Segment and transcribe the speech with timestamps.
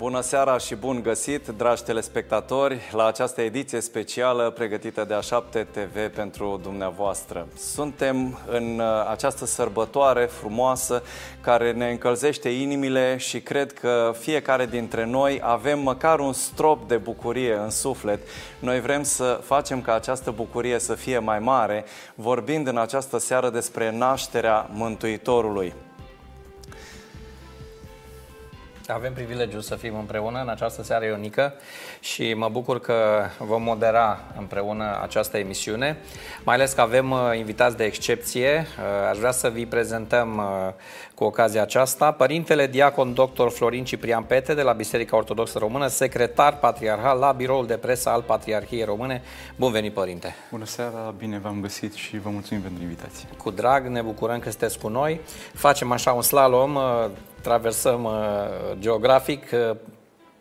[0.00, 6.14] Bună seara și bun găsit, dragi telespectatori, la această ediție specială pregătită de A7 TV
[6.14, 7.46] pentru dumneavoastră.
[7.56, 11.02] Suntem în uh, această sărbătoare frumoasă
[11.40, 16.96] care ne încălzește inimile și cred că fiecare dintre noi avem măcar un strop de
[16.96, 18.20] bucurie în suflet.
[18.58, 23.50] Noi vrem să facem ca această bucurie să fie mai mare, vorbind în această seară
[23.50, 25.74] despre nașterea Mântuitorului.
[28.92, 31.54] Avem privilegiul să fim împreună în această seară ionică
[32.00, 35.96] și mă bucur că vom modera împreună această emisiune,
[36.44, 38.66] mai ales că avem uh, invitați de excepție.
[38.78, 40.72] Uh, aș vrea să vi prezentăm uh,
[41.14, 43.46] cu ocazia aceasta Părintele Diacon Dr.
[43.48, 48.22] Florin Ciprian Pete de la Biserica Ortodoxă Română, secretar patriarhal la biroul de presă al
[48.22, 49.22] Patriarhiei Române.
[49.56, 50.34] Bun venit, Părinte!
[50.50, 53.28] Bună seara, bine v-am găsit și vă mulțumim pentru invitație.
[53.36, 55.20] Cu drag, ne bucurăm că sunteți cu noi.
[55.54, 56.78] Facem așa un slalom
[57.40, 58.12] traversăm uh,
[58.78, 59.42] geografic.
[59.52, 59.76] Uh,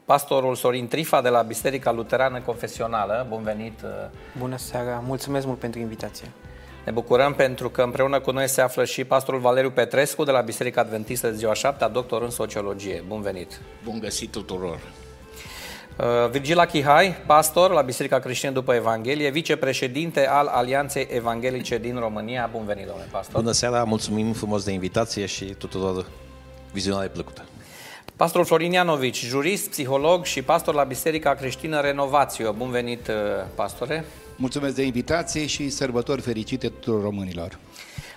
[0.05, 3.25] pastorul Sorin Trifa de la Biserica Luterană Confesională.
[3.29, 3.81] Bun venit!
[3.83, 3.89] Uh.
[4.37, 5.03] Bună seara!
[5.05, 6.31] Mulțumesc mult pentru invitație!
[6.85, 10.41] Ne bucurăm pentru că împreună cu noi se află și pastorul Valeriu Petrescu de la
[10.41, 13.03] Biserica Adventistă de ziua 7, doctor în sociologie.
[13.07, 13.61] Bun venit!
[13.83, 14.79] Bun găsit tuturor!
[16.31, 22.49] Virgila Chihai, pastor la Biserica Creștină după Evanghelie, vicepreședinte al Alianței Evanghelice din România.
[22.51, 23.41] Bun venit, domnule pastor!
[23.41, 26.05] Bună seara, mulțumim frumos de invitație și tuturor
[26.71, 27.43] vizionare plăcută.
[28.15, 32.51] Pastorul Florin Ianovici, jurist, psiholog și pastor la Biserica Creștină Renovațio.
[32.51, 33.15] Bun venit, uh,
[33.55, 34.05] pastore!
[34.35, 37.59] Mulțumesc de invitație și sărbători fericite tuturor românilor!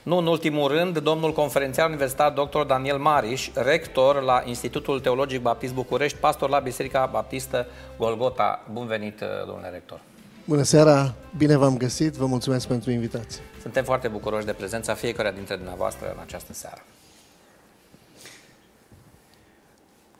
[0.02, 2.60] Nu în ultimul rând, domnul conferențiar universitar dr.
[2.60, 7.66] Daniel Mariș, rector la Institutul Teologic Baptist București, pastor la Biserica Baptistă
[7.98, 8.66] Golgota.
[8.72, 10.00] Bun venit, uh, domnule rector!
[10.44, 13.42] Bună seara, bine v-am găsit, vă mulțumesc pentru invitație.
[13.60, 16.82] Suntem foarte bucuroși de prezența fiecare dintre dumneavoastră în această seară.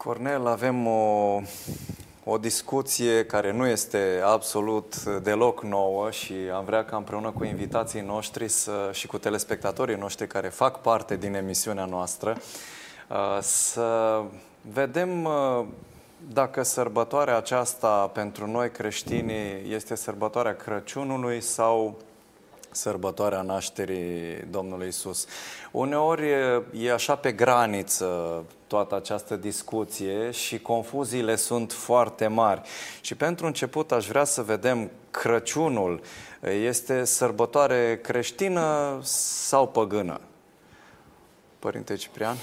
[0.05, 1.41] Cornel, avem o,
[2.25, 8.00] o discuție care nu este absolut deloc nouă și am vrea ca împreună cu invitații
[8.00, 12.36] noștri să, și cu telespectatorii noștri care fac parte din emisiunea noastră
[13.08, 14.23] uh, să
[14.73, 15.64] vedem uh,
[16.33, 19.33] dacă sărbătoarea aceasta pentru noi creștini
[19.69, 21.96] este sărbătoarea Crăciunului sau
[22.70, 25.27] sărbătoarea nașterii Domnului Isus.
[25.70, 26.30] Uneori
[26.73, 32.60] e așa pe graniță toată această discuție și confuziile sunt foarte mari.
[33.00, 36.00] Și pentru început aș vrea să vedem Crăciunul.
[36.64, 40.20] Este sărbătoare creștină sau păgână?
[41.58, 42.36] Părinte Ciprian?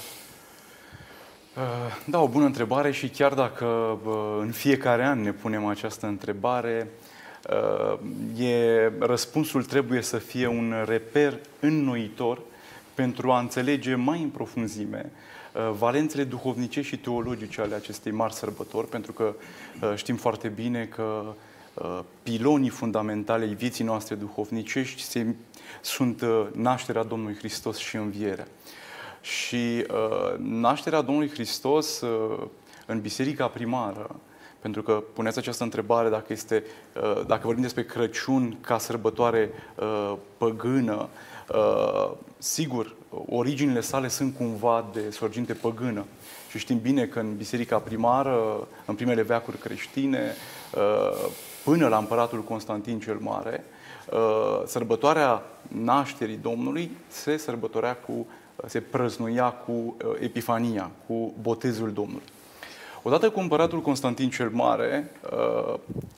[2.04, 3.98] Da, o bună întrebare și chiar dacă
[4.40, 6.90] în fiecare an ne punem această întrebare,
[8.36, 12.40] e, răspunsul trebuie să fie un reper înnoitor
[12.94, 15.29] pentru a înțelege mai în profunzime uh,
[15.78, 19.34] valențele duhovnicești și teologice ale acestei mari sărbători, pentru că
[19.82, 21.34] uh, știm foarte bine că
[21.74, 25.34] uh, pilonii fundamentale ai vieții noastre duhovnicești se,
[25.80, 26.22] sunt
[26.52, 28.46] nașterea Domnului Hristos și învierea.
[29.20, 29.86] Și
[30.38, 32.02] nașterea Domnului Hristos
[32.86, 34.16] în biserica primară,
[34.60, 36.64] pentru că puneți această întrebare dacă, este,
[37.26, 39.50] dacă vorbim despre Crăciun ca sărbătoare
[40.36, 41.08] păgână,
[41.54, 46.04] Uh, sigur, originile sale sunt cumva de sorginte păgână.
[46.50, 50.34] Și știm bine că în biserica primară, în primele veacuri creștine,
[50.74, 51.30] uh,
[51.64, 53.64] până la împăratul Constantin cel Mare,
[54.12, 58.26] uh, sărbătoarea nașterii Domnului se sărbătorea cu,
[58.66, 62.26] se prăznuia cu Epifania, cu botezul Domnului.
[63.02, 65.10] Odată cu împăratul Constantin cel Mare,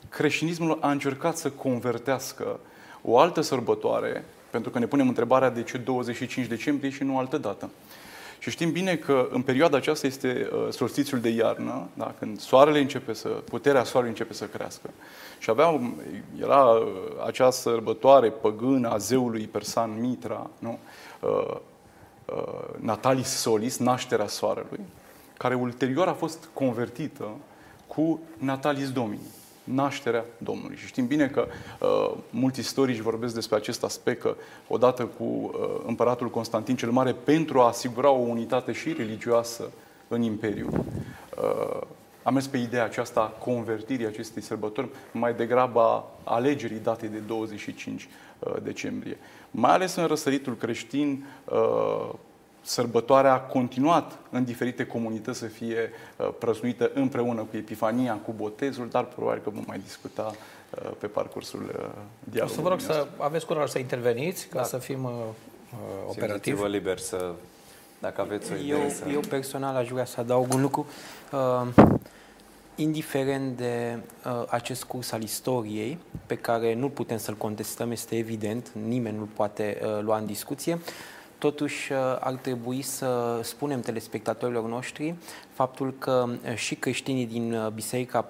[0.09, 2.59] creștinismul a încercat să convertească
[3.01, 7.37] o altă sărbătoare pentru că ne punem întrebarea de ce 25 decembrie și nu altă
[7.37, 7.69] dată.
[8.39, 12.13] Și știm bine că în perioada aceasta este uh, solstițiul de iarnă, da?
[12.19, 14.89] când soarele începe să, puterea soarelui începe să crească.
[15.39, 15.79] Și avea,
[16.41, 16.87] era uh,
[17.25, 20.79] acea sărbătoare păgână a zeului persan Mitra, nu?
[21.19, 21.55] Uh,
[22.25, 24.79] uh, Natalis Solis, nașterea soarelui,
[25.37, 27.27] care ulterior a fost convertită
[27.87, 29.21] cu Natalis Domini
[29.63, 30.75] nașterea Domnului.
[30.75, 31.47] Și știm bine că
[31.79, 34.35] uh, mulți istorici vorbesc despre acest aspect că
[34.67, 35.49] odată cu uh,
[35.85, 39.71] împăratul Constantin cel Mare, pentru a asigura o unitate și religioasă
[40.07, 40.85] în Imperiu,
[41.37, 41.81] uh,
[42.23, 47.17] a mers pe ideea aceasta a convertirii acestei sărbători mai degrabă a alegerii datei de
[47.17, 48.07] 25
[48.39, 49.17] uh, decembrie.
[49.51, 52.09] Mai ales în răsăritul creștin, uh,
[52.63, 58.87] sărbătoarea a continuat în diferite comunități să fie uh, prăznuită împreună cu Epifania, cu botezul,
[58.89, 61.89] dar probabil că vom mai discuta uh, pe parcursul uh,
[62.23, 62.43] dialogului.
[62.43, 64.63] O să vă rog să aveți curaj să interveniți, ca da.
[64.63, 65.11] să fim uh,
[66.07, 66.57] operativi.
[66.57, 67.31] vă liber să,
[67.99, 69.03] dacă aveți o idee eu, să...
[69.11, 70.87] Eu personal aș vrea să adaug un lucru.
[71.31, 71.67] Uh,
[72.75, 78.71] indiferent de uh, acest curs al istoriei, pe care nu putem să-l contestăm, este evident,
[78.87, 80.79] nimeni nu poate uh, lua în discuție,
[81.43, 85.15] totuși uh, ar trebui să spunem telespectatorilor noștri
[85.53, 88.25] faptul că uh, și creștinii din uh, Biserica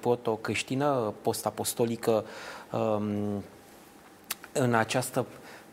[0.00, 2.24] proto-creștină, post-apostolică,
[2.72, 3.42] um,
[4.52, 5.26] în această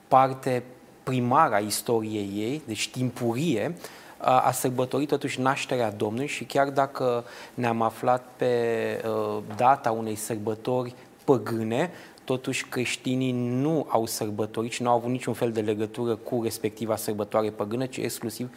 [0.08, 0.64] parte
[1.04, 3.76] primară a istoriei ei, deci timpurie,
[4.18, 7.24] a sărbătorit totuși nașterea Domnului și chiar dacă
[7.54, 8.54] ne-am aflat pe
[9.56, 11.92] data unei sărbători păgâne,
[12.32, 16.96] totuși creștinii nu au sărbătorit și nu au avut niciun fel de legătură cu respectiva
[16.96, 18.50] sărbătoare păgână, ci exclusiv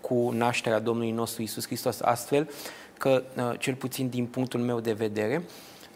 [0.00, 2.00] cu nașterea Domnului nostru Isus Hristos.
[2.00, 2.50] Astfel
[2.98, 3.22] că,
[3.58, 5.42] cel puțin din punctul meu de vedere,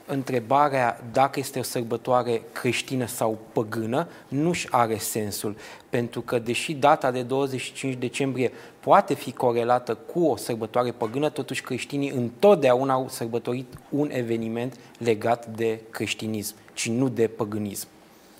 [0.06, 5.56] întrebarea dacă este o sărbătoare creștină sau păgână nu-și are sensul,
[5.88, 8.52] pentru că deși data de 25 decembrie
[8.84, 15.46] poate fi corelată cu o sărbătoare păgână, totuși creștinii întotdeauna au sărbătorit un eveniment legat
[15.46, 17.86] de creștinism, ci nu de păgânism.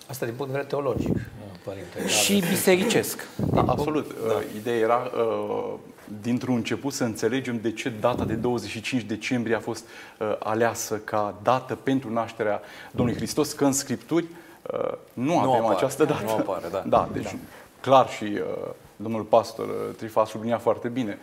[0.09, 1.31] Asta din punct de vedere teologic,
[1.65, 2.09] părinte.
[2.09, 3.27] Și bisericesc.
[3.37, 4.15] Da, absolut.
[4.27, 4.35] Da.
[4.57, 5.75] Ideea era uh,
[6.23, 9.85] dintr-un început să înțelegem de ce data de 25 decembrie a fost
[10.19, 12.61] uh, aleasă ca dată pentru nașterea
[12.91, 14.27] Domnului Hristos, că în Scripturi
[14.73, 16.25] uh, nu, nu avem apare, această dată.
[16.25, 16.83] Nu apare, da.
[16.87, 17.37] Da, deci da.
[17.81, 18.71] clar și uh,
[19.03, 21.19] domnul pastor uh, Trifa a subliniat foarte bine.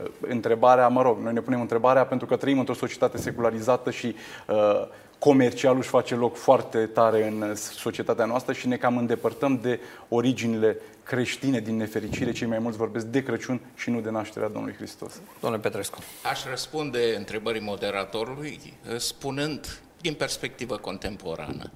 [0.00, 4.14] Uh, întrebarea, mă rog, noi ne punem întrebarea pentru că trăim într-o societate secularizată și
[4.48, 4.86] uh,
[5.18, 10.76] comercialul își face loc foarte tare în societatea noastră și ne cam îndepărtăm de originile
[11.02, 12.32] creștine din nefericire.
[12.32, 15.20] Cei mai mulți vorbesc de Crăciun și nu de nașterea Domnului Hristos.
[15.40, 15.98] Domnule Petrescu.
[16.30, 21.70] Aș răspunde întrebării moderatorului eh, spunând din perspectivă contemporană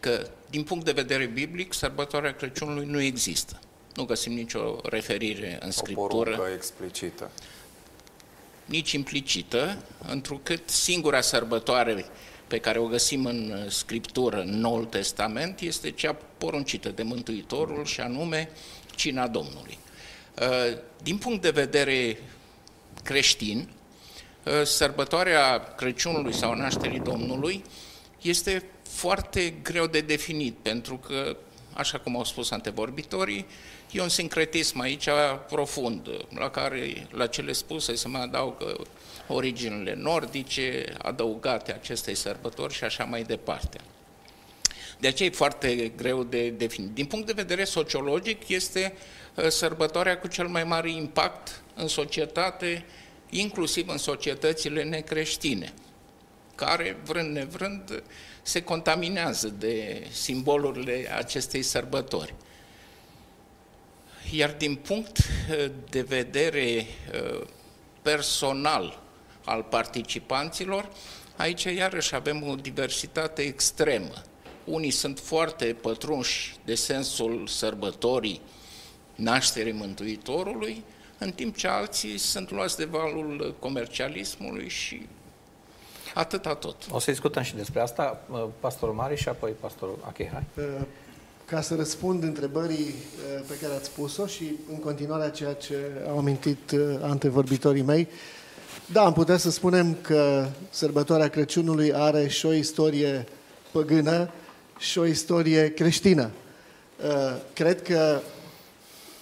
[0.00, 3.58] că din punct de vedere biblic sărbătoarea Crăciunului nu există.
[3.98, 6.40] Nu găsim nicio referire în Scriptură.
[6.40, 7.30] O explicită.
[8.64, 12.04] Nici implicită, întrucât singura sărbătoare
[12.46, 17.84] pe care o găsim în uh, Scriptură, în Noul Testament, este cea poruncită de Mântuitorul
[17.84, 18.50] și anume
[18.94, 19.78] cina Domnului.
[20.40, 22.18] Uh, din punct de vedere
[23.02, 23.68] creștin,
[24.44, 27.64] uh, sărbătoarea Crăciunului sau nașterii Domnului
[28.22, 31.36] este foarte greu de definit, pentru că,
[31.72, 33.46] așa cum au spus antevorbitorii,
[33.90, 35.08] e un sincretism aici
[35.48, 38.76] profund, la care, la cele spuse, se mai adaugă
[39.28, 43.78] originile nordice, adăugate acestei sărbători și așa mai departe.
[45.00, 46.90] De aceea e foarte greu de definit.
[46.90, 48.92] Din punct de vedere sociologic, este
[49.34, 52.84] uh, sărbătoarea cu cel mai mare impact în societate,
[53.30, 55.72] inclusiv în societățile necreștine,
[56.54, 58.02] care, vrând nevrând,
[58.42, 62.34] se contaminează de simbolurile acestei sărbători.
[64.30, 67.46] Iar din punct uh, de vedere uh,
[68.02, 69.02] personal,
[69.44, 70.88] al participanților,
[71.36, 74.22] aici iarăși avem o diversitate extremă.
[74.64, 78.40] Unii sunt foarte pătrunși de sensul sărbătorii
[79.14, 80.84] nașterii Mântuitorului,
[81.18, 85.06] în timp ce alții sunt luați de valul comercialismului și
[86.14, 86.76] atâta tot.
[86.90, 88.20] O să discutăm și despre asta,
[88.60, 90.44] pastorul Mari și apoi pastorul Achehai.
[90.56, 90.64] Uh,
[91.50, 95.74] ca să răspund întrebării uh, pe care ați pus-o și în continuare a ceea ce
[96.08, 98.08] au amintit uh, antevorbitorii mei,
[98.92, 103.26] da, am putea să spunem că sărbătoarea Crăciunului are și o istorie
[103.72, 104.30] păgână
[104.78, 106.30] și o istorie creștină.
[107.04, 108.20] Uh, cred că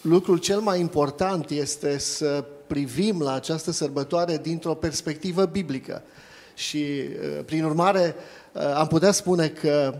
[0.00, 6.02] lucrul cel mai important este să privim la această sărbătoare dintr-o perspectivă biblică.
[6.54, 8.14] Și, uh, prin urmare,
[8.52, 9.94] uh, am putea spune că,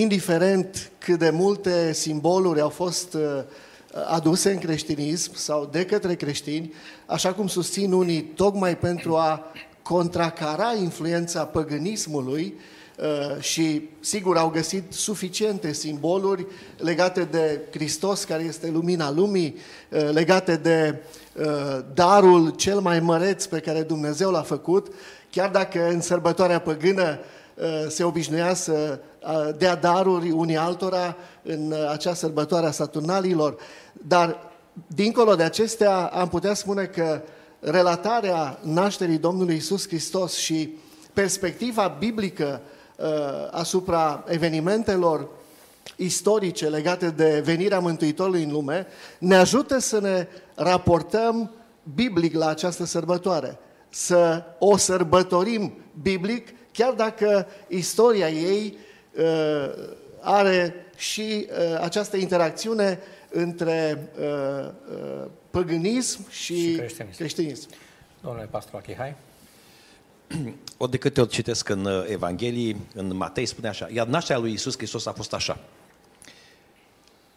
[0.00, 3.16] indiferent cât de multe simboluri au fost
[4.06, 6.72] aduse în creștinism sau de către creștini,
[7.06, 12.54] așa cum susțin unii, tocmai pentru a contracara influența păgânismului
[12.98, 19.56] uh, și, sigur, au găsit suficiente simboluri legate de Hristos, care este lumina lumii,
[19.90, 21.02] uh, legate de
[21.34, 24.92] uh, darul cel mai măreț pe care Dumnezeu l-a făcut,
[25.30, 27.18] chiar dacă în sărbătoarea păgână
[27.88, 28.98] se obișnuia să
[29.58, 33.56] dea daruri unii altora în acea sărbătoare a Saturnalilor.
[33.92, 34.38] Dar,
[34.86, 37.22] dincolo de acestea, am putea spune că
[37.60, 40.78] relatarea nașterii Domnului Isus Hristos și
[41.12, 42.60] perspectiva biblică
[42.96, 43.06] uh,
[43.50, 45.28] asupra evenimentelor
[45.96, 48.86] istorice legate de venirea Mântuitorului în lume
[49.18, 51.50] ne ajută să ne raportăm
[51.94, 58.85] biblic la această sărbătoare, să o sărbătorim biblic, chiar dacă istoria ei uh,
[60.20, 62.98] are și uh, această interacțiune
[63.30, 67.16] între uh, uh, păgânism și, și creștinism.
[67.16, 67.68] creștinism.
[68.20, 69.14] Domnule pastor Achihai?
[70.76, 74.52] ori de câte ori citesc în uh, Evanghelii, în Matei, spune așa, iar nașterea lui
[74.52, 75.58] Isus Hristos a fost așa.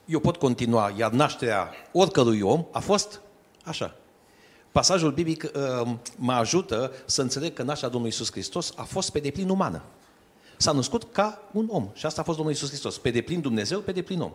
[0.05, 3.21] Eu pot continua, iar nașterea oricărui om a fost
[3.63, 3.95] așa.
[4.71, 9.19] Pasajul biblic uh, mă ajută să înțeleg că nașterea Domnului Isus Hristos a fost pe
[9.19, 9.81] deplin umană.
[10.61, 12.97] S-a născut ca un om și asta a fost Domnul Isus Hristos.
[12.97, 14.31] Pe deplin Dumnezeu, pe deplin om.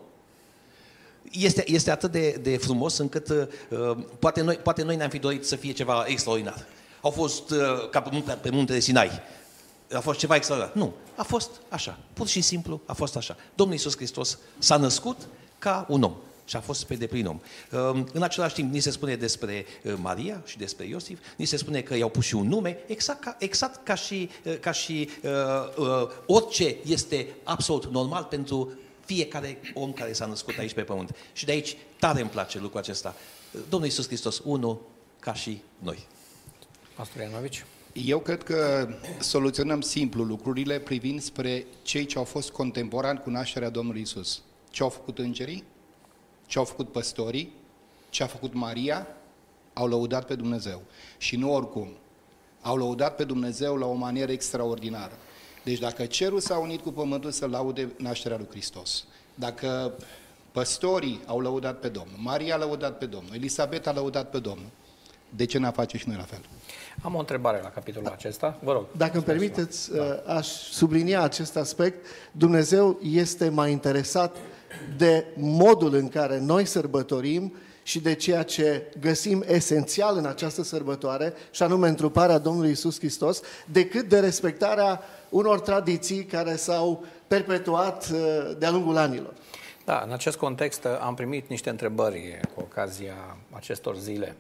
[1.32, 5.46] Este, este atât de, de frumos încât uh, poate, noi, poate noi ne-am fi dorit
[5.46, 6.66] să fie ceva extraordinar.
[7.00, 9.10] Au fost uh, ca pe, munte, pe muntele Sinai.
[9.92, 10.76] A fost ceva extraordinar.
[10.76, 11.98] Nu, a fost așa.
[12.12, 13.36] Pur și simplu a fost așa.
[13.54, 15.16] Domnul Isus Hristos s-a născut
[15.58, 16.14] ca un om
[16.44, 17.40] și a fost pe deplin om.
[17.72, 21.56] Um, în același timp, ni se spune despre uh, Maria și despre Iosif, ni se
[21.56, 25.08] spune că i-au pus și un nume, exact ca, exact ca și, uh, ca și
[25.22, 25.30] uh,
[25.76, 28.72] uh, orice este absolut normal pentru
[29.04, 31.16] fiecare om care s-a născut aici pe pământ.
[31.32, 33.14] Și de aici tare îmi place lucrul acesta.
[33.68, 34.80] Domnul Iisus Hristos, unul
[35.20, 36.06] ca și noi.
[36.94, 37.64] Pastor Ianovici?
[37.92, 38.88] Eu cred că
[39.20, 44.42] soluționăm simplu lucrurile privind spre cei ce au fost contemporani cu nașterea Domnului Isus.
[44.70, 45.64] Ce au făcut îngerii,
[46.46, 47.52] ce au făcut păstorii,
[48.10, 49.06] ce a făcut Maria,
[49.72, 50.82] au lăudat pe Dumnezeu.
[51.18, 51.88] Și nu oricum.
[52.62, 55.12] Au lăudat pe Dumnezeu la o manieră extraordinară.
[55.64, 59.92] Deci dacă cerul s-a unit cu pământul să laude nașterea lui Hristos, dacă
[60.52, 64.68] păstorii au lăudat pe Domnul, Maria a lăudat pe Domnul, Elisabeta a lăudat pe Domnul,
[65.36, 66.40] de ce n-a face și noi la fel?
[67.02, 68.58] Am o întrebare la capitolul acesta.
[68.62, 68.86] Vă rog.
[68.96, 70.22] Dacă îmi permiteți, da.
[70.26, 72.06] aș sublinia acest aspect.
[72.32, 74.36] Dumnezeu este mai interesat
[74.96, 77.52] de modul în care noi sărbătorim
[77.84, 83.40] și de ceea ce găsim esențial în această sărbătoare, și anume întruparea Domnului Isus Hristos,
[83.66, 89.32] decât de respectarea unor tradiții care s-au perpetuat uh, de-a lungul anilor.
[89.84, 94.36] Da, în acest context uh, am primit niște întrebări cu ocazia acestor zile.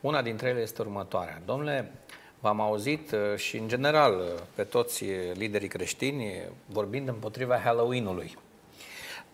[0.00, 1.42] Una dintre ele este următoarea.
[1.44, 1.92] Domnule,
[2.40, 4.22] v-am auzit uh, și în general
[4.54, 6.26] pe toți liderii creștini
[6.66, 8.36] vorbind împotriva Halloween-ului.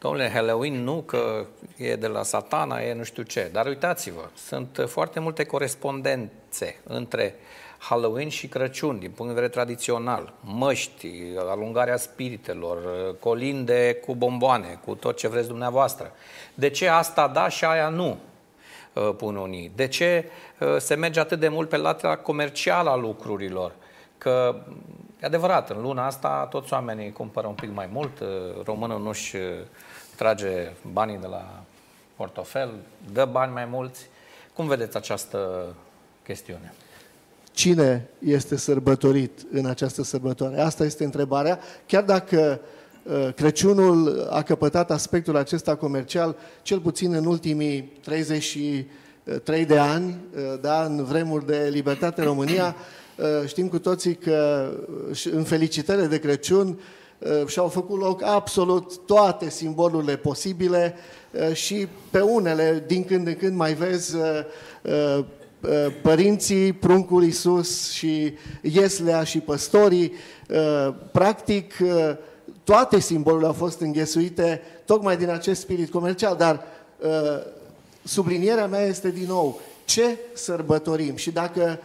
[0.01, 3.49] Domnule, Halloween nu că e de la satana, e nu știu ce.
[3.53, 7.35] Dar uitați-vă, sunt foarte multe corespondențe între
[7.79, 10.33] Halloween și Crăciun, din punct de vedere tradițional.
[10.41, 11.09] Măști,
[11.49, 12.79] alungarea spiritelor,
[13.21, 16.13] colinde cu bomboane, cu tot ce vreți dumneavoastră.
[16.55, 18.19] De ce asta da și aia nu?
[18.93, 19.73] Uh, pun unii.
[19.75, 23.73] De ce uh, se merge atât de mult pe latura comercială a lucrurilor?
[24.19, 24.57] Că
[25.23, 28.29] E adevărat, în luna asta toți oamenii cumpără un pic mai mult, uh,
[28.65, 29.37] românul nu-și
[30.19, 31.63] trage banii de la
[32.17, 32.71] portofel,
[33.13, 34.07] dă bani mai mulți.
[34.55, 35.65] Cum vedeți această
[36.25, 36.73] chestiune?
[37.53, 40.61] Cine este sărbătorit în această sărbătoare?
[40.61, 41.61] Asta este întrebarea.
[41.87, 42.61] Chiar dacă
[43.03, 50.61] uh, Crăciunul a căpătat aspectul acesta comercial, cel puțin în ultimii 33 de ani, uh,
[50.61, 52.77] da, în vremuri de libertate în România,
[53.17, 54.71] uh, știm cu toții că
[55.33, 56.79] în felicitările de Crăciun
[57.19, 60.95] Uh, și-au făcut loc absolut toate simbolurile posibile
[61.31, 65.25] uh, și pe unele, din când în când, mai vezi uh,
[66.03, 70.13] părinții, pruncul Iisus și Ieslea și păstorii.
[71.13, 71.75] Practic,
[72.65, 76.65] toate simbolurile au fost înghesuite tocmai din acest spirit comercial, dar
[78.03, 81.79] sublinierea mea este din nou ce sărbătorim și dacă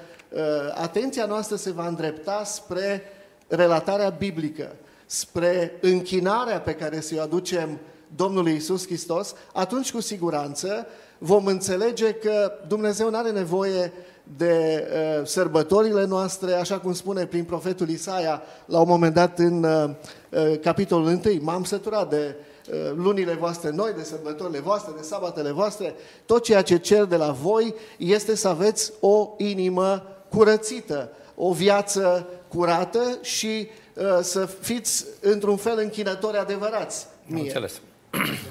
[0.74, 3.02] atenția noastră se va îndrepta spre
[3.48, 4.76] relatarea biblică,
[5.14, 7.80] spre închinarea pe care să-i aducem
[8.16, 13.92] Domnului Isus Hristos, atunci cu siguranță vom înțelege că Dumnezeu nu are nevoie
[14.38, 14.88] de
[15.20, 19.90] uh, sărbătorile noastre, așa cum spune prin profetul Isaia la un moment dat în uh,
[20.30, 25.52] uh capitolul 1, m-am săturat de uh, lunile voastre noi, de sărbătorile voastre, de sabatele
[25.52, 31.52] voastre, tot ceea ce cer de la voi este să aveți o inimă curățită, o
[31.52, 33.82] viață curată și Uh,
[34.22, 37.08] să fiți într-un fel închinători adevărați.
[37.26, 37.42] Mie.
[37.42, 37.82] Înțeles.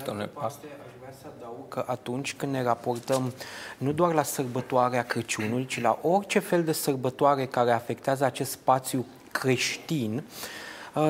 [0.06, 3.32] Domnule Pastor, aș vrea să adaug că atunci când ne raportăm
[3.78, 9.06] nu doar la sărbătoarea Crăciunului, ci la orice fel de sărbătoare care afectează acest spațiu
[9.30, 10.22] creștin, uh,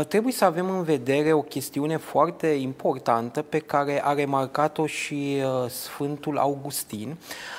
[0.08, 5.70] trebuie să avem în vedere o chestiune foarte importantă pe care a remarcat-o și uh,
[5.70, 7.16] Sfântul Augustin,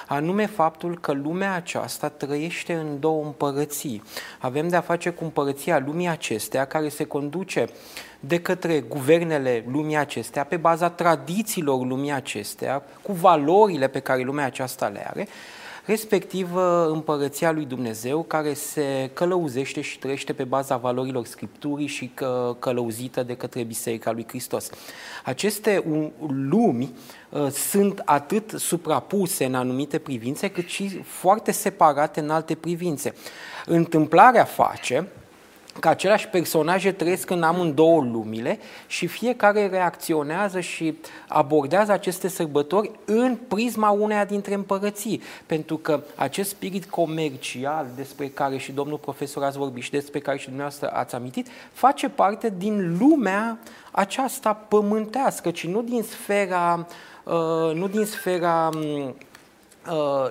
[0.07, 4.03] anume faptul că lumea aceasta trăiește în două împărății.
[4.39, 7.67] Avem de a face cu împărăția lumii acestea, care se conduce
[8.19, 14.45] de către guvernele lumii acestea, pe baza tradițiilor lumii acestea, cu valorile pe care lumea
[14.45, 15.27] aceasta le are,
[15.85, 22.11] respectiv uh, împărăția lui Dumnezeu care se călăuzește și trăiește pe baza valorilor Scripturii și
[22.13, 24.69] că, călăuzită de către Biserica lui Hristos.
[25.23, 25.83] Aceste
[26.27, 26.93] lumi
[27.29, 33.13] uh, sunt atât suprapuse în anumite privințe, cât și foarte separate în alte privințe.
[33.65, 35.07] Întâmplarea face
[35.79, 43.37] că aceleași personaje trăiesc în amândouă lumile și fiecare reacționează și abordează aceste sărbători în
[43.47, 45.21] prisma uneia dintre împărății.
[45.45, 50.37] Pentru că acest spirit comercial despre care și domnul profesor ați vorbit și despre care
[50.37, 53.57] și dumneavoastră ați amintit, face parte din lumea
[53.91, 56.87] aceasta pământească, ci nu din sfera,
[57.23, 59.32] uh, nu din sfera um, Uh,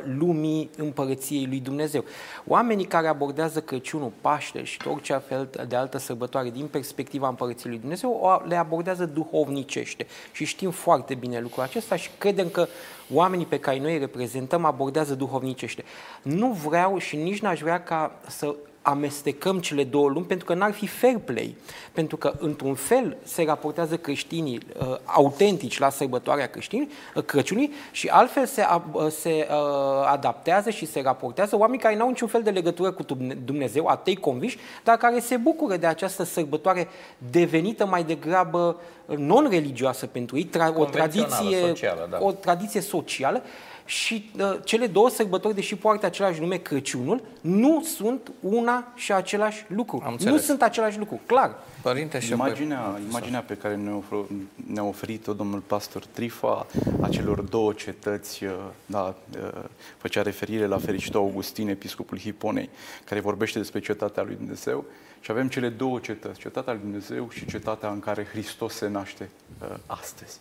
[0.04, 2.04] lumii împărăției lui Dumnezeu.
[2.47, 7.80] Oamenii care abordează Crăciunul, Paște și orice fel de altă sărbătoare din perspectiva împărăției lui
[7.80, 12.66] Dumnezeu le abordează duhovnicește și știm foarte bine lucrul acesta și credem că
[13.12, 15.85] oamenii pe care noi îi reprezentăm abordează duhovnicește.
[16.23, 20.73] Nu vreau și nici n-aș vrea ca să amestecăm cele două lumi pentru că n-ar
[20.73, 21.57] fi fair play.
[21.93, 28.09] Pentru că, într-un fel, se raportează creștinii uh, autentici la sărbătoarea creștinii, uh, Crăciunii și
[28.09, 32.51] altfel se, uh, se uh, adaptează și se raportează oameni care n-au niciun fel de
[32.51, 33.03] legătură cu
[33.45, 36.89] Dumnezeu, atei conviși, dar care se bucură de această sărbătoare
[37.31, 42.19] devenită mai degrabă non-religioasă pentru ei, tra- o tradiție, socială, da.
[42.21, 43.43] o tradiție socială
[43.85, 49.65] și uh, cele două sărbători, deși poartă același nume Crăciunul, nu sunt una și același
[49.69, 50.17] lucru.
[50.19, 51.55] Nu sunt același lucru, clar.
[51.83, 54.19] Părinte, și imaginea, imaginea pe care ne-a ofer,
[54.67, 56.67] ne oferit-o domnul pastor Trifa
[57.01, 58.51] a celor două cetăți, uh,
[58.87, 59.62] da, uh,
[59.97, 62.69] făcea referire la fericitul Augustin, episcopul Hiponei,
[63.05, 64.85] care vorbește despre cetatea lui Dumnezeu,
[65.21, 69.31] și avem cele două cetăți, cetatea lui Dumnezeu și cetatea în care Hristos se naște
[69.62, 70.39] uh, astăzi.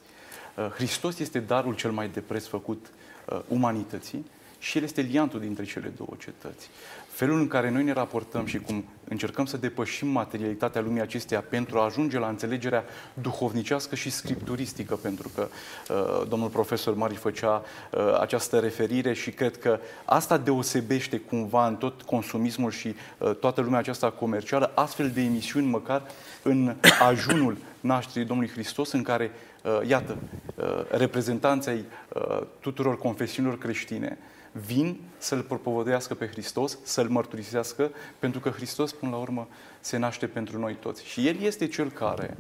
[0.56, 2.86] Uh, Hristos este darul cel mai de preț făcut
[3.26, 4.26] uh, umanității
[4.62, 6.70] și El este liantul dintre cele două cetăți.
[7.12, 11.80] Felul în care noi ne raportăm și cum încercăm să depășim materialitatea lumii acesteia pentru
[11.80, 15.48] a ajunge la înțelegerea duhovnicească și scripturistică, pentru că
[15.90, 21.76] uh, domnul profesor Mari făcea uh, această referire și cred că asta deosebește cumva în
[21.76, 26.02] tot consumismul și uh, toată lumea aceasta comercială astfel de emisiuni, măcar
[26.44, 26.76] în
[27.10, 29.51] ajunul nașterii Domnului Hristos, în care, uh,
[29.88, 30.18] iată,
[30.56, 34.18] uh, reprezentanții uh, tuturor confesiunilor creștine
[34.52, 39.48] vin să-L propovădească pe Hristos, să-L mărturisească, pentru că Hristos, până la urmă,
[39.80, 41.06] se naște pentru noi toți.
[41.06, 42.38] Și El este Cel care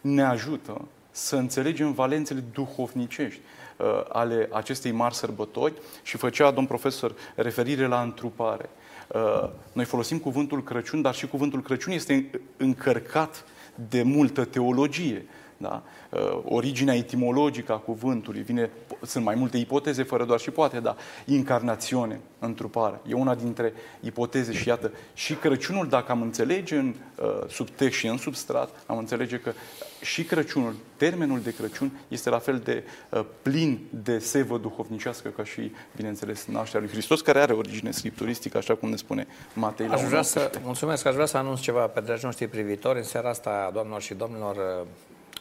[0.00, 3.40] ne ajută să înțelegem valențele duhovnicești
[3.76, 8.68] uh, ale acestei mari sărbători și făcea domn profesor referire la întrupare.
[9.08, 13.44] Uh, noi folosim cuvântul Crăciun, dar și cuvântul Crăciun este încărcat
[13.88, 15.26] de multă teologie.
[15.56, 15.82] Da?
[16.14, 18.70] Uh, originea etimologică a cuvântului, vine,
[19.02, 24.52] sunt mai multe ipoteze, fără doar și poate, dar incarnațiune, întrupare, e una dintre ipoteze
[24.52, 29.38] și iată, și Crăciunul, dacă am înțelege în uh, subtext și în substrat, am înțelege
[29.38, 29.52] că
[30.00, 35.44] și Crăciunul, termenul de Crăciun, este la fel de uh, plin de sevă duhovnicească ca
[35.44, 40.02] și, bineînțeles, nașterea lui Hristos, care are origine scripturistică, așa cum ne spune Matei aș
[40.02, 42.98] vrea să, Mulțumesc, aș vrea să anunț ceva pe dragi noștri privitori.
[42.98, 44.86] În seara asta, doamnelor și domnilor, uh,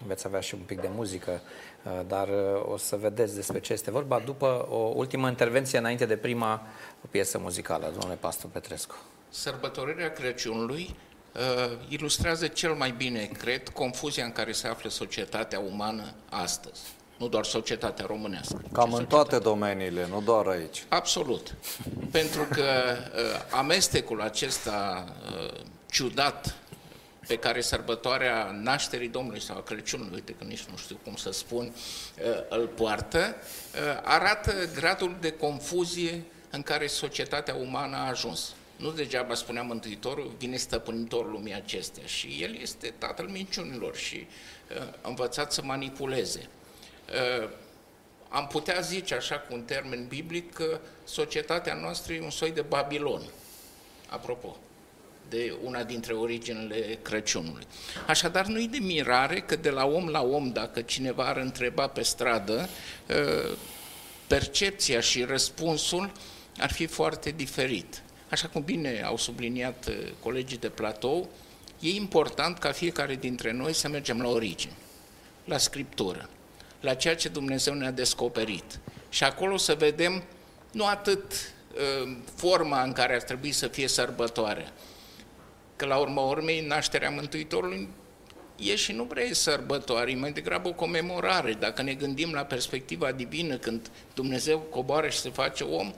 [0.08, 1.42] veți avea și un pic de muzică,
[1.84, 6.06] uh, dar uh, o să vedeți despre ce este vorba după o ultimă intervenție înainte
[6.06, 6.62] de prima
[7.10, 8.96] piesă muzicală, domnule Pastor Petrescu.
[9.30, 10.96] Sărbătorirea Crăciunului
[11.34, 16.82] uh, ilustrează cel mai bine, cred, confuzia în care se află societatea umană astăzi.
[17.18, 18.62] Nu doar societatea românească.
[18.72, 20.84] Cam în toate domeniile, nu doar aici.
[20.90, 21.56] Absolut.
[22.12, 25.60] Pentru că uh, amestecul acesta uh,
[25.92, 26.56] ciudat
[27.28, 31.32] pe care sărbătoarea nașterii Domnului sau a Crăciunului, uite că nici nu știu cum să
[31.32, 38.56] spun, uh, îl poartă, uh, arată gradul de confuzie în care societatea umană a ajuns.
[38.76, 44.28] Nu degeaba spunea Mântuitorul, vine stăpânitorul lumii acestea și el este tatăl minciunilor și
[44.78, 46.48] uh, învățat să manipuleze.
[48.30, 52.62] Am putea zice, așa cu un termen biblic, că societatea noastră e un soi de
[52.62, 53.22] Babilon.
[54.10, 54.58] Apropo,
[55.34, 57.64] de una dintre originele Crăciunului.
[58.08, 61.88] Așadar, nu e de mirare că de la om la om, dacă cineva ar întreba
[61.88, 62.70] pe stradă,
[63.10, 63.56] ă,
[64.28, 66.12] percepția și răspunsul
[66.58, 68.02] ar fi foarte diferit.
[68.30, 71.30] Așa cum bine au subliniat ă, colegii de platou,
[71.80, 74.74] e important ca fiecare dintre noi să mergem la origine,
[75.46, 76.30] la Scriptură,
[76.80, 78.80] la ceea ce Dumnezeu ne-a descoperit.
[79.10, 80.24] Și acolo să vedem
[80.72, 81.32] nu atât
[82.02, 84.72] ă, forma în care ar trebui să fie sărbătoarea,
[85.84, 87.88] că la urma urmei nașterea Mântuitorului
[88.56, 91.54] e și nu prea e sărbătoare, e mai degrabă o comemorare.
[91.54, 95.94] Dacă ne gândim la perspectiva divină, când Dumnezeu coboară și se face om,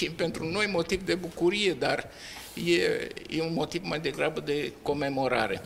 [0.00, 2.10] e pentru noi motiv de bucurie, dar
[2.64, 5.62] e, e un motiv mai degrabă de comemorare.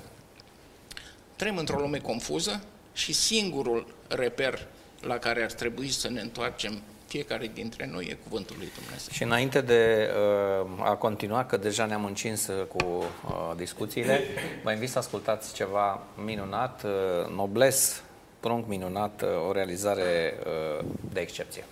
[1.36, 4.66] Trăim într-o lume confuză și singurul reper
[5.00, 9.08] la care ar trebui să ne întoarcem fiecare dintre noi e Cuvântul lui Dumnezeu.
[9.10, 14.20] Și înainte de uh, a continua, că deja ne-am încins uh, cu uh, discuțiile,
[14.62, 18.02] vă invit să ascultați ceva minunat, uh, Nobles,
[18.40, 20.38] prunc minunat, uh, o realizare
[20.78, 21.64] uh, de excepție.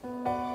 [0.00, 0.51] minunat,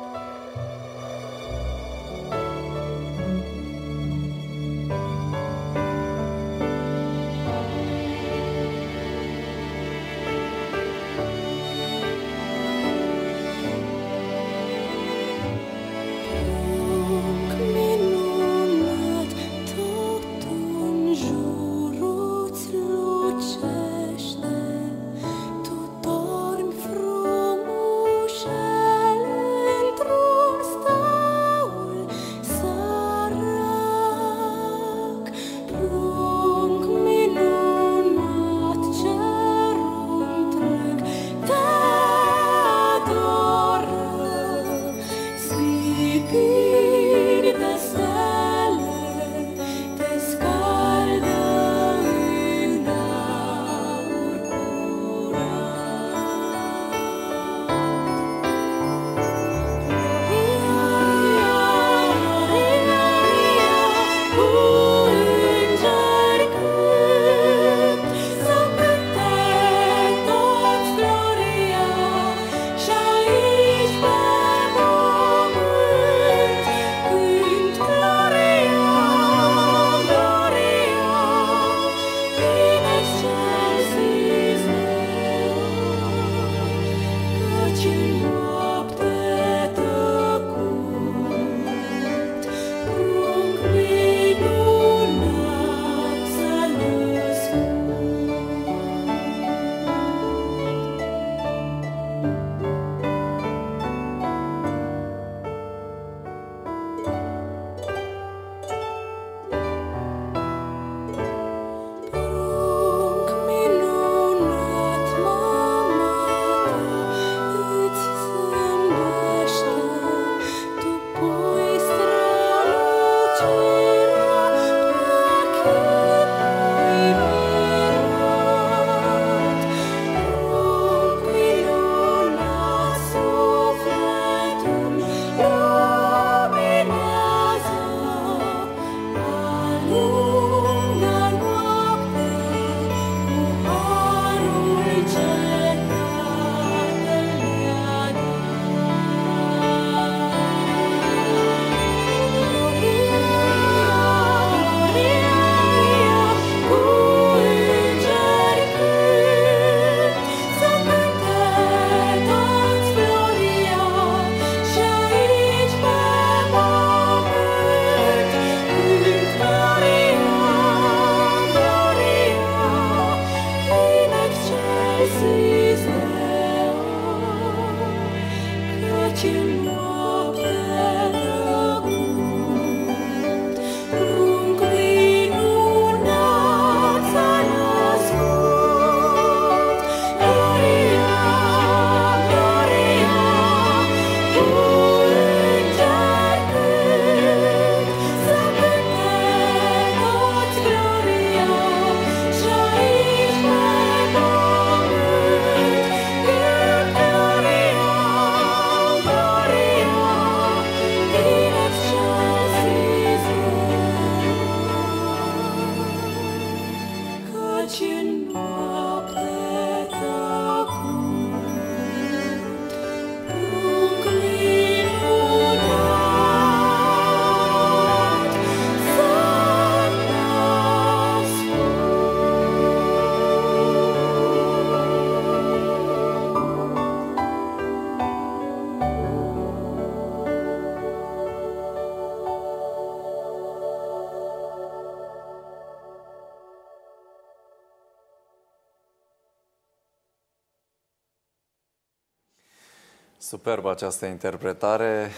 [253.27, 255.11] Superbă această interpretare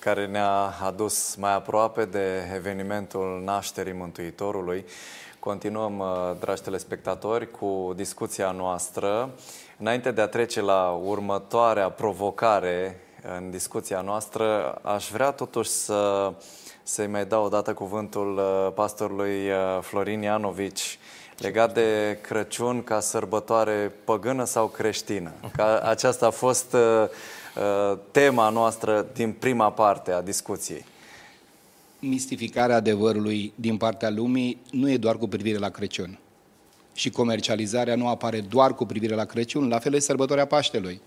[0.00, 4.84] care ne-a adus mai aproape de evenimentul nașterii Mântuitorului.
[5.38, 6.06] Continuăm, uh,
[6.40, 9.30] dragi telespectatori, cu discuția noastră.
[9.78, 13.00] Înainte de a trece la următoarea provocare
[13.36, 14.74] în discuția noastră.
[14.82, 16.32] Aș vrea totuși să,
[16.82, 20.98] să-i mai dau o dată cuvântul uh, pastorului uh, Florin Ianovici
[21.38, 25.32] legat de Crăciun ca sărbătoare păgână sau creștină.
[25.56, 27.08] Ca aceasta a fost uh, uh,
[28.10, 30.84] tema noastră din prima parte a discuției.
[31.98, 36.18] Mistificarea adevărului din partea lumii nu e doar cu privire la Crăciun.
[36.94, 41.00] Și comercializarea nu apare doar cu privire la Crăciun, la fel e sărbătoarea Paștelui.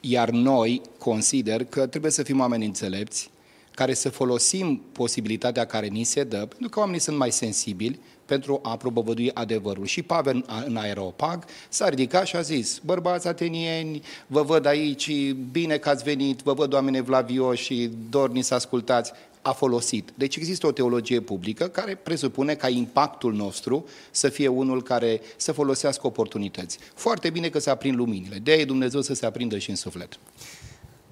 [0.00, 3.30] Iar noi consider că trebuie să fim oameni înțelepți,
[3.70, 8.60] care să folosim posibilitatea care ni se dă, pentru că oamenii sunt mai sensibili pentru
[8.62, 9.84] a propovădui adevărul.
[9.84, 15.76] Și Pavel în aeropag s-a ridicat și a zis, bărbați atenieni, vă văd aici, bine
[15.76, 20.12] că ați venit, vă văd oameni evlavioși și dorni să ascultați a folosit.
[20.14, 25.52] Deci există o teologie publică care presupune ca impactul nostru să fie unul care să
[25.52, 26.78] folosească oportunități.
[26.94, 28.36] Foarte bine că se aprind luminile.
[28.36, 30.18] De aia Dumnezeu să se aprindă și în suflet.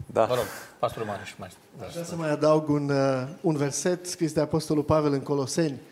[0.06, 0.24] Da.
[0.24, 0.44] Vă rog,
[0.78, 1.48] pastorul Marius, mai
[1.86, 5.72] Aș vrea să mai adaug un, uh, un verset scris de Apostolul Pavel în Coloseni,
[5.72, 5.91] uh,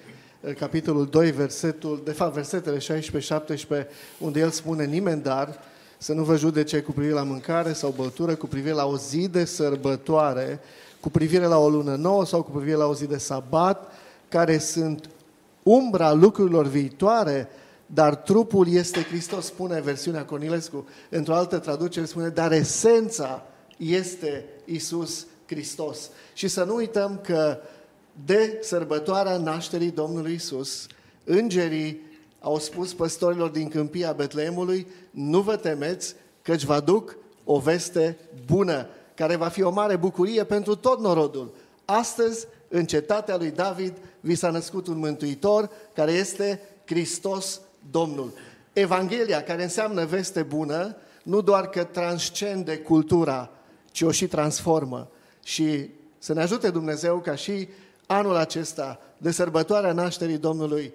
[0.59, 3.87] capitolul 2, versetul, de fapt versetele 16-17,
[4.19, 5.59] unde el spune nimeni dar
[5.99, 9.29] să nu vă judece cu privire la mâncare sau băutură, cu privire la o zi
[9.29, 10.61] de sărbătoare,
[11.01, 13.93] cu privire la o lună nouă sau cu privire la o zi de sabat,
[14.29, 15.11] care sunt
[15.63, 17.49] umbra lucrurilor viitoare,
[17.87, 20.89] dar trupul este Hristos, spune versiunea Cornilescu.
[21.09, 26.11] Într-o altă traducere spune, dar esența este Isus Hristos.
[26.33, 27.59] Și să nu uităm că
[28.25, 30.87] de sărbătoarea nașterii Domnului Isus,
[31.25, 32.01] îngerii
[32.41, 38.87] au spus păstorilor din câmpia Betleemului, nu vă temeți, căci vă aduc o veste bună,
[39.15, 41.55] care va fi o mare bucurie pentru tot norodul.
[41.85, 48.33] Astăzi, în cetatea lui David, vi s-a născut un mântuitor, care este Hristos Domnul.
[48.73, 53.51] Evanghelia, care înseamnă veste bună, nu doar că transcende cultura,
[53.91, 55.11] ci o și transformă.
[55.45, 57.69] Și să ne ajute Dumnezeu ca și
[58.11, 60.93] anul acesta, de sărbătoarea nașterii Domnului,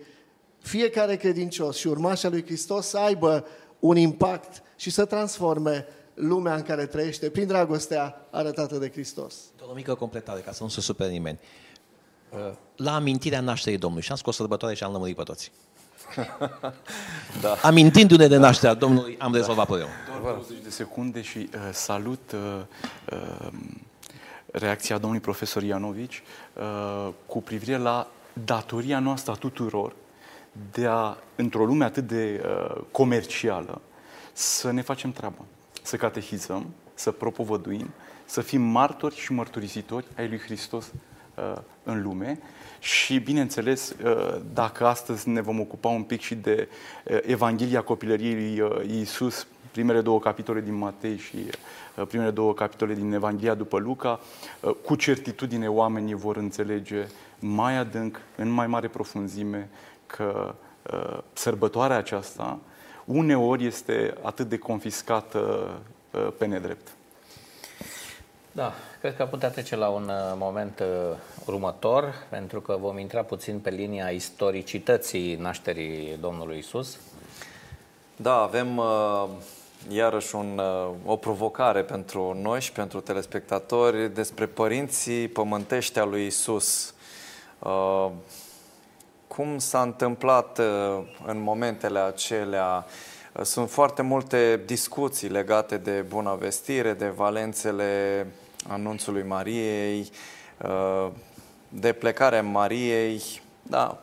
[0.62, 3.46] fiecare credincios și urmașa lui Hristos să aibă
[3.80, 9.36] un impact și să transforme lumea în care trăiește prin dragostea arătată de Hristos.
[9.58, 11.40] Doar o mică completare, ca să nu se supere nimeni.
[12.30, 15.52] Uh, La amintirea nașterii Domnului, și am scos sărbătoare și am lămurit pe toți.
[17.42, 17.56] Da.
[17.62, 19.94] Amintindu-ne de nașterea Domnului, am rezolvat problemul.
[20.22, 22.62] Doar 20 de secunde și uh, salut uh,
[23.12, 23.48] uh,
[24.58, 29.96] reacția domnului profesor Ianovici uh, cu privire la datoria noastră a tuturor
[30.72, 33.82] de a, într-o lume atât de uh, comercială,
[34.34, 35.46] să ne facem treaba,
[35.82, 37.90] să catehizăm, să propovăduim,
[38.26, 40.92] să fim martori și mărturisitori ai lui Hristos
[41.36, 42.40] uh, în lume.
[42.80, 46.68] Și, bineînțeles, uh, dacă astăzi ne vom ocupa un pic și de
[47.04, 51.36] uh, Evanghelia copilăriei lui uh, Iisus, primele două capitole din Matei și
[51.96, 54.20] uh, primele două capitole din Evanghelia după Luca,
[54.62, 57.08] uh, cu certitudine oamenii vor înțelege
[57.40, 59.70] mai adânc, în mai mare profunzime,
[60.06, 60.56] că
[60.94, 62.60] uh, sărbătoarea aceasta
[63.06, 65.70] uneori este atât de confiscată
[66.12, 66.88] uh, pe nedrept.
[68.52, 73.22] Da, cred că putea trece la un uh, moment uh, următor, pentru că vom intra
[73.22, 76.98] puțin pe linia istoricității nașterii Domnului Isus.
[78.16, 79.28] Da, avem uh,
[79.90, 86.26] iarăși un, uh, o provocare pentru noi și pentru telespectatori despre părinții pământești a lui
[86.26, 86.94] Isus.
[87.60, 88.10] Uh,
[89.28, 92.86] cum s-a întâmplat uh, în momentele acelea?
[93.34, 98.28] Uh, Sunt foarte multe discuții legate de bună vestire, de valențele
[98.68, 100.10] anunțului Mariei,
[100.62, 101.08] uh,
[101.70, 103.22] de plecarea Mariei.
[103.62, 104.00] Da,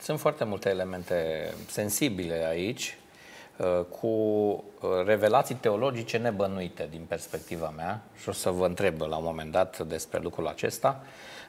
[0.00, 2.97] Sunt foarte multe elemente sensibile aici, uh,
[4.00, 9.24] cu uh, revelații teologice nebănuite din perspectiva mea și o să vă întreb la un
[9.24, 11.02] moment dat despre lucrul acesta,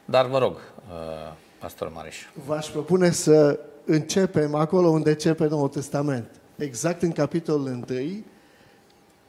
[0.06, 2.18] dar vă rog, uh, Pastor Mariș.
[2.46, 6.30] V-aș propune să începem acolo unde începe Noul Testament.
[6.56, 8.24] Exact în capitolul 1,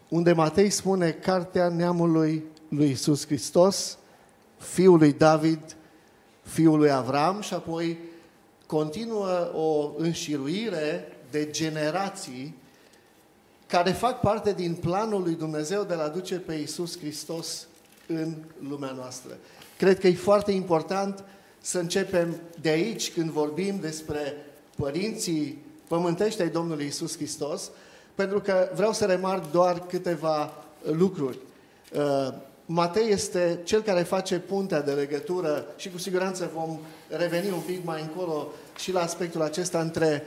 [0.09, 3.99] unde Matei spune cartea neamului lui Isus Hristos,
[4.59, 5.77] fiul lui David,
[6.43, 7.99] fiul lui Avram și apoi
[8.67, 12.59] continuă o înșiruire de generații
[13.71, 17.67] care fac parte din planul lui Dumnezeu de a aduce pe Isus Hristos
[18.07, 18.35] în
[18.69, 19.37] lumea noastră.
[19.77, 21.25] Cred că e foarte important
[21.61, 24.37] să începem de aici când vorbim despre
[24.77, 27.71] părinții pământești ai Domnului Isus Hristos,
[28.15, 30.53] pentru că vreau să remarc doar câteva
[30.93, 31.39] lucruri.
[31.93, 32.35] Uh,
[32.67, 36.79] Matei este cel care face puntea de legătură și cu siguranță vom
[37.09, 40.27] reveni un pic mai încolo și la aspectul acesta între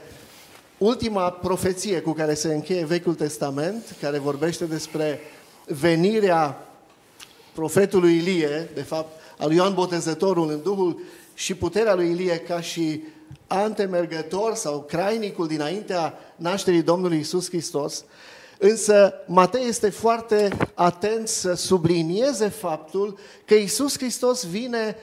[0.78, 5.20] ultima profeție cu care se încheie Vechiul Testament, care vorbește despre
[5.66, 6.68] venirea
[7.54, 11.00] profetului Ilie, de fapt, al lui Ioan Botezătorul în Duhul
[11.34, 13.02] și puterea lui Ilie ca și
[13.46, 18.04] antemergător sau crainicul dinaintea nașterii Domnului Isus Hristos,
[18.58, 24.96] însă Matei este foarte atent să sublinieze faptul că Isus Hristos vine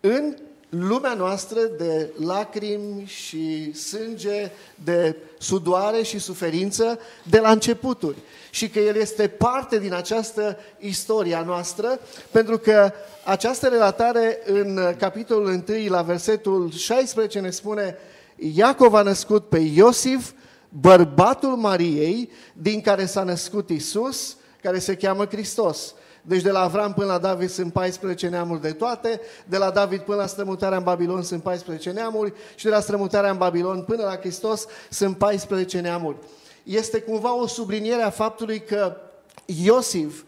[0.00, 0.36] în
[0.68, 4.50] lumea noastră de lacrimi și sânge,
[4.84, 8.16] de sudoare și suferință de la începuturi.
[8.50, 12.00] Și că El este parte din această istorie a noastră,
[12.30, 12.92] pentru că
[13.24, 17.96] această relatare în capitolul 1, la versetul 16, ne spune
[18.36, 20.30] Iacov a născut pe Iosif,
[20.68, 25.94] bărbatul Mariei, din care s-a născut Isus, care se cheamă Hristos.
[26.28, 30.00] Deci de la Avram până la David sunt 14 neamuri de toate, de la David
[30.00, 34.02] până la strămutarea în Babilon sunt 14 neamuri și de la strămutarea în Babilon până
[34.02, 36.16] la Hristos sunt 14 neamuri.
[36.62, 38.96] Este cumva o subliniere a faptului că
[39.44, 40.22] Iosif,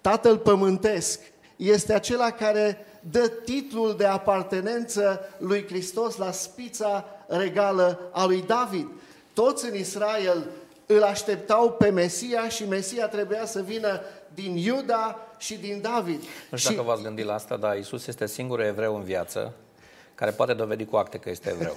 [0.00, 1.20] tatăl pământesc,
[1.56, 8.88] este acela care dă titlul de apartenență lui Hristos la spița regală a lui David.
[9.32, 10.46] Toți în Israel
[10.86, 14.00] îl așteptau pe Mesia și Mesia trebuia să vină
[14.36, 16.20] din Iuda și din David.
[16.50, 19.54] Nu știu și dacă v-ați gândit la asta, dar Isus este singurul evreu în viață
[20.16, 21.76] care poate dovedi cu acte că este evreu.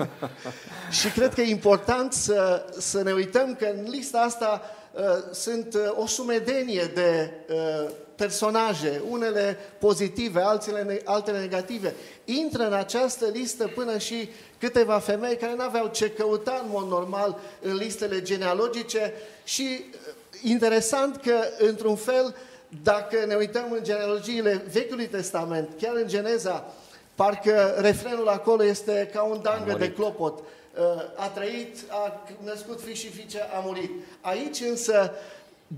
[1.00, 5.02] Și cred că e important să, să ne uităm că în lista asta uh,
[5.32, 11.94] sunt uh, o sumedenie de uh, personaje, unele pozitive, altele, ne- altele negative.
[12.24, 16.88] Intră în această listă până și câteva femei care nu aveau ce căuta în mod
[16.88, 19.12] normal în listele genealogice
[19.44, 20.05] și uh,
[20.42, 22.34] interesant că, într-un fel,
[22.82, 26.74] dacă ne uităm în genealogiile Vechiului Testament, chiar în Geneza,
[27.16, 30.38] Parcă refrenul acolo este ca un dangă de clopot.
[30.38, 30.84] Uh,
[31.16, 33.90] A trăit, a născut fi și fiice, a murit.
[34.20, 35.12] Aici însă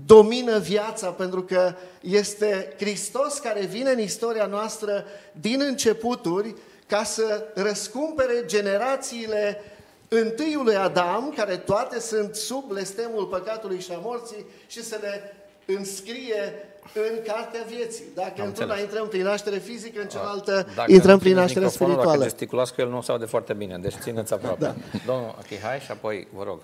[0.05, 6.55] domină viața pentru că este Hristos care vine în istoria noastră din începuturi
[6.87, 9.61] ca să răscumpere generațiile
[10.09, 15.33] întâiului Adam, care toate sunt sub blestemul păcatului și a morții, și să le
[15.65, 16.53] înscrie
[16.93, 18.03] în cartea vieții.
[18.15, 18.81] Dacă într-una înțeles.
[18.81, 22.19] intrăm prin naștere fizică, în cealaltă Dacă intrăm nu prin țineți naștere microfonul, spirituală.
[22.19, 24.59] Dacă gesticulați cu el, nu se aude foarte bine, deci țineți aproape.
[24.59, 24.75] Da.
[25.05, 26.59] Domnul Achihai și apoi, vă rog.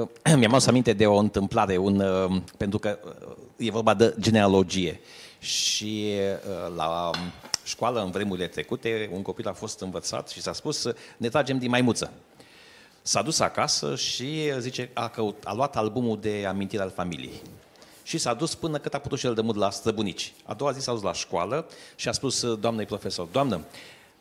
[0.00, 4.14] Uh, Mi-am adus aminte de o întâmplare, un, uh, pentru că uh, e vorba de
[4.20, 5.00] genealogie.
[5.38, 7.20] Și uh, la um,
[7.64, 11.58] școală, în vremurile trecute, un copil a fost învățat și s-a spus uh, ne tragem
[11.58, 12.10] din maimuță.
[13.10, 17.40] S-a dus acasă și uh, zice, a, căut, a luat albumul de amintire al familiei.
[18.02, 20.32] Și s-a dus până cât a putut și el de mult la străbunici.
[20.44, 23.60] A doua zi s-a dus la școală și a spus uh, doamnei profesor, doamnă,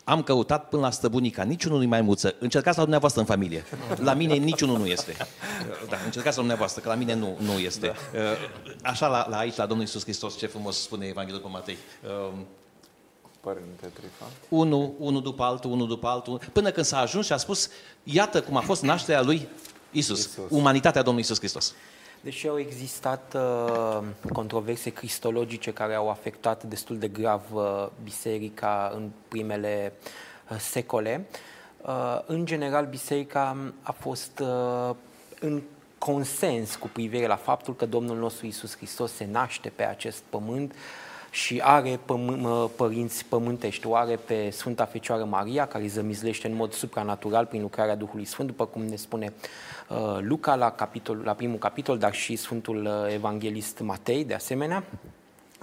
[0.03, 2.35] am căutat până la străbunica, niciunul nu-i maimuță.
[2.39, 3.63] Încercați la dumneavoastră în familie.
[3.95, 5.15] La mine niciunul nu este.
[5.89, 7.93] Da, încercați la dumneavoastră, că la mine nu, nu este.
[8.13, 8.89] Da.
[8.89, 11.77] Așa la, la aici, la Domnul Iisus Hristos, ce frumos spune Evanghelul pe Matei.
[13.41, 14.27] Um, Părinte Trifan.
[14.49, 17.69] unul, unul după altul, unul după altul, până când s-a ajuns și a spus,
[18.03, 19.47] iată cum a fost nașterea lui
[19.91, 20.43] Isus, Isus.
[20.49, 21.73] umanitatea Domnului Isus Hristos.
[22.21, 29.09] Deși au existat uh, controverse cristologice care au afectat destul de grav uh, biserica în
[29.27, 29.93] primele
[30.49, 31.27] uh, secole,
[31.81, 34.95] uh, în general biserica a fost uh,
[35.39, 35.61] în
[35.97, 40.73] consens cu privire la faptul că Domnul nostru Isus Hristos se naște pe acest pământ
[41.31, 46.55] și are pământ, mă, părinți pământești, o are pe Sfânta Fecioară Maria, care zămizlește în
[46.55, 49.33] mod supranatural prin lucrarea Duhului Sfânt, după cum ne spune
[49.87, 54.83] uh, Luca la, capitol, la primul capitol, dar și Sfântul uh, Evanghelist Matei, de asemenea.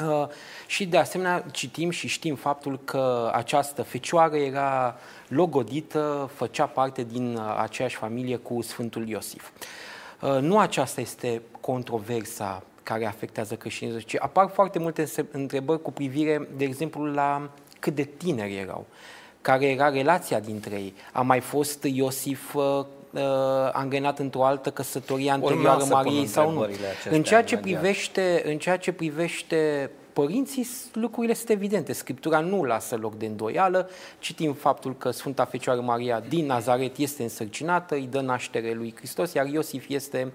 [0.04, 0.26] Uh,
[0.66, 4.96] și de asemenea citim și știm faptul că această fecioară era
[5.28, 9.50] logodită, făcea parte din uh, aceeași familie cu Sfântul Iosif.
[10.20, 15.92] Uh, Nu aceasta este controversa care afectează creștinismul, ci apar foarte multe înse- întrebări cu
[15.92, 18.86] privire, de exemplu, la cât de tineri erau,
[19.40, 20.94] care era relația dintre ei.
[21.12, 22.62] A mai fost Iosif uh,
[23.10, 23.20] uh,
[23.72, 26.50] angrenat într-o altă căsătorie anterioară Urmează să pun Mariei sau nu?
[26.50, 27.80] întrebările acestea În ceea ce imediat.
[27.80, 31.92] privește, în ceea ce privește părinții, s- lucrurile sunt evidente.
[31.92, 33.90] Scriptura nu lasă loc de îndoială.
[34.18, 39.32] Citim faptul că Sfânta Fecioară Maria din Nazaret este însărcinată, îi dă naștere lui Hristos,
[39.32, 40.32] iar Iosif este uh,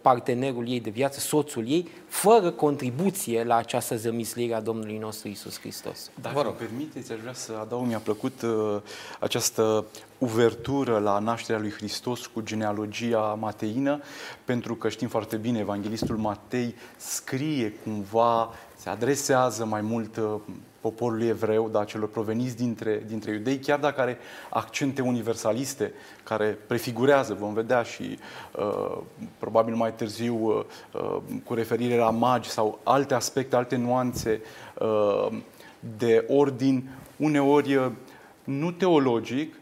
[0.00, 5.60] partenerul ei de viață, soțul ei, fără contribuție la această zămislire a Domnului nostru Isus
[5.60, 6.10] Hristos.
[6.20, 6.54] Dacă Vă rog.
[6.54, 8.76] permiteți, aș vrea să adaug, mi-a plăcut uh,
[9.20, 9.84] această
[10.18, 14.00] uvertură la nașterea lui Hristos cu genealogia mateină,
[14.44, 20.34] pentru că știm foarte bine, Evanghelistul Matei scrie cumva, se adresează mai mult uh,
[20.82, 24.18] poporului evreu, da, celor proveniți dintre, dintre iudei, chiar dacă are
[24.50, 25.92] accente universaliste
[26.24, 28.18] care prefigurează, vom vedea și
[28.58, 28.98] uh,
[29.38, 34.40] probabil mai târziu uh, uh, cu referire la magi sau alte aspecte, alte nuanțe
[34.78, 35.28] uh,
[35.96, 37.90] de ordin, uneori uh,
[38.44, 39.54] nu teologic,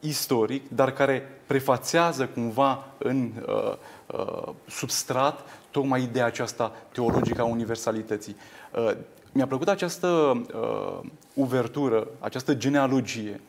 [0.00, 3.72] istoric, dar care prefațează cumva în uh,
[4.06, 8.36] uh, substrat tocmai ideea aceasta teologică a universalității.
[8.72, 8.96] Uh,
[9.34, 13.40] mi-a plăcut această uh, uvertură, această genealogie,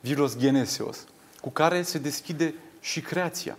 [0.00, 1.06] Viros Genesios,
[1.40, 3.56] cu care se deschide și creația.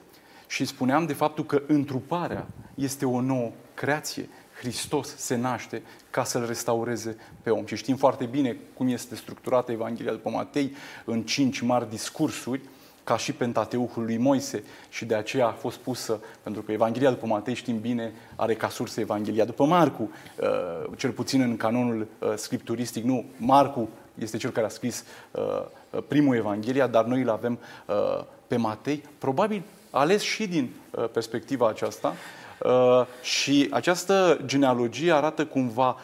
[0.47, 4.30] Și spuneam de faptul că întruparea este o nouă creație.
[4.59, 7.65] Hristos se naște ca să-l restaureze pe om.
[7.65, 10.75] Și știm foarte bine cum este structurată Evanghelia după Matei
[11.05, 12.61] în cinci mari discursuri,
[13.08, 17.26] ca și Pentateuhul lui Moise și de aceea a fost pusă, pentru că Evanghelia după
[17.26, 22.34] Matei, știm bine, are ca sursă Evanghelia după Marcu, uh, cel puțin în canonul uh,
[22.36, 23.89] scripturistic, nu, Marcu
[24.20, 27.60] este cel care a scris uh, primul Evanghelia, dar noi îl avem
[28.47, 30.72] pe Matei, probabil ales și din
[31.12, 32.14] perspectiva aceasta.
[33.22, 35.97] Și această genealogie arată cumva,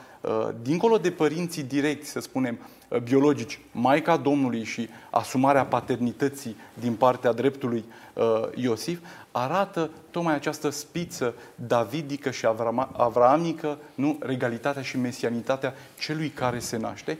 [0.61, 7.31] dincolo de părinții direcți, să spunem, Uh, biologici, Maica Domnului și asumarea paternității din partea
[7.31, 7.83] dreptului
[8.13, 8.23] uh,
[8.55, 8.99] Iosif,
[9.31, 12.45] arată tocmai această spiță davidică și
[12.91, 17.17] avraamică, nu, regalitatea și mesianitatea celui care se naște,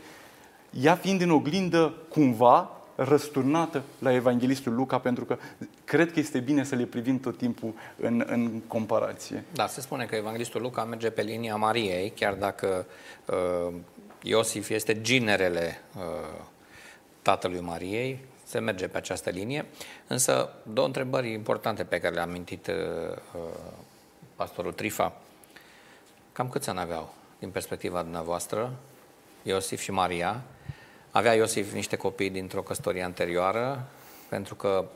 [0.80, 5.38] ea fiind în oglindă cumva răsturnată la Evanghelistul Luca, pentru că
[5.84, 9.44] cred că este bine să le privim tot timpul în, în comparație.
[9.52, 12.86] Da, se spune că Evanghelistul Luca merge pe linia Mariei, chiar dacă
[13.26, 13.74] uh,
[14.26, 16.02] Iosif este ginerele uh,
[17.22, 19.66] tatălui Mariei, se merge pe această linie,
[20.06, 22.74] însă două întrebări importante pe care le-a amintit uh,
[23.34, 23.40] uh,
[24.36, 25.12] pastorul Trifa.
[26.32, 28.72] Cam câți ani aveau, din perspectiva dumneavoastră,
[29.42, 30.42] Iosif și Maria?
[31.10, 33.86] Avea Iosif niște copii dintr-o căsătorie anterioară,
[34.28, 34.88] pentru că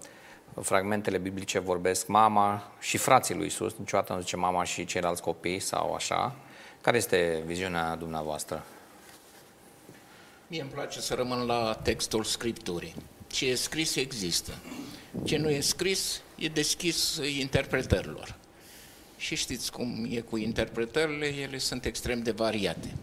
[0.60, 5.60] fragmentele biblice vorbesc mama și frații lui Isus, niciodată nu zice mama și ceilalți copii
[5.60, 6.34] sau așa.
[6.80, 8.64] Care este viziunea dumneavoastră?
[10.50, 12.94] Mie îmi place să rămân la textul Scripturii.
[13.26, 14.52] Ce e scris există.
[15.24, 18.34] Ce nu e scris e deschis interpretărilor.
[19.16, 22.94] Și știți cum e cu interpretările, ele sunt extrem de variate.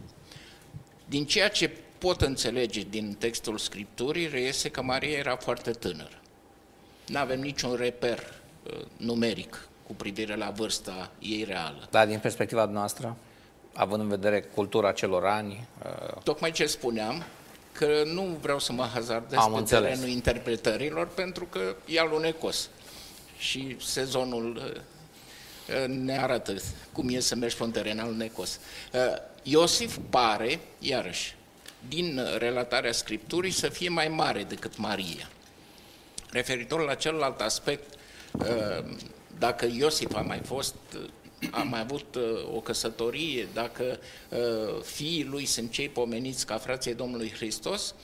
[1.05, 6.21] Din ceea ce pot înțelege din textul Scripturii, reiese că Maria era foarte tânără.
[7.07, 8.19] Nu avem niciun reper
[8.63, 11.87] uh, numeric cu privire la vârsta ei reală.
[11.91, 13.17] Dar din perspectiva noastră?
[13.75, 15.67] având în vedere cultura celor ani.
[15.85, 17.23] Uh, Tocmai ce spuneam,
[17.77, 19.89] că nu vreau să mă hazardez Am pe înțeles.
[19.89, 22.69] terenul interpretărilor, pentru că e alunecos.
[23.37, 24.81] Și sezonul uh,
[25.81, 26.55] uh, ne arată
[26.91, 28.59] cum e să mergi pe un teren alunecos.
[29.43, 31.35] Iosif pare, iarăși,
[31.87, 35.29] din relatarea Scripturii, să fie mai mare decât Maria.
[36.31, 37.93] Referitor la celălalt aspect,
[39.37, 40.75] dacă Iosif a mai fost
[41.51, 46.93] a mai avut uh, o căsătorie, dacă uh, fiii lui sunt cei pomeniți ca frații
[46.93, 47.95] Domnului Hristos,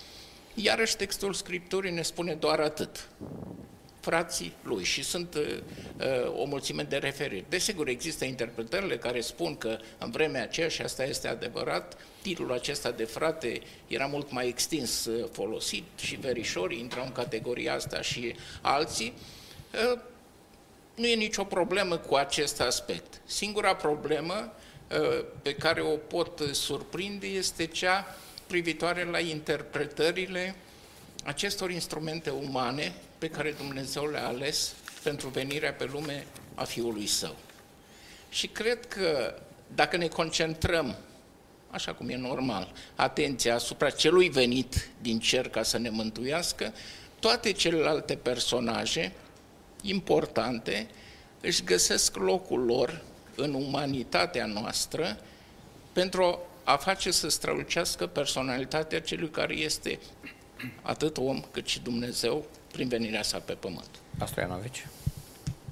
[0.53, 3.09] iarăși textul Scripturii ne spune doar atât
[3.99, 5.57] frații lui și sunt uh,
[6.35, 7.45] o mulțime de referiri.
[7.49, 12.91] Desigur, există interpretările care spun că în vremea aceea, și asta este adevărat, titlul acesta
[12.91, 19.13] de frate era mult mai extins folosit și verișorii intrau în categoria asta și alții.
[19.93, 19.99] Uh,
[20.95, 23.21] nu e nicio problemă cu acest aspect.
[23.25, 24.53] Singura problemă
[24.91, 28.15] uh, pe care o pot surprinde este cea
[28.47, 30.55] privitoare la interpretările
[31.23, 34.73] acestor instrumente umane pe care Dumnezeu le-a ales
[35.03, 36.25] pentru venirea pe lume
[36.55, 37.35] a Fiului Său.
[38.29, 39.35] Și cred că
[39.75, 40.95] dacă ne concentrăm,
[41.69, 46.73] așa cum e normal, atenția asupra celui venit din cer ca să ne mântuiască,
[47.19, 49.13] toate celelalte personaje
[49.81, 50.87] importante
[51.41, 53.01] își găsesc locul lor
[53.35, 55.17] în umanitatea noastră
[55.93, 59.99] pentru a face să strălucească personalitatea celui care este
[60.81, 63.89] atât om cât și Dumnezeu prin venirea sa pe pământ.
[64.17, 64.87] Pastor Ianovici.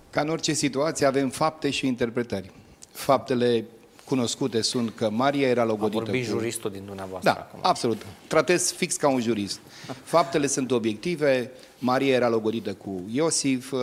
[0.09, 2.51] Ca în orice situație avem fapte și interpretări.
[2.91, 3.65] Faptele
[4.09, 6.29] cunoscute sunt că Maria era logodită A vorbit cu...
[6.31, 7.59] juristul din dumneavoastră Da, acum.
[7.63, 8.05] absolut.
[8.27, 9.59] Tratez fix ca un jurist.
[10.03, 11.51] Faptele sunt obiective.
[11.79, 13.73] Maria era logodită cu Iosif.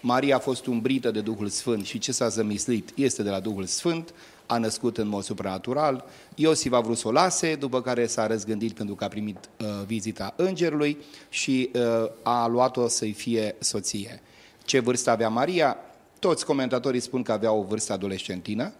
[0.00, 3.64] Maria a fost umbrită de Duhul Sfânt și ce s-a zămislit este de la Duhul
[3.64, 4.14] Sfânt,
[4.46, 6.04] a născut în mod supranatural.
[6.34, 9.66] Iosif a vrut să o lase, după care s-a răzgândit pentru că a primit uh,
[9.86, 10.98] vizita îngerului
[11.28, 14.22] și uh, a luat-o să-i fie soție.
[14.64, 15.76] Ce vârstă avea Maria?
[16.18, 18.72] Toți comentatorii spun că avea o vârstă adolescentină,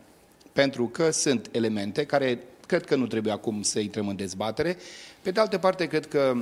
[0.52, 2.38] pentru că sunt elemente care
[2.70, 4.76] Cred că nu trebuie acum să intrăm în dezbatere.
[5.22, 6.36] Pe de altă parte, cred că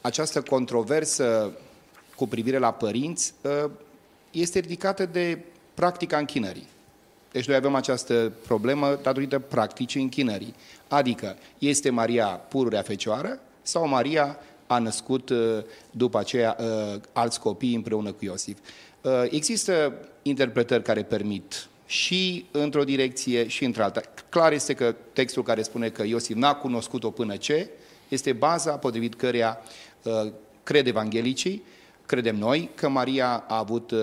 [0.00, 1.52] această controversă
[2.16, 3.70] cu privire la părinți uh,
[4.30, 5.38] este ridicată de
[5.74, 6.68] practica închinării.
[7.32, 10.54] Deci noi avem această problemă datorită practicii închinării.
[10.88, 15.58] Adică, este Maria pururea fecioară sau Maria a născut uh,
[15.90, 18.58] după aceea uh, alți copii împreună cu Iosif.
[19.00, 24.00] Uh, Există interpretări care permit și într-o direcție și într-alta.
[24.28, 27.70] Clar este că textul care spune că Iosif n-a cunoscut-o până ce
[28.08, 29.60] este baza potrivit căreia
[30.62, 31.62] cred evanghelicii,
[32.06, 33.98] credem noi, că Maria a avut uh,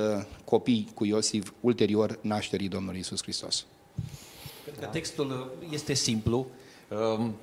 [0.46, 3.66] copii cu Iosif ulterior nașterii Domnului Isus Hristos.
[4.64, 6.48] Cred că textul este simplu
[7.18, 7.36] um,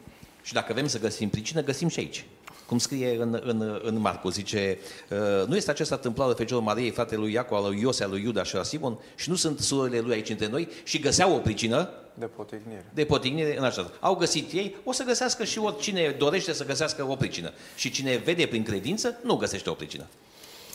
[0.42, 2.24] și dacă vrem să găsim pricină, găsim și aici.
[2.66, 4.78] Cum scrie în, în, în Marcu, zice,
[5.10, 8.10] uh, nu este acesta întâmplat de Fecioară Mariei, fratele lui Iacob, al lui Iose, al
[8.10, 11.34] lui Iuda și al Simon, și nu sunt surorile lui aici între noi și găseau
[11.34, 12.84] o pricină De potignire.
[12.94, 13.90] de potignire în așa.
[14.00, 17.52] Au găsit ei, o să găsească și oricine dorește să găsească o pricină.
[17.76, 20.06] Și cine vede prin credință, nu găsește o pricină.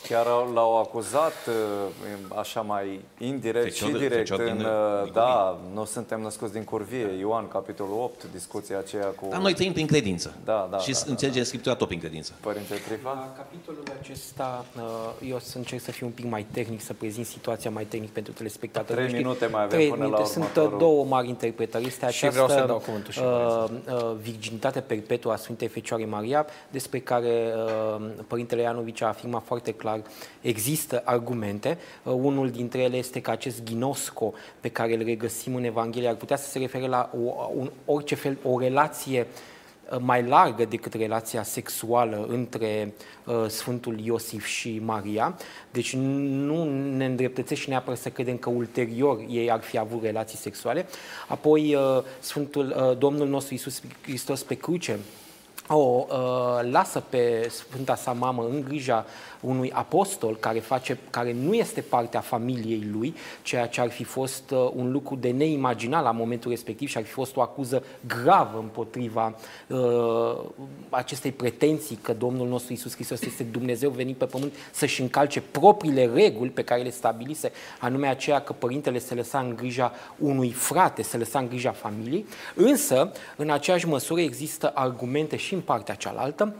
[0.08, 5.02] Chiar au- l-au acuzat uh, așa mai indirect Fecior- și direct fecior din, în, uh,
[5.04, 9.54] uh, da, nu suntem născuți din curvie, Ioan capitolul 8, discuția aceea cu Dar noi
[9.54, 10.34] trăim prin credință.
[10.44, 12.32] Da, da, și da, da, înțelegem Scriptura tot prin credință.
[12.40, 13.10] Părinte Trifa.
[13.10, 16.92] La capitolul acesta, uh, eu o să încerc să fiu un pic mai tehnic, să
[16.92, 18.92] prezint situația mai tehnic pentru telespectatori.
[18.94, 20.24] Trei Știi, minute mai avem trei până la minute.
[20.30, 20.78] Sunt uh, următorul.
[20.78, 21.86] două mari interpretări.
[21.86, 26.04] Este Și această vreau să dau cuvântul și uh, uh, virginitate perpetuă a Sfintei Fecioare
[26.04, 27.52] Maria, despre care
[27.96, 29.91] uh, Părintele Ianovici a afirmat foarte clar,
[30.40, 31.78] există argumente.
[32.02, 36.14] Uh, unul dintre ele este că acest ghinosco pe care îl regăsim în Evanghelie ar
[36.14, 39.26] putea să se refere la o, un, orice fel, o relație
[39.90, 45.36] uh, mai largă decât relația sexuală între uh, Sfântul Iosif și Maria.
[45.70, 46.64] Deci nu
[46.96, 50.86] ne îndreptățește neapărat să credem că ulterior ei ar fi avut relații sexuale.
[51.28, 54.98] Apoi uh, Sfântul uh, Domnul nostru Isus Hristos pe cruce
[55.68, 59.06] o uh, lasă pe Sfânta sa mamă în grija
[59.42, 64.04] unui apostol care, face, care nu este parte a familiei lui, ceea ce ar fi
[64.04, 67.84] fost uh, un lucru de neimaginat la momentul respectiv și ar fi fost o acuză
[68.06, 69.34] gravă împotriva
[69.68, 70.38] uh,
[70.90, 76.10] acestei pretenții că Domnul nostru Isus Hristos este Dumnezeu venit pe pământ să-și încalce propriile
[76.14, 81.02] reguli pe care le stabilise, anume aceea că părintele se lăsa în grija unui frate,
[81.02, 86.54] se lăsa în grija familiei, însă, în aceeași măsură, există argumente și în partea cealaltă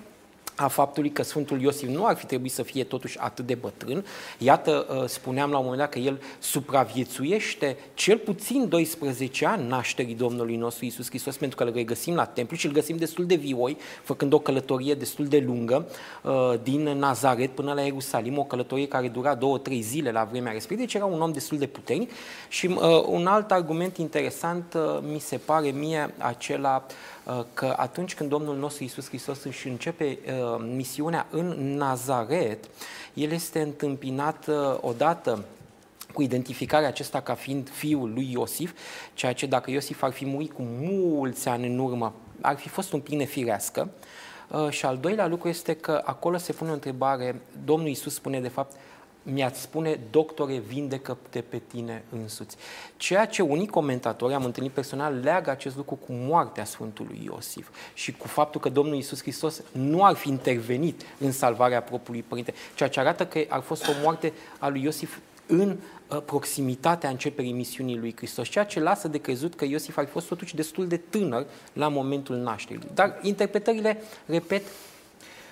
[0.63, 4.05] a faptului că Sfântul Iosif nu ar fi trebuit să fie totuși atât de bătrân.
[4.39, 10.15] Iată, uh, spuneam la un moment dat că el supraviețuiește cel puțin 12 ani nașterii
[10.15, 13.35] Domnului nostru Isus Hristos, pentru că îl regăsim la templu și îl găsim destul de
[13.35, 15.87] vioi, făcând o călătorie destul de lungă
[16.23, 20.53] uh, din Nazaret până la Ierusalim, o călătorie care dura două, trei zile la vremea
[20.53, 22.11] respectivă, deci era un om destul de puternic.
[22.49, 26.93] Și uh, un alt argument interesant uh, mi se pare mie acela uh,
[27.55, 32.69] că atunci când Domnul nostru Isus Hristos își începe uh, misiunea în Nazaret,
[33.15, 35.45] el este întâmpinat uh, odată
[36.13, 38.73] cu identificarea acesta ca fiind fiul lui Iosif,
[39.15, 42.93] ceea ce dacă Iosif ar fi murit cu mulți ani în urmă, ar fi fost
[42.93, 43.91] un pic nefirească.
[44.49, 48.41] Uh, Și al doilea lucru este că acolo se pune o întrebare, Domnul Isus spune
[48.41, 48.77] de fapt,
[49.23, 52.57] mi-ați spune, doctore, vindecă-te pe tine însuți.
[52.97, 58.13] Ceea ce unii comentatori, am întâlnit personal, leagă acest lucru cu moartea Sfântului Iosif și
[58.13, 62.89] cu faptul că Domnul Isus Hristos nu ar fi intervenit în salvarea propriului părinte, ceea
[62.89, 65.77] ce arată că ar fost o moarte a lui Iosif în
[66.09, 70.11] uh, proximitatea începerii misiunii lui Hristos, ceea ce lasă de crezut că Iosif ar fi
[70.11, 72.89] fost totuși destul de tânăr la momentul nașterii.
[72.95, 74.63] Dar interpretările, repet,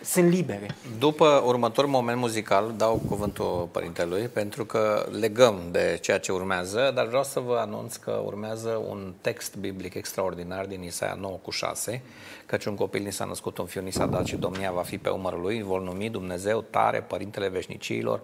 [0.05, 0.67] sunt libere.
[0.99, 7.07] După următorul moment muzical, dau cuvântul părintelui, pentru că legăm de ceea ce urmează, dar
[7.07, 12.03] vreau să vă anunț că urmează un text biblic extraordinar din Isaia 9 cu 6,
[12.47, 14.99] căci un copil ni s-a născut, un fiu ni s-a dat și domnia va fi
[14.99, 18.21] pe umărul lui, îl vor numi Dumnezeu tare, Părintele Veșnicilor,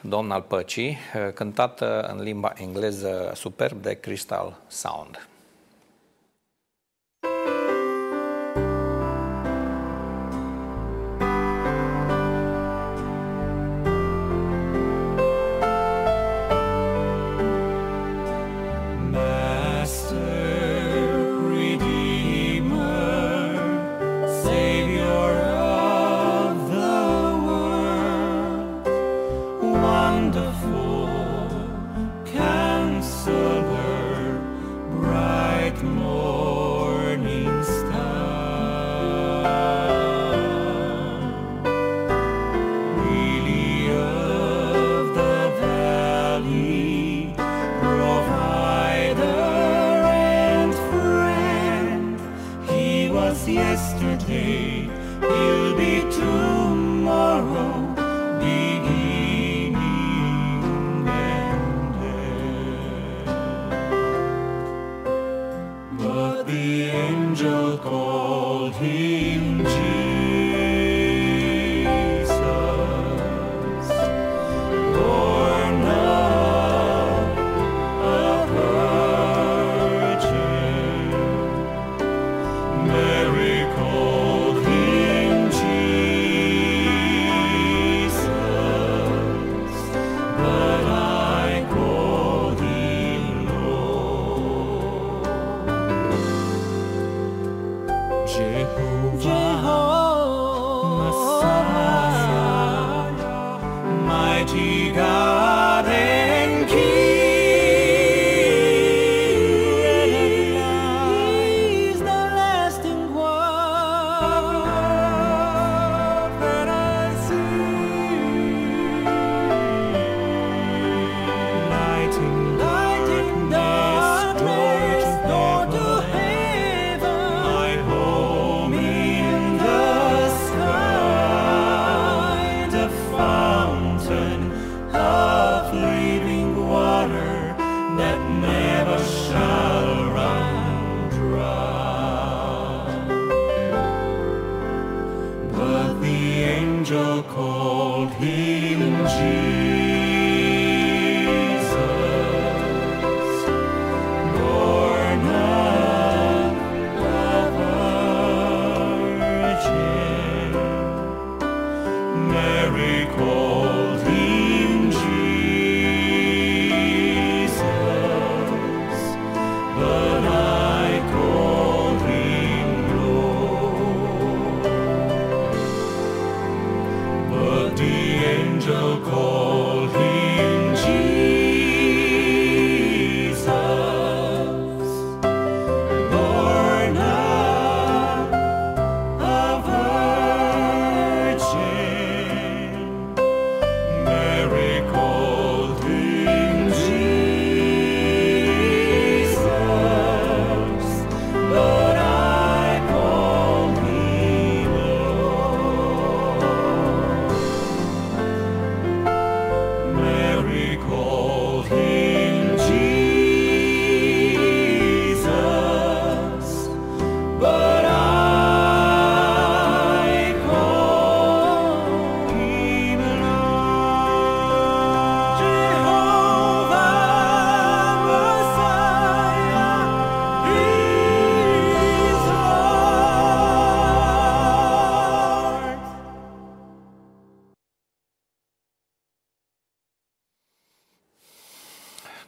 [0.00, 0.98] Domn al Păcii,
[1.34, 5.28] cântată în limba engleză superb de Crystal Sound.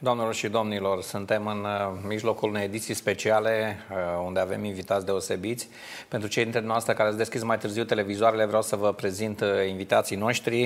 [0.03, 5.69] Doamnelor și domnilor, suntem în uh, mijlocul unei ediții speciale uh, unde avem invitați deosebiți.
[6.07, 9.47] Pentru cei dintre noastre care ați deschis mai târziu televizoarele, vreau să vă prezint uh,
[9.69, 10.65] invitații noștri.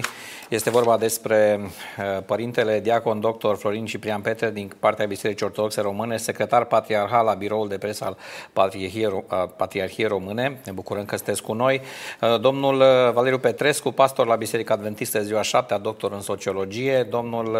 [0.49, 1.59] Este vorba despre
[2.25, 3.53] Părintele Diacon Dr.
[3.53, 8.17] Florin Ciprian Petre din partea Bisericii Ortodoxe Române, secretar patriarhal la biroul de presă al
[8.55, 10.59] Patriarhiei, Ro- a Patriarhiei Române.
[10.65, 11.81] Ne bucurăm că sunteți cu noi.
[12.41, 12.77] Domnul
[13.13, 17.03] Valeriu Petrescu, pastor la Biserica Adventistă Ziua 7, doctor în sociologie.
[17.03, 17.57] Domnul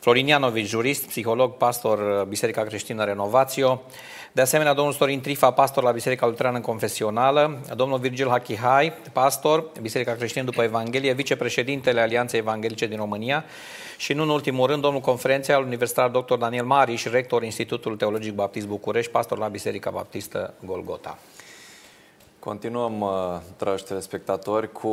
[0.00, 3.82] Florin Ianovici, jurist, psiholog, pastor Biserica Creștină Renovațio.
[4.32, 10.12] De asemenea, domnul Storin Trifa, pastor la Biserica Luterană Confesională, domnul Virgil Hachihai, pastor, Biserica
[10.12, 13.44] Creștină după Evanghelie, vicepreședintele Alianței Evanghelice din România
[14.00, 16.34] și, nu în ultimul rând, domnul conferențial universitar dr.
[16.34, 21.18] Daniel Mariș, rector Institutul Teologic Baptist București, pastor la Biserica Baptistă Golgota.
[22.38, 23.10] Continuăm, uh,
[23.58, 24.88] dragi telespectatori, cu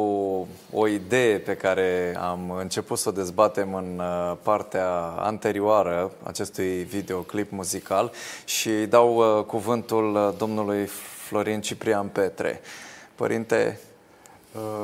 [0.72, 4.90] o idee pe care am început să o dezbatem în uh, partea
[5.20, 8.12] anterioară acestui videoclip muzical
[8.46, 10.86] și dau uh, cuvântul domnului
[11.28, 12.62] Florin Ciprian Petre.
[13.16, 13.80] Părinte,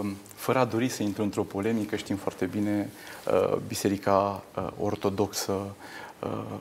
[0.01, 3.12] Um, Fără a dori să intru într-o polemică, știm foarte bine, uh,
[3.67, 5.75] Biserica uh, Ortodoxă
[6.19, 6.59] uh,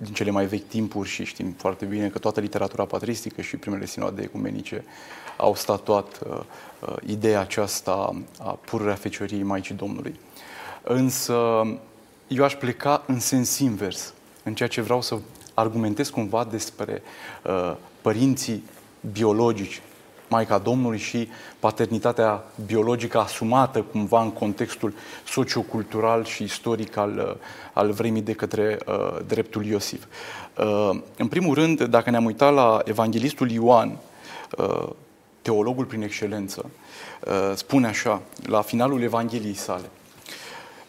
[0.00, 3.86] din cele mai vechi timpuri și știm foarte bine că toată literatura patristică și primele
[3.86, 4.84] sinoade ecumenice
[5.36, 6.40] au statuat uh,
[6.80, 10.20] uh, ideea aceasta a pururea fecioriei Maicii Domnului.
[10.82, 11.62] Însă
[12.28, 15.18] eu aș pleca în sens invers, în ceea ce vreau să
[15.54, 17.02] argumentez cumva despre
[17.44, 18.64] uh, părinții
[19.12, 19.82] biologici
[20.28, 24.94] Maica Domnului și paternitatea biologică asumată cumva în contextul
[25.26, 30.04] sociocultural și istoric al, uh, al vremii de către uh, dreptul Iosif.
[30.58, 33.98] Uh, în primul rând, dacă ne-am uitat la evanghelistul Ioan,
[34.58, 34.88] uh,
[35.42, 36.70] teologul prin excelență,
[37.26, 39.90] uh, spune așa, la finalul Evangheliei sale,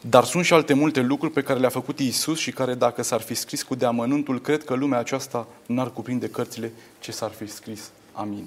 [0.00, 3.20] dar sunt și alte multe lucruri pe care le-a făcut Iisus și care, dacă s-ar
[3.20, 7.90] fi scris cu deamănuntul, cred că lumea aceasta n-ar cuprinde cărțile ce s-ar fi scris.
[8.12, 8.46] Amin.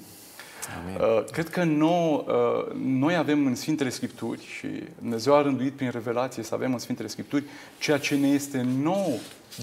[0.82, 1.00] Amin.
[1.00, 4.66] Uh, Cred că nou, uh, noi avem în Sfintele Scripturi și
[4.98, 7.44] Dumnezeu a rânduit prin revelație să avem în Sfintele Scripturi
[7.78, 9.18] ceea ce ne este nou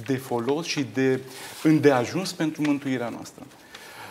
[0.05, 1.19] de folos și de
[1.63, 3.43] îndeajuns pentru mântuirea noastră.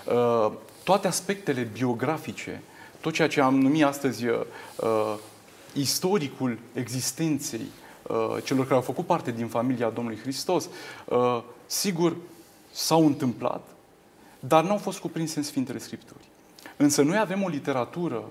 [0.04, 2.62] Uh, Toate aspectele biografice,
[3.00, 5.16] tot ceea ce am numit astăzi uh,
[5.72, 7.66] istoricul existenței
[8.02, 10.68] uh, celor care au făcut parte din familia Domnului Hristos,
[11.04, 12.16] uh, sigur,
[12.70, 13.68] s-au întâmplat,
[14.40, 16.29] dar nu au fost cuprinse în Sfintele Scripturi.
[16.82, 18.22] Însă noi avem o literatură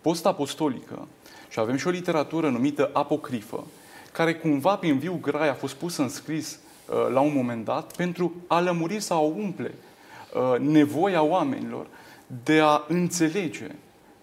[0.00, 1.08] post-apostolică
[1.48, 3.66] și avem și o literatură numită apocrifă,
[4.12, 7.96] care cumva prin viu grai a fost pusă în scris uh, la un moment dat
[7.96, 9.74] pentru a lămuri sau a umple
[10.34, 11.86] uh, nevoia oamenilor
[12.44, 13.66] de a înțelege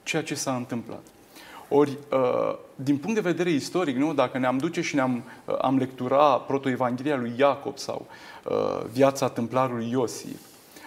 [0.04, 1.04] ceea ce s-a întâmplat.
[1.70, 4.14] Ori, uh, din punct de vedere istoric, nu?
[4.14, 8.06] dacă ne-am duce și ne-am uh, am lectura protoevanghelia lui Iacob sau
[8.44, 10.40] uh, viața templarului Iosif,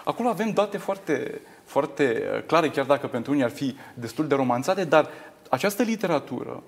[0.05, 4.35] acolo avem date foarte, foarte uh, clare, chiar dacă pentru unii ar fi destul de
[4.35, 5.09] romanțate, dar
[5.49, 6.63] această literatură,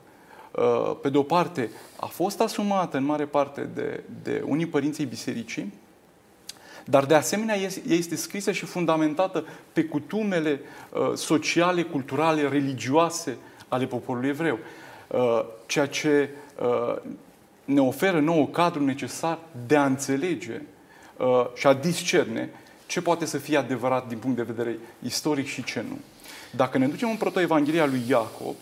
[0.50, 5.04] uh, pe de o parte, a fost asumată în mare parte de, de unii părinții
[5.04, 5.74] bisericii,
[6.84, 10.60] dar de asemenea ea este scrisă și fundamentată pe cutumele
[10.92, 13.36] uh, sociale, culturale, religioase
[13.68, 14.58] ale poporului evreu,
[15.06, 16.30] uh, ceea ce
[16.60, 16.96] uh,
[17.64, 20.62] ne oferă nouă cadrul necesar de a înțelege
[21.16, 22.50] uh, și a discerne
[22.90, 25.98] ce poate să fie adevărat din punct de vedere istoric și ce nu.
[26.50, 28.54] Dacă ne ducem în protoevanghelia lui Iacob,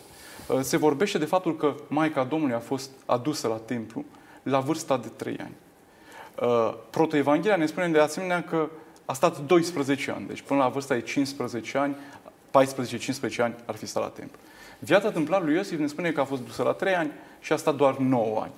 [0.46, 4.04] uh, se vorbește de faptul că Maica Domnului a fost adusă la templu
[4.42, 5.54] la vârsta de 3 ani.
[6.40, 8.68] Uh, Protoevanghelia ne spune de asemenea că
[9.04, 11.96] a stat 12 ani, deci până la vârsta de 15 ani,
[12.50, 14.38] 14-15 ani ar fi stat la templu.
[14.78, 17.10] Viața templarului Iosif ne spune că a fost dusă la 3 ani
[17.40, 18.52] și a stat doar 9 ani.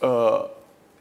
[0.00, 0.44] Uh,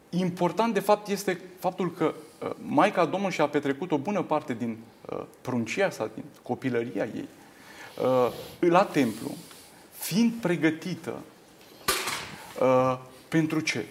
[0.09, 2.13] important, de fapt, este faptul că uh,
[2.61, 4.77] Maica Domnului și-a petrecut o bună parte din
[5.09, 7.27] uh, pruncia sa, din copilăria ei,
[8.03, 9.31] uh, la templu,
[9.91, 11.13] fiind pregătită
[12.61, 13.85] uh, pentru ce?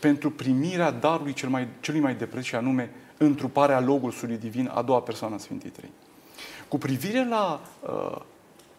[0.00, 4.82] Pentru primirea darului cel mai, celui mai de preț și anume întruparea Logosului Divin a
[4.82, 5.90] doua persoană a Sfintei Trei.
[6.68, 8.20] Cu privire la uh,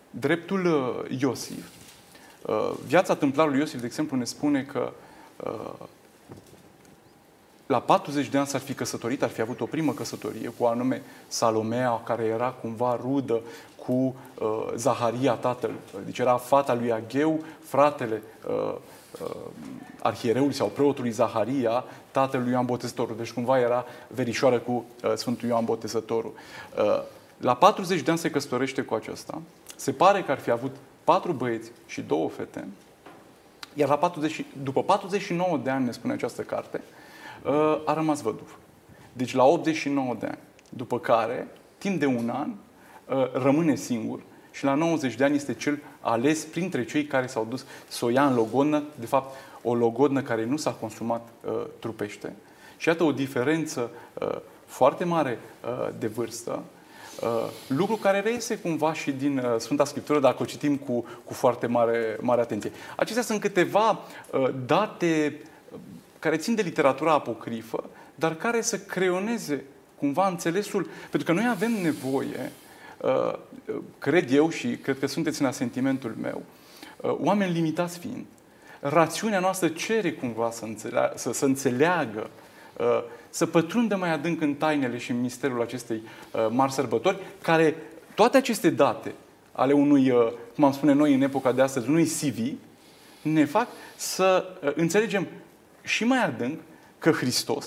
[0.09, 1.65] dreptul uh, Iosif,
[2.41, 4.93] uh, viața templarului Iosif, de exemplu, ne spune că
[5.43, 5.87] uh,
[7.67, 11.01] la 40 de ani s-ar fi căsătorit, ar fi avut o primă căsătorie cu anume
[11.27, 13.41] Salomea, care era cumva rudă
[13.85, 15.71] cu uh, Zaharia tatăl.
[16.05, 18.75] Deci era fata lui Agheu, fratele uh,
[19.21, 19.35] uh,
[20.01, 23.15] arhiereului sau preotului Zaharia, tatălui Ioan Botezătorul.
[23.17, 26.33] Deci cumva era verișoară cu uh, Sfântul Ioan Botezătorul.
[26.77, 27.03] Uh,
[27.37, 29.41] la 40 de ani se căsătorește cu aceasta.
[29.75, 32.67] Se pare că ar fi avut patru băieți și două fete.
[33.73, 37.05] Iar la 40, după 49 de ani, ne spune această carte, uh,
[37.85, 38.57] a rămas văduv.
[39.13, 40.37] Deci la 89 de ani.
[40.69, 44.19] După care, timp de un an, uh, rămâne singur
[44.51, 48.09] și la 90 de ani este cel ales printre cei care s-au dus să o
[48.09, 52.33] ia în logodnă, de fapt o logodnă care nu s-a consumat uh, trupește.
[52.77, 56.63] Și iată o diferență uh, foarte mare uh, de vârstă,
[57.21, 61.33] uh, lucru care reiese cumva și din uh, Sfânta Scriptură, dacă o citim cu, cu
[61.33, 62.71] foarte mare, mare atenție.
[62.95, 63.89] Acestea sunt câteva
[64.31, 65.47] uh, date uh,
[66.19, 69.63] care țin de literatura apocrifă, dar care să creioneze
[69.97, 72.51] cumva înțelesul, pentru că noi avem nevoie,
[72.97, 73.33] uh,
[73.99, 76.43] cred eu și cred că sunteți în asentimentul meu,
[77.01, 78.25] uh, oameni limitați fiind,
[78.79, 82.29] rațiunea noastră cere cumva să, înțeleagă, să, să înțeleagă,
[82.77, 86.01] uh, să pătrundă mai adânc în tainele și în misterul acestei
[86.31, 87.75] uh, mari sărbători, care
[88.15, 89.13] toate aceste date
[89.51, 92.53] ale unui, uh, cum am spune noi în epoca de astăzi, unui CV,
[93.21, 94.45] ne fac să
[94.75, 95.27] înțelegem
[95.87, 96.59] și mai adânc
[96.99, 97.65] că Hristos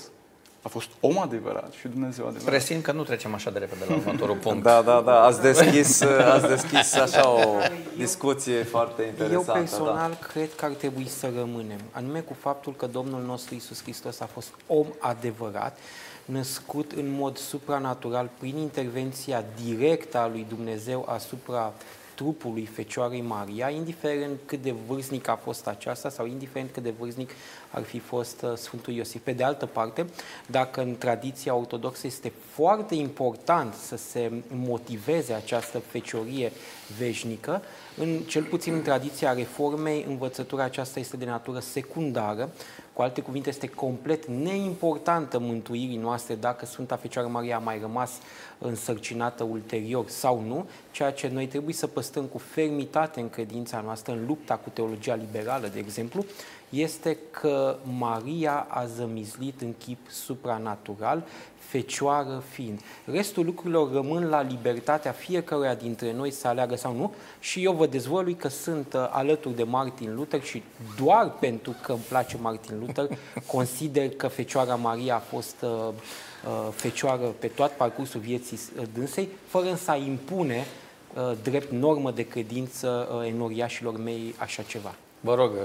[0.61, 2.49] a fost om adevărat și Dumnezeu adevărat.
[2.49, 4.63] Presimt că nu trecem așa de repede la următorul punct.
[4.63, 7.57] Da, da, da, ați deschis, ați deschis așa o
[7.97, 9.51] discuție foarte Eu interesantă.
[9.51, 10.25] personal da.
[10.27, 14.25] cred că ar trebui să rămânem, anume cu faptul că Domnul nostru Isus Hristos a
[14.25, 15.77] fost om adevărat,
[16.25, 21.73] născut în mod supranatural prin intervenția directă a lui Dumnezeu asupra
[22.21, 27.29] trupului Fecioarei Maria, indiferent cât de vârstnic a fost aceasta sau indiferent cât de vârstnic
[27.71, 29.21] ar fi fost uh, Sfântul Iosif.
[29.23, 30.05] Pe de altă parte,
[30.47, 36.51] dacă în tradiția ortodoxă este foarte important să se motiveze această feciorie
[36.97, 37.61] veșnică,
[37.97, 42.49] în, cel puțin în tradiția reformei, învățătura aceasta este de natură secundară,
[42.93, 48.11] cu alte cuvinte, este complet neimportantă mântuirii noastre dacă Sfânta Fecioară Maria a mai rămas
[48.57, 54.13] însărcinată ulterior sau nu, ceea ce noi trebuie să păstrăm cu fermitate în credința noastră,
[54.13, 56.25] în lupta cu teologia liberală, de exemplu,
[56.71, 61.23] este că Maria a zămizlit în chip supranatural,
[61.71, 62.81] fecioară fiind.
[63.05, 67.85] Restul lucrurilor rămân la libertatea fiecăruia dintre noi să aleagă sau nu și eu vă
[67.85, 70.63] dezvălui că sunt uh, alături de Martin Luther și
[70.97, 73.17] doar pentru că îmi place Martin Luther
[73.55, 79.29] consider că Fecioara Maria a fost uh, uh, fecioară pe tot parcursul vieții uh, dânsei,
[79.45, 80.65] fără însă a impune
[81.13, 84.95] uh, drept normă de credință uh, enoriașilor mei așa ceva.
[85.19, 85.59] Vă rog, uh,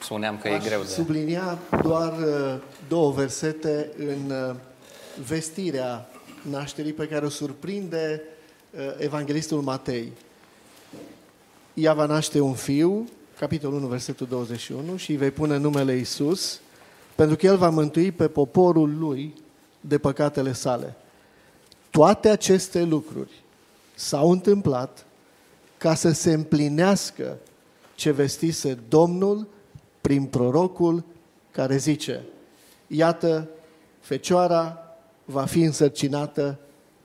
[0.00, 0.86] spuneam că e Aș greu de...
[0.86, 4.54] sublinia doar uh, două versete în uh,
[5.26, 6.08] vestirea
[6.50, 8.22] nașterii pe care o surprinde
[8.70, 10.12] uh, evanghelistul Matei.
[11.74, 16.60] Ea va naște un fiu, capitolul 1, versetul 21, și îi vei pune numele Isus,
[17.14, 19.34] pentru că el va mântui pe poporul lui
[19.80, 20.96] de păcatele sale.
[21.90, 23.42] Toate aceste lucruri
[23.94, 25.06] s-au întâmplat
[25.78, 27.38] ca să se împlinească
[27.94, 29.46] ce vestise Domnul
[30.02, 31.04] prin prorocul
[31.50, 32.22] care zice,
[32.86, 33.48] iată,
[34.00, 34.78] fecioara
[35.24, 36.58] va fi însărcinată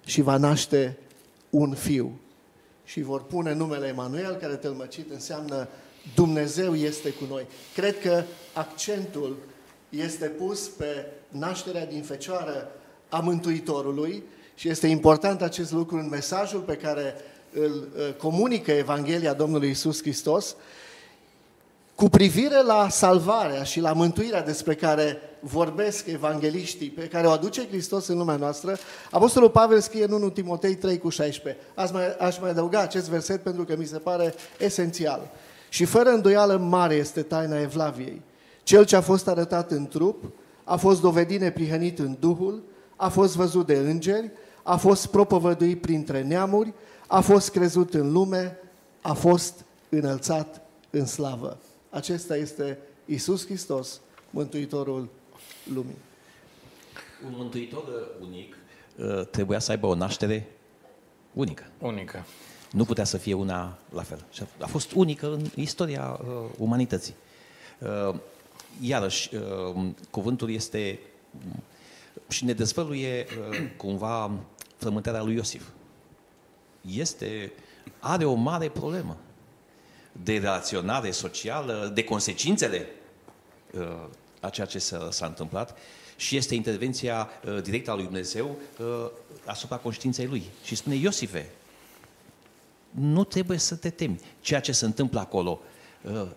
[0.05, 0.97] și va naște
[1.49, 2.19] un fiu.
[2.83, 5.67] Și vor pune numele Emanuel, care tălmăcit înseamnă
[6.15, 7.45] Dumnezeu este cu noi.
[7.73, 8.23] Cred că
[8.53, 9.37] accentul
[9.89, 12.71] este pus pe nașterea din fecioară
[13.09, 14.23] a Mântuitorului
[14.55, 17.15] și este important acest lucru în mesajul pe care
[17.53, 20.55] îl uh, comunică Evanghelia Domnului Isus Hristos,
[21.97, 27.67] cu privire la salvarea și la mântuirea despre care vorbesc evangeliștii, pe care o aduce
[27.67, 28.77] Hristos în lumea noastră,
[29.11, 31.61] Apostolul Pavel scrie în 1 Timotei 3 cu 16.
[31.75, 35.31] Aș mai, aș mai adăuga acest verset pentru că mi se pare esențial.
[35.69, 38.21] Și fără îndoială mare este taina Evlaviei.
[38.63, 40.23] Cel ce a fost arătat în trup,
[40.63, 42.63] a fost dovedit neprihănit în Duhul,
[42.95, 44.31] a fost văzut de îngeri,
[44.63, 46.73] a fost propovăduit printre neamuri,
[47.07, 48.59] a fost crezut în lume,
[49.01, 51.57] a fost înălțat în slavă.
[51.89, 55.09] Acesta este Isus Hristos, Mântuitorul
[55.73, 55.97] lumii.
[57.25, 58.55] Un mântuitor uh, unic
[58.97, 60.47] uh, trebuia să aibă o naștere
[61.33, 61.63] unică.
[61.79, 62.25] Unică.
[62.71, 64.25] Nu putea să fie una la fel.
[64.31, 67.15] Și a- a fost unică în istoria uh, umanității.
[67.79, 68.15] Uh,
[68.81, 70.99] iarăși, uh, cuvântul este
[71.31, 71.63] mm,
[72.29, 74.31] și ne dezvăluie uh, cumva
[74.77, 75.67] frământarea lui Iosif.
[76.81, 77.51] Este,
[77.99, 79.17] are o mare problemă
[80.23, 82.87] de relaționare socială, de consecințele
[83.71, 83.87] uh,
[84.39, 85.77] a ceea ce s-a, s-a întâmplat
[86.15, 89.09] și este intervenția uh, directă a lui Dumnezeu uh,
[89.45, 90.43] asupra conștiinței lui.
[90.63, 91.49] Și spune, Iosife,
[92.91, 94.19] nu trebuie să te temi.
[94.41, 95.76] Ceea ce se întâmplă acolo uh,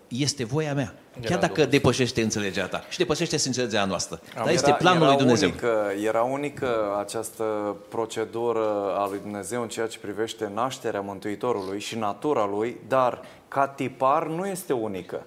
[0.07, 0.93] este voia mea.
[1.25, 4.21] Chiar dacă depășește înțelegerea ta și depășește înțelegerea noastră.
[4.35, 5.49] Dar este planul lui Dumnezeu.
[5.49, 11.97] Unică, era unică această procedură a lui Dumnezeu în ceea ce privește nașterea Mântuitorului și
[11.97, 15.25] natura lui, dar ca tipar nu este unică.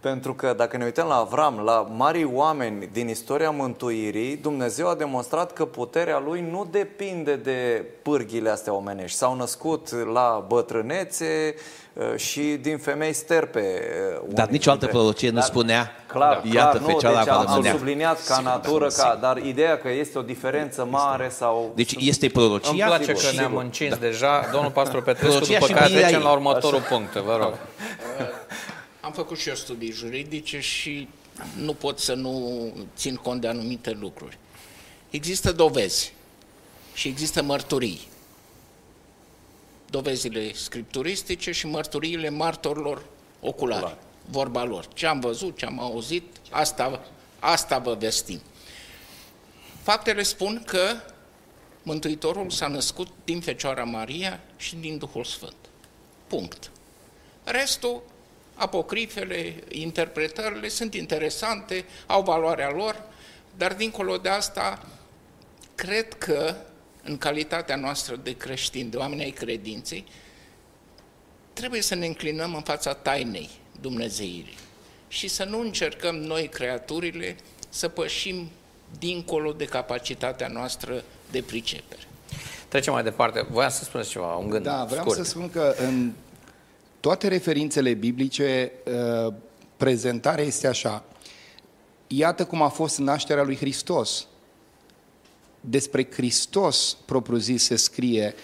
[0.00, 4.94] Pentru că dacă ne uităm la Avram, la mari oameni din istoria mântuirii, Dumnezeu a
[4.94, 9.16] demonstrat că puterea lui nu depinde de pârghile astea omenești.
[9.16, 11.54] S-au născut la bătrânețe
[11.92, 13.60] uh, și din femei sterpe.
[14.14, 17.16] uh, unii Dar nicio altă dintre- prorocie nu Dar- spunea, Clar, iată clar, nu, fecioara
[17.16, 17.72] deci va am, am rămânea.
[17.72, 21.72] subliniat ca natură, ca, dar ideea că este o diferență mare sau...
[21.74, 24.48] Deci este Îmi prorocia place și- că ne-am încins deja.
[24.52, 26.26] Domnul pastor Petrescu, Prorocia după și care împlinirea trecem ei.
[26.26, 27.14] la următorul punct.
[27.16, 27.52] Vă rog.
[29.08, 31.08] Am făcut și eu studii juridice și
[31.56, 34.38] nu pot să nu țin cont de anumite lucruri.
[35.10, 36.12] Există dovezi
[36.94, 38.00] și există mărturii.
[39.90, 43.04] Dovezile scripturistice și mărturiile martorilor
[43.40, 43.96] oculari.
[44.30, 44.88] Vorba lor.
[44.94, 48.40] Ce am văzut, ce am auzit, asta, asta vă vestim.
[49.82, 50.96] Faptele spun că
[51.82, 55.56] Mântuitorul s-a născut din Fecioara Maria și din Duhul Sfânt.
[56.26, 56.70] Punct.
[57.44, 58.02] Restul,
[58.58, 63.02] apocrifele, interpretările sunt interesante, au valoarea lor,
[63.56, 64.86] dar dincolo de asta,
[65.74, 66.54] cred că
[67.02, 70.04] în calitatea noastră de creștini, de oameni ai credinței,
[71.52, 73.50] trebuie să ne înclinăm în fața tainei
[73.80, 74.56] Dumnezeirii
[75.08, 77.36] și să nu încercăm noi, creaturile,
[77.68, 78.50] să pășim
[78.98, 82.00] dincolo de capacitatea noastră de pricepere.
[82.68, 83.46] Trecem mai departe.
[83.50, 85.16] Voiam să spuneți ceva, un gând Da, vreau scurt.
[85.16, 86.12] să spun că în
[87.00, 88.72] toate referințele biblice,
[89.26, 89.32] uh,
[89.76, 91.04] prezentarea este așa.
[92.06, 94.26] Iată cum a fost nașterea lui Hristos.
[95.60, 98.34] Despre Hristos, propriu-zis, se scrie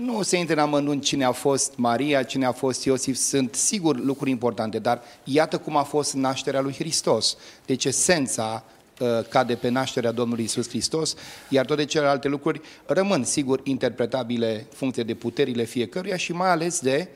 [0.00, 3.98] nu se intre în amănunt cine a fost Maria, cine a fost Iosif, sunt sigur
[3.98, 7.36] lucruri importante, dar iată cum a fost nașterea lui Hristos.
[7.66, 8.64] Deci esența
[9.00, 11.14] uh, cade pe nașterea Domnului Isus Hristos,
[11.48, 16.80] iar toate celelalte lucruri rămân, sigur, interpretabile în funcție de puterile fiecăruia și mai ales
[16.80, 17.08] de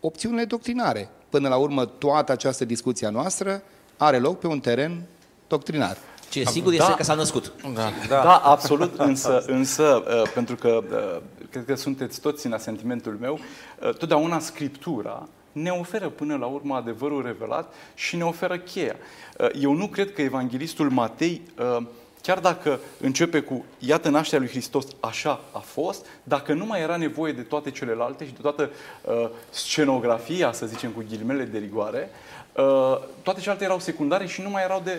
[0.00, 1.08] opțiunile doctrinare.
[1.28, 3.62] Până la urmă, toată această discuție a noastră
[3.96, 5.02] are loc pe un teren
[5.48, 5.96] doctrinar.
[6.30, 6.82] Ce e sigur Da.
[6.84, 7.52] este că s-a născut.
[7.74, 7.90] Da.
[8.08, 11.20] Da, da absolut, însă, însă uh, pentru că uh,
[11.50, 13.38] cred că sunteți toți în asentimentul meu,
[13.82, 18.96] uh, totdeauna Scriptura ne oferă până la urmă adevărul revelat și ne oferă cheia.
[19.38, 21.86] Uh, Eu nu cred că evanghelistul Matei, uh,
[22.22, 26.96] chiar dacă începe cu iată nașterea lui Hristos, așa a fost, dacă nu mai era
[26.96, 28.70] nevoie de toate celelalte și de toată
[29.04, 32.10] uh, scenografia, să zicem cu ghilimele de rigoare,
[32.56, 34.98] Uh, toate celelalte erau secundare și nu mai erau de,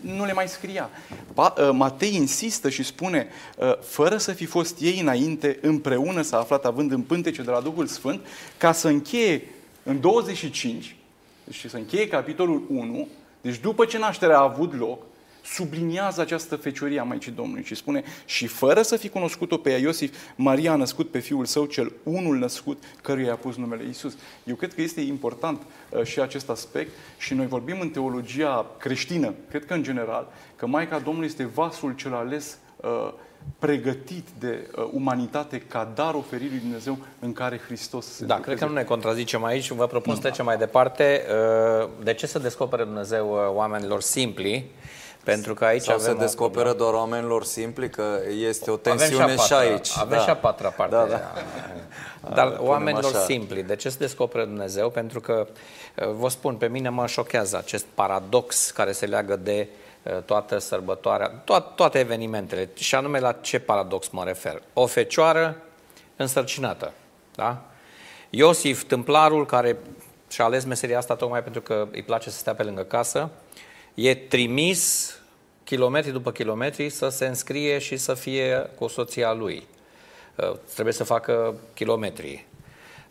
[0.00, 0.90] nu le mai scria.
[1.34, 6.38] Pa, uh, Matei insistă și spune, uh, fără să fi fost ei înainte, împreună s-a
[6.38, 9.42] aflat având în pântece de la Duhul Sfânt, ca să încheie
[9.82, 10.96] în 25,
[11.44, 13.08] deci să încheie capitolul 1,
[13.40, 15.02] deci după ce nașterea a avut loc,
[15.54, 19.78] subliniază această feciorie a Maicii Domnului și spune și fără să fi cunoscut-o pe ea,
[19.78, 24.16] Iosif, Maria a născut pe fiul său cel unul născut, căruia i-a pus numele Isus.
[24.44, 29.34] Eu cred că este important uh, și acest aspect și noi vorbim în teologia creștină,
[29.48, 33.12] cred că în general, că Maica Domnului este vasul cel ales uh,
[33.58, 38.58] pregătit de uh, umanitate ca dar oferit lui Dumnezeu în care Hristos se Da, cred
[38.58, 39.70] că nu ne contrazicem aici.
[39.70, 41.22] Vă propun să trecem mai departe.
[41.82, 44.70] Uh, De ce să descopere Dumnezeu uh, oamenilor simpli?
[45.24, 46.90] Pentru că aici Sau avem se o descoperă problemă.
[46.90, 49.90] doar oamenilor simpli că este o Avem tensiune și, a patra, aici.
[49.96, 50.24] Avem da.
[50.24, 50.94] și a patra parte.
[50.94, 51.32] Da, da.
[52.34, 53.24] Dar punem oamenilor așa.
[53.24, 54.90] simpli, de ce se descoperă Dumnezeu?
[54.90, 55.46] Pentru că,
[55.96, 59.68] uh, vă spun, pe mine mă șochează acest paradox care se leagă de
[60.02, 62.68] uh, toată sărbătoarea, to- toate evenimentele.
[62.74, 64.62] Și anume la ce paradox mă refer?
[64.72, 65.56] O fecioară
[66.16, 66.92] însărcinată.
[67.34, 67.62] Da?
[68.30, 69.78] Iosif, tâmplarul, care
[70.28, 73.30] și-a ales meseria asta tocmai pentru că îi place să stea pe lângă casă,
[73.94, 75.14] e trimis
[75.64, 79.66] kilometri după kilometri să se înscrie și să fie cu soția lui.
[80.36, 82.46] Uh, Trebuie să facă kilometri.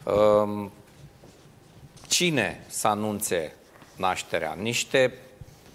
[0.03, 0.71] Um,
[2.07, 3.55] Cine să anunțe
[3.95, 4.53] nașterea?
[4.61, 5.13] Niște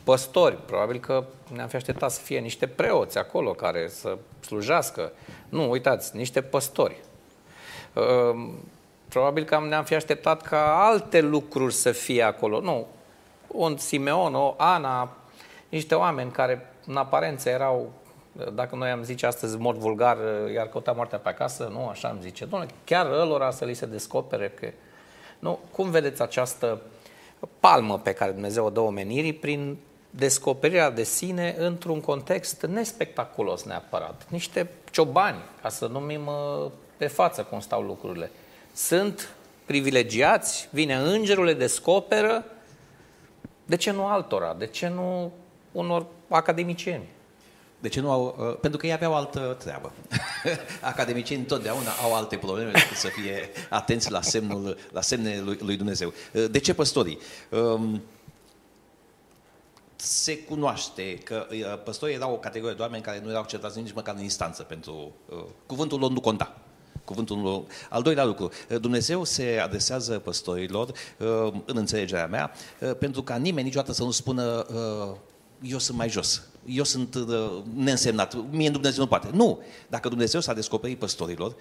[0.05, 0.57] păstori.
[0.67, 1.25] Probabil că
[1.55, 5.13] ne-am fi așteptat să fie niște preoți acolo care să slujească.
[5.49, 6.97] Nu, uitați, niște păstori.
[7.93, 8.55] Um,
[9.09, 12.61] Probabil că am- ne-am fi așteptat ca alte lucruri să fie acolo.
[12.61, 12.87] Nu,
[13.55, 15.17] un Simeon, o Ana,
[15.69, 17.93] niște oameni care în aparență erau,
[18.53, 20.19] dacă noi am zice astăzi în mod vulgar,
[20.55, 22.45] iar căuta moartea pe acasă, nu, așa am zice.
[22.45, 24.69] Doamne, chiar ălora să li se descopere că...
[25.39, 26.81] Nu, cum vedeți această
[27.61, 29.77] palmă pe care Dumnezeu o dă omenirii prin
[30.11, 34.27] descoperirea de sine într-un context nespectaculos neapărat.
[34.29, 38.31] Niște ciobani, ca să numim uh, pe față cum stau lucrurile.
[38.73, 39.35] Sunt
[39.65, 42.45] privilegiați, vine îngerul, le descoperă.
[43.67, 44.55] De ce nu altora?
[44.55, 45.33] De ce nu
[45.73, 47.09] unor academicieni?
[47.81, 48.37] De ce nu au?
[48.39, 49.93] uh, Pentru că ei aveau altă treabă.
[50.81, 55.77] Academicienii întotdeauna au alte probleme decât să fie atenți la semnul, la semnele lui, lui
[55.77, 56.13] Dumnezeu.
[56.33, 57.19] Uh, De ce păstorii?
[57.51, 58.03] Um,
[59.97, 63.93] Se cunoaște că uh, păstorii erau o categorie de oameni care nu erau acceptați nici
[63.93, 66.57] măcar în instanță pentru uh, cuvântul lor nu conta.
[67.05, 67.63] Cuvântul lor.
[67.91, 73.37] Al doilea lucru, uh, Dumnezeu se adresează păstorilor, uh, în înțelegerea mea, uh, pentru ca
[73.37, 74.67] nimeni niciodată să nu spună
[75.11, 75.17] uh,
[75.63, 79.29] eu sunt mai jos, eu sunt uh, neînsemnat, mie Dumnezeu nu poate.
[79.33, 79.59] Nu!
[79.89, 81.55] Dacă Dumnezeu s-a descoperit păstorilor,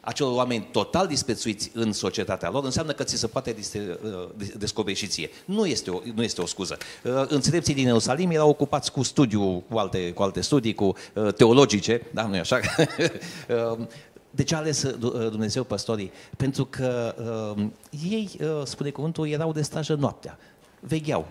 [0.00, 4.96] acelor oameni total disprețuiți în societatea lor, înseamnă că ți se poate diste- uh, descoperi
[4.96, 5.30] și ție.
[5.44, 6.76] Nu este o, nu este o scuză.
[7.04, 11.32] Uh, Înțelepții din Ierusalim erau ocupați cu studiu, cu alte, cu alte studii, cu uh,
[11.34, 12.60] teologice, da, nu e așa?
[14.30, 16.12] Uh, De ce a ales uh, Dumnezeu păstorii?
[16.36, 17.14] Pentru că
[17.56, 17.66] uh,
[18.10, 20.38] ei, uh, spune cuvântul, erau de stajă noaptea.
[20.80, 21.28] Vegheau.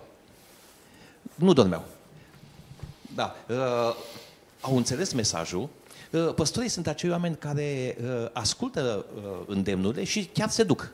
[1.35, 1.83] Nu dormeau.
[3.15, 3.35] Da.
[3.49, 3.55] Uh,
[4.61, 5.69] au înțeles mesajul.
[6.11, 10.91] Uh, păstorii sunt acei oameni care uh, ascultă uh, îndemnurile și chiar se duc.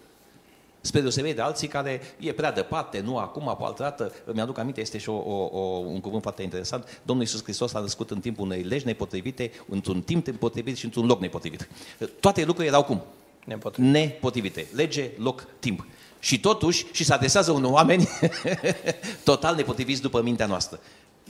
[0.86, 4.12] Spre deosebire de alții care e prea departe, nu acum, pe altă dată.
[4.34, 7.02] Mi-aduc aminte, este și o, o, o, un cuvânt foarte interesant.
[7.04, 11.06] Domnul Iisus Hristos a născut în timpul unei legi nepotrivite, într-un timp nepotrivit și într-un
[11.06, 11.70] loc nepotrivit.
[12.00, 13.02] Uh, Toate lucrurile erau cum?
[13.46, 13.92] Nepotrivit.
[13.92, 14.68] Nepotrivite.
[14.74, 15.86] Lege, loc, timp.
[16.20, 18.08] Și totuși, și se adresează unor oameni
[19.24, 20.80] total nepotriviți după mintea noastră.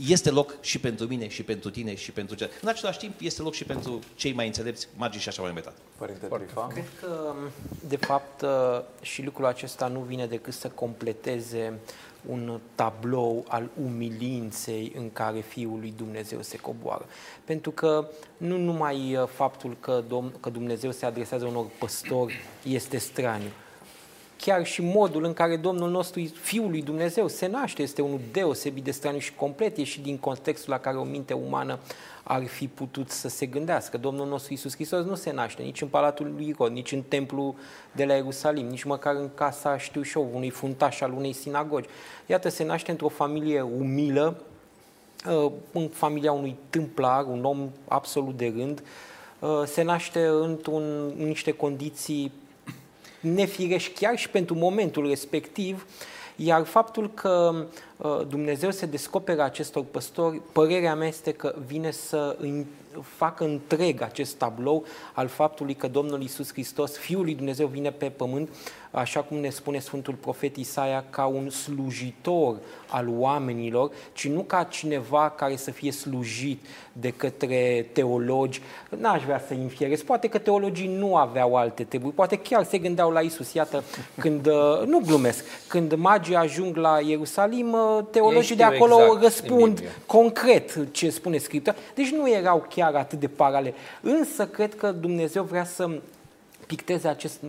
[0.07, 2.51] Este loc și pentru mine, și pentru tine, și pentru cel.
[2.61, 5.79] În același timp, este loc și pentru cei mai înțelepți, magii și așa mai departe.
[5.97, 6.67] Părinte Trifa?
[6.67, 7.33] Cred că,
[7.87, 8.43] de fapt,
[9.01, 11.79] și lucrul acesta nu vine decât să completeze
[12.25, 17.05] un tablou al umilinței în care Fiul lui Dumnezeu se coboară.
[17.43, 22.97] Pentru că nu numai uh, faptul că, Dom- că Dumnezeu se adresează unor păstori este
[22.97, 23.49] straniu,
[24.37, 28.83] chiar și modul în care Domnul nostru, Fiul lui Dumnezeu, se naște, este unul deosebit
[28.83, 31.79] de straniu și complet, e și din contextul la care o minte umană
[32.23, 33.97] ar fi putut să se gândească.
[33.97, 37.55] Domnul nostru Isus Hristos nu se naște nici în Palatul lui Irod, nici în templul
[37.91, 41.87] de la Ierusalim, nici măcar în casa, știu și eu, unui funtaș al unei sinagogi.
[42.25, 44.41] Iată, se naște într-o familie umilă,
[45.29, 48.83] uh, în familia unui tâmplar, un om absolut de rând,
[49.39, 52.31] uh, se naște într-un, în niște condiții
[53.23, 55.85] nefirești chiar și pentru momentul respectiv,
[56.35, 57.65] iar faptul că
[57.97, 62.65] uh, Dumnezeu se descoperă acestor păstori, părerea mea este că vine să îi
[63.01, 68.09] facă întreg acest tablou al faptului că Domnul Isus Hristos, Fiul lui Dumnezeu, vine pe
[68.09, 68.49] pământ,
[68.93, 74.63] așa cum ne spune Sfântul Profet Isaia, ca un slujitor al oamenilor, ci nu ca
[74.63, 78.61] cineva care să fie slujit de către teologi.
[78.89, 80.01] N-aș vrea să infierez.
[80.01, 83.53] Poate că teologii nu aveau alte treburi, poate chiar se gândeau la Isus.
[83.53, 83.83] Iată,
[84.19, 89.19] când, uh, nu glumesc, când magii ajung la Ierusalim, uh, teologii de știu acolo exact
[89.19, 89.91] din răspund Biblie.
[90.05, 91.75] concret ce spune Scriptura.
[91.95, 93.73] Deci nu erau chiar atât de parale.
[94.01, 95.89] Însă cred că Dumnezeu vrea să
[96.67, 97.39] picteze acest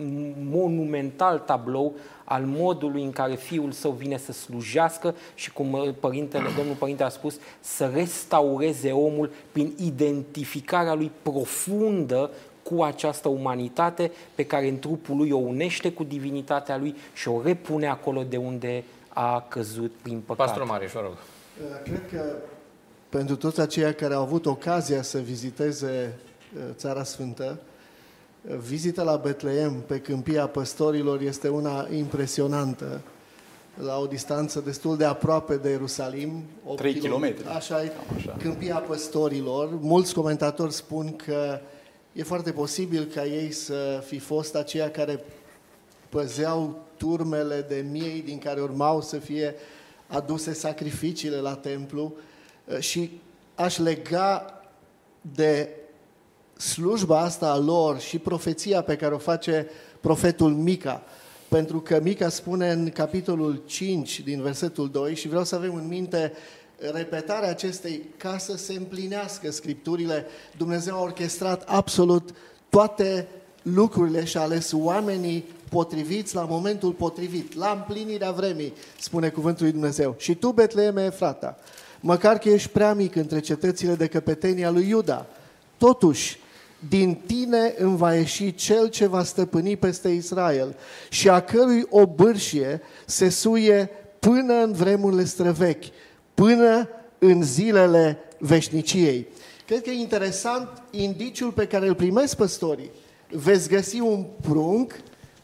[0.49, 1.93] monumental tablou
[2.23, 7.03] al modului în care Fiul Său vine să slujească și cum uh, părintele, domnul părinte
[7.03, 12.29] a spus, să restaureze omul prin identificarea lui profundă
[12.63, 17.41] cu această umanitate pe care în trupul lui o unește cu divinitatea lui și o
[17.41, 20.45] repune acolo de unde a căzut prin păcat.
[20.45, 21.11] Pastor Marius, vă rog.
[21.11, 22.35] Uh, Cred că
[23.09, 26.19] pentru toți aceia care au avut ocazia să viziteze
[26.55, 27.59] uh, Țara Sfântă.
[28.49, 33.01] Uh, Vizita la Betleem pe câmpia păstorilor este una impresionantă,
[33.83, 36.43] la o distanță destul de aproape de Ierusalim.
[36.65, 37.01] 8 Trei km.
[37.01, 37.47] kilometri.
[37.47, 38.35] Așa e, așa.
[38.39, 39.69] câmpia păstorilor.
[39.81, 41.59] Mulți comentatori spun că
[42.13, 45.23] e foarte posibil ca ei să fi fost aceia care
[46.09, 49.55] păzeau turmele de miei din care urmau să fie
[50.07, 52.13] aduse sacrificiile la templu
[52.65, 53.19] uh, și
[53.55, 54.59] aș lega
[55.21, 55.69] de
[56.57, 59.67] slujba asta a lor și profeția pe care o face
[59.99, 61.03] profetul Mica.
[61.47, 65.87] Pentru că Mica spune în capitolul 5 din versetul 2 și vreau să avem în
[65.87, 66.33] minte
[66.93, 70.25] repetarea acestei ca să se împlinească scripturile.
[70.57, 72.29] Dumnezeu a orchestrat absolut
[72.69, 73.27] toate
[73.61, 79.73] lucrurile și a ales oamenii potriviți la momentul potrivit, la împlinirea vremii, spune cuvântul lui
[79.73, 80.15] Dumnezeu.
[80.17, 81.57] Și tu, Betleeme Efrata,
[81.99, 85.25] măcar că ești prea mic între cetățile de căpetenia lui Iuda,
[85.77, 86.39] totuși,
[86.89, 90.75] din tine îmi va ieși cel ce va stăpâni peste Israel
[91.09, 95.85] și a cărui obârșie se suie până în vremurile străvechi,
[96.33, 99.27] până în zilele veșniciei.
[99.65, 102.91] Cred că e interesant indiciul pe care îl primesc păstorii.
[103.29, 104.93] Veți găsi un prunc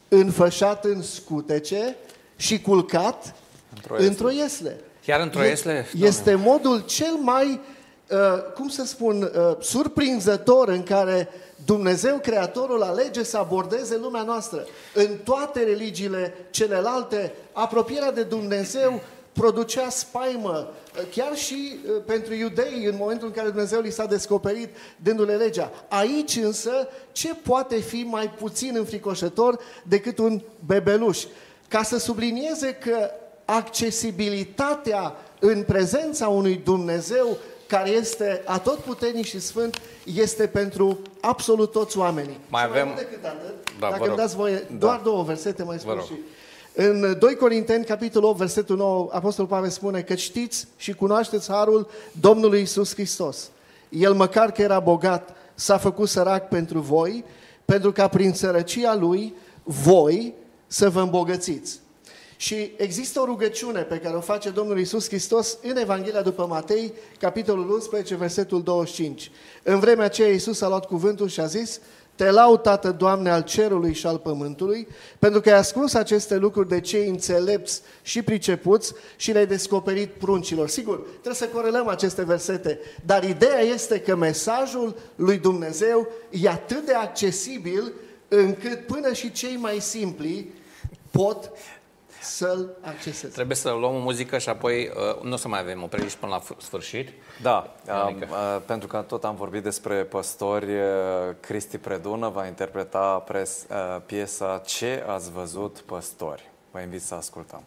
[0.07, 1.95] înfășat în scutece
[2.35, 3.35] și culcat
[3.75, 4.07] Într-o iesle.
[4.09, 4.79] într-o iesle.
[5.05, 5.87] Chiar într-o E- iesle?
[5.99, 7.59] Este modul cel mai, uh,
[8.55, 11.29] cum să spun, uh, surprinzător în care
[11.65, 14.65] Dumnezeu, Creatorul, alege să abordeze lumea noastră.
[14.93, 19.01] În toate religiile celelalte, apropierea de Dumnezeu
[19.31, 24.05] producea spaimă, uh, chiar și uh, pentru iudei, în momentul în care Dumnezeu li s-a
[24.05, 25.71] descoperit dându-le legea.
[25.89, 31.23] Aici însă, ce poate fi mai puțin înfricoșător decât un bebeluș?
[31.67, 33.11] Ca să sublinieze că
[33.45, 37.37] accesibilitatea în prezența unui Dumnezeu
[37.71, 42.37] care este atotputernic și sfânt este pentru absolut toți oamenii.
[42.49, 44.07] Mai Și avem- mult decât atât, Da, vă dacă rog.
[44.07, 44.75] îmi dați voie, Da.
[44.77, 46.03] doar două versete mai spun rog.
[46.05, 46.13] și
[46.75, 51.87] în 2 Corinteni, capitolul 8, versetul 9, Apostolul Pavel spune că știți și cunoașteți harul
[52.11, 53.49] Domnului Isus Hristos.
[53.89, 57.23] El măcar că era bogat, s-a făcut sărac pentru voi,
[57.65, 60.33] pentru ca prin sărăcia Lui, voi
[60.67, 61.79] să vă îmbogățiți.
[62.41, 66.93] Și există o rugăciune pe care o face Domnul Isus Hristos în Evanghelia după Matei,
[67.19, 69.31] capitolul 11, versetul 25.
[69.63, 71.79] În vremea aceea Isus a luat cuvântul și a zis,
[72.15, 74.87] Te laud, Tată, Doamne, al cerului și al pământului,
[75.19, 80.69] pentru că ai ascuns aceste lucruri de cei înțelepți și pricepuți și le-ai descoperit pruncilor.
[80.69, 86.85] Sigur, trebuie să corelăm aceste versete, dar ideea este că mesajul lui Dumnezeu e atât
[86.85, 87.93] de accesibil
[88.27, 90.51] încât până și cei mai simpli
[91.11, 91.51] pot
[92.21, 93.33] să-l acceseze.
[93.33, 96.15] Trebuie să luăm o muzică și apoi uh, nu o să mai avem o predici
[96.15, 97.09] până la f- sfârșit.
[97.41, 98.25] Da, Ionica.
[98.25, 100.83] um, uh, pentru că tot am vorbit despre păstori, uh,
[101.39, 106.49] Cristi Predună va interpreta pres, uh, piesa Ce ați văzut păstori.
[106.71, 107.63] Vă invit să ascultăm.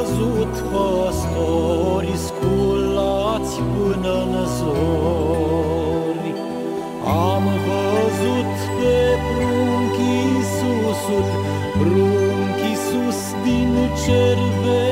[0.00, 6.34] Văzut păstori sculați până în zori?
[7.04, 8.98] Am văzut pe
[9.34, 11.28] prunc Iisusul,
[11.78, 13.72] prunc Iisus din
[14.04, 14.89] cer venitul,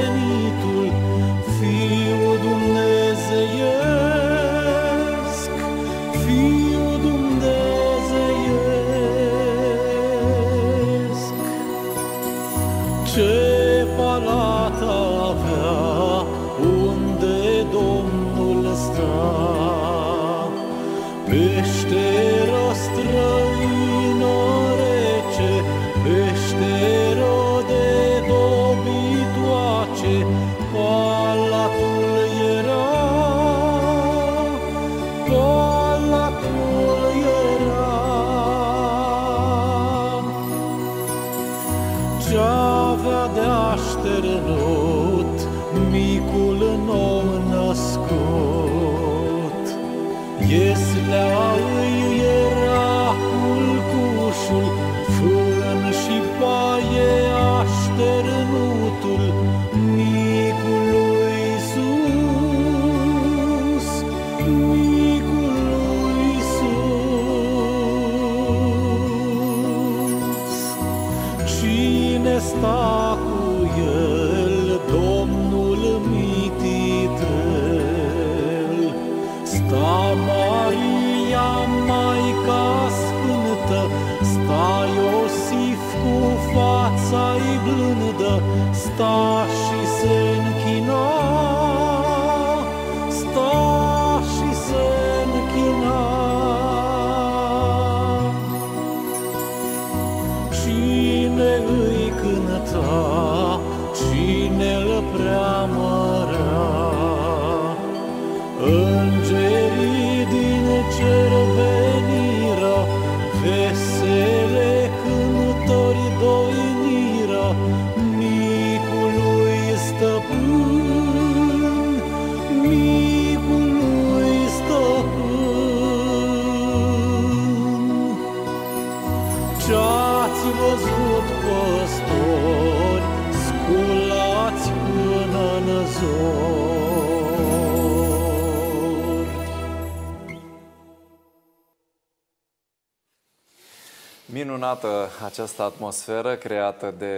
[144.32, 147.16] Minunată această atmosferă creată de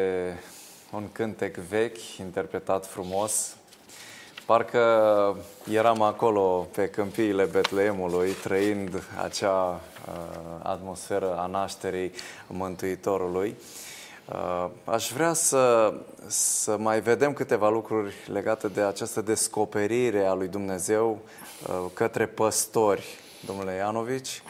[0.92, 3.56] un cântec vechi, interpretat frumos.
[4.46, 5.36] Parcă
[5.70, 10.14] eram acolo pe câmpiile Betleemului, trăind acea uh,
[10.62, 12.12] atmosferă a nașterii
[12.46, 13.56] Mântuitorului.
[14.32, 15.94] Uh, aș vrea să,
[16.26, 21.18] să mai vedem câteva lucruri legate de această descoperire a lui Dumnezeu
[21.68, 23.06] uh, către păstori,
[23.46, 24.42] domnule Ianovici.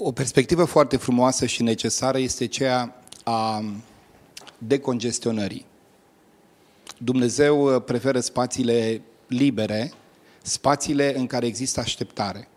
[0.00, 3.64] O perspectivă foarte frumoasă și necesară este ceea a
[4.58, 5.66] decongestionării.
[6.98, 9.92] Dumnezeu uh, preferă spațiile libere,
[10.42, 12.48] spațiile în care există așteptare.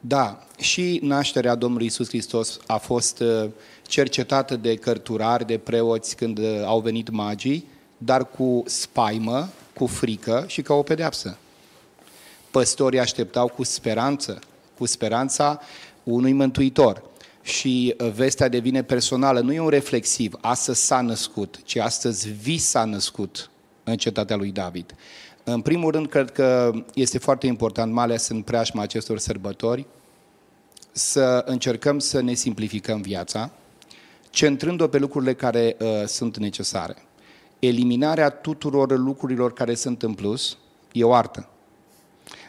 [0.00, 3.48] Da, și nașterea Domnului Isus Hristos a fost uh,
[3.82, 7.66] cercetată de cărturari, de preoți când uh, au venit magii,
[7.98, 11.36] dar cu spaimă, cu frică și ca o pedeapsă.
[12.50, 14.38] Păstorii așteptau cu speranță,
[14.78, 15.60] cu speranța
[16.04, 17.02] unui mântuitor.
[17.42, 22.58] Și uh, vestea devine personală, nu e un reflexiv, astăzi s-a născut, ci astăzi vi
[22.58, 23.50] s-a născut
[23.84, 24.94] în cetatea lui David.
[25.44, 29.86] În primul rând, cred că este foarte important, mai ales în preajma acestor sărbători,
[30.92, 33.50] să încercăm să ne simplificăm viața,
[34.30, 36.96] centrând-o pe lucrurile care uh, sunt necesare.
[37.58, 40.56] Eliminarea tuturor lucrurilor care sunt în plus
[40.92, 41.48] e o artă.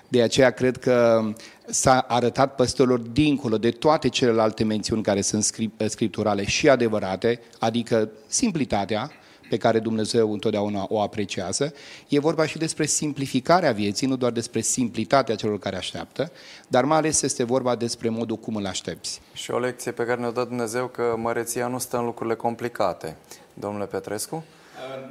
[0.08, 1.24] De aceea cred că
[1.66, 5.44] s-a arătat păstorilor dincolo de toate celelalte mențiuni care sunt
[5.88, 9.12] scripturale și adevărate, adică simplitatea,
[9.50, 11.74] pe care Dumnezeu întotdeauna o apreciază.
[12.08, 16.32] E vorba și despre simplificarea vieții, nu doar despre simplitatea celor care așteaptă,
[16.68, 19.22] dar mai ales este vorba despre modul cum îl aștepți.
[19.34, 23.16] Și o lecție pe care ne-o dă Dumnezeu că măreția nu stă în lucrurile complicate.
[23.54, 24.44] Domnule Petrescu?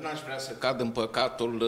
[0.03, 1.63] N-aș vrea să cad în păcatul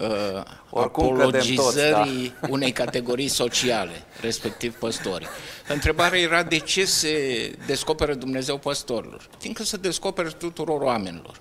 [0.00, 2.48] uh, Oricum apologizării toți, da.
[2.48, 5.28] unei categorii sociale, respectiv păstori.
[5.68, 9.28] Întrebarea era de ce se descoperă Dumnezeu păstorilor?
[9.38, 11.40] Fiindcă se descoperă tuturor oamenilor.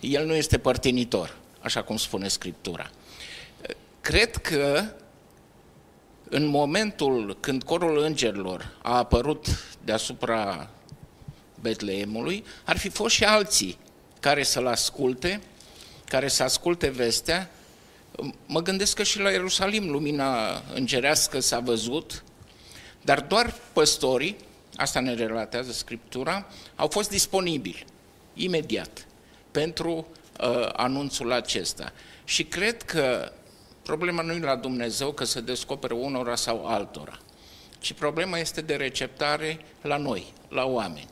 [0.00, 2.90] El nu este părtinitor, așa cum spune Scriptura.
[4.00, 4.84] Cred că
[6.28, 9.46] în momentul când corul îngerilor a apărut
[9.84, 10.70] deasupra
[11.60, 13.78] Betleemului, ar fi fost și alții
[14.20, 15.40] care să-l asculte,
[16.04, 17.50] care să asculte vestea
[18.46, 22.24] Mă gândesc că și la Ierusalim lumina îngerească s-a văzut,
[23.02, 24.36] dar doar păstorii,
[24.76, 26.46] asta ne relatează Scriptura,
[26.76, 27.84] au fost disponibili
[28.34, 29.06] imediat
[29.50, 30.06] pentru
[30.40, 31.92] uh, anunțul acesta.
[32.24, 33.32] Și cred că
[33.82, 37.18] problema nu e la Dumnezeu că se descoperă unora sau altora,
[37.78, 41.08] ci problema este de receptare la noi, la oameni.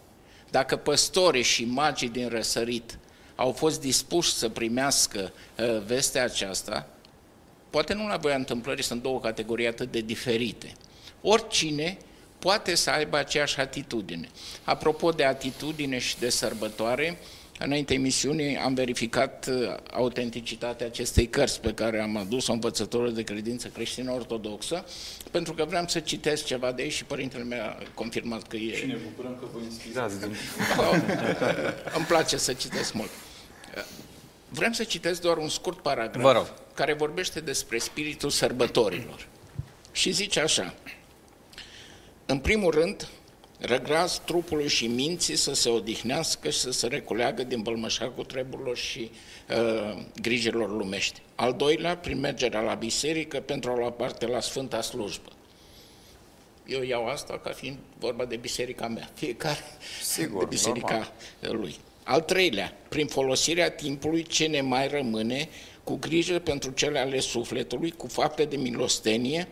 [0.50, 2.98] Dacă păstorii și magii din răsărit
[3.34, 6.88] au fost dispuși să primească uh, vestea aceasta,
[7.76, 10.72] poate nu la voia întâmplării, sunt două categorii atât de diferite.
[11.20, 11.98] Oricine
[12.38, 14.28] poate să aibă aceeași atitudine.
[14.64, 17.18] Apropo de atitudine și de sărbătoare,
[17.58, 23.68] înainte emisiunii am verificat uh, autenticitatea acestei cărți pe care am adus-o învățătorul de credință
[23.68, 24.84] creștină ortodoxă,
[25.30, 28.76] pentru că vreau să citesc ceva de aici și părintele meu a confirmat că e...
[28.76, 30.20] Și ne bucurăm că vă inspirați.
[30.20, 30.36] Din...
[31.96, 33.10] Îmi place să citesc mult.
[34.48, 36.52] Vrem să citesc doar un scurt paragraf Vă rog.
[36.74, 39.26] care vorbește despre spiritul sărbătorilor.
[39.92, 40.74] Și zice așa,
[42.26, 43.08] în primul rând,
[43.58, 49.10] răgraz trupului și minții să se odihnească și să se reculeagă din bălmășacul treburilor și
[49.50, 51.22] uh, grijilor lumești.
[51.34, 55.30] Al doilea, prin mergerea la biserică pentru a lua parte la Sfânta Slujbă.
[56.66, 59.64] Eu iau asta ca fiind vorba de biserica mea, fiecare
[60.02, 61.60] Sigur, de biserica normal.
[61.60, 61.76] lui.
[62.08, 65.48] Al treilea, prin folosirea timpului ce ne mai rămâne,
[65.84, 69.48] cu grijă pentru cele ale sufletului, cu fapte de milostenie,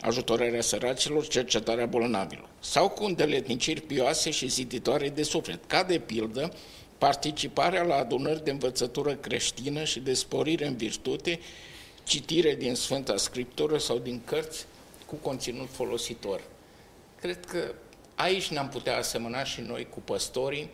[0.00, 6.52] ajutorarea săracilor, cercetarea bolnavilor, sau cu îndeletniciri pioase și ziditoare de suflet, ca de pildă
[6.98, 11.40] participarea la adunări de învățătură creștină și de sporire în virtute,
[12.04, 14.64] citire din Sfânta Scriptură sau din cărți
[15.06, 16.40] cu conținut folositor.
[17.20, 17.74] Cred că
[18.14, 20.70] aici ne-am putea asemăna și noi cu păstorii,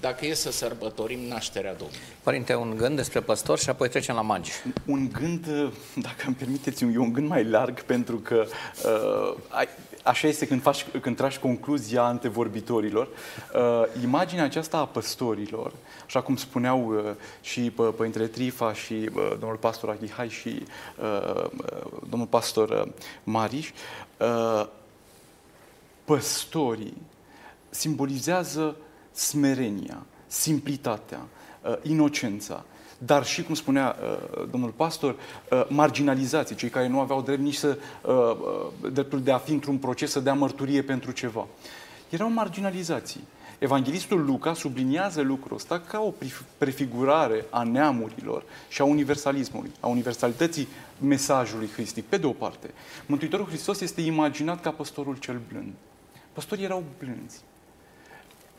[0.00, 2.02] dacă e să sărbătorim nașterea Domnului.
[2.22, 4.52] Părinte, un gând despre păstor și apoi trecem la magi.
[4.86, 5.46] Un gând,
[5.94, 8.46] dacă îmi permiteți, e un gând mai larg, pentru că
[8.84, 9.68] uh, ai-
[10.02, 13.08] așa este când, faci, când tragi concluzia antevorbitorilor.
[13.54, 15.72] Uh, imaginea aceasta a păstorilor,
[16.06, 17.04] așa cum spuneau uh,
[17.40, 20.62] și uh, Părintele Trifa și uh, domnul pastor Achihai și
[21.02, 22.92] uh, uh, domnul pastor uh,
[23.24, 23.70] Mariș,
[24.18, 24.66] uh,
[26.04, 26.96] păstorii
[27.70, 28.76] simbolizează
[29.18, 31.20] smerenia, simplitatea,
[31.62, 32.64] uh, inocența,
[32.98, 35.14] dar și, cum spunea uh, domnul pastor,
[35.50, 39.52] uh, marginalizații, cei care nu aveau drept nici să, uh, uh, dreptul de a fi
[39.52, 41.46] într-un proces, să dea mărturie pentru ceva.
[42.08, 43.20] Erau marginalizații.
[43.58, 46.12] Evanghelistul Luca subliniază lucrul ăsta ca o
[46.58, 50.68] prefigurare a neamurilor și a universalismului, a universalității
[51.00, 52.04] mesajului hristic.
[52.04, 52.70] Pe de o parte,
[53.06, 55.72] Mântuitorul Hristos este imaginat ca păstorul cel blând.
[56.32, 57.40] Păstorii erau blânzi.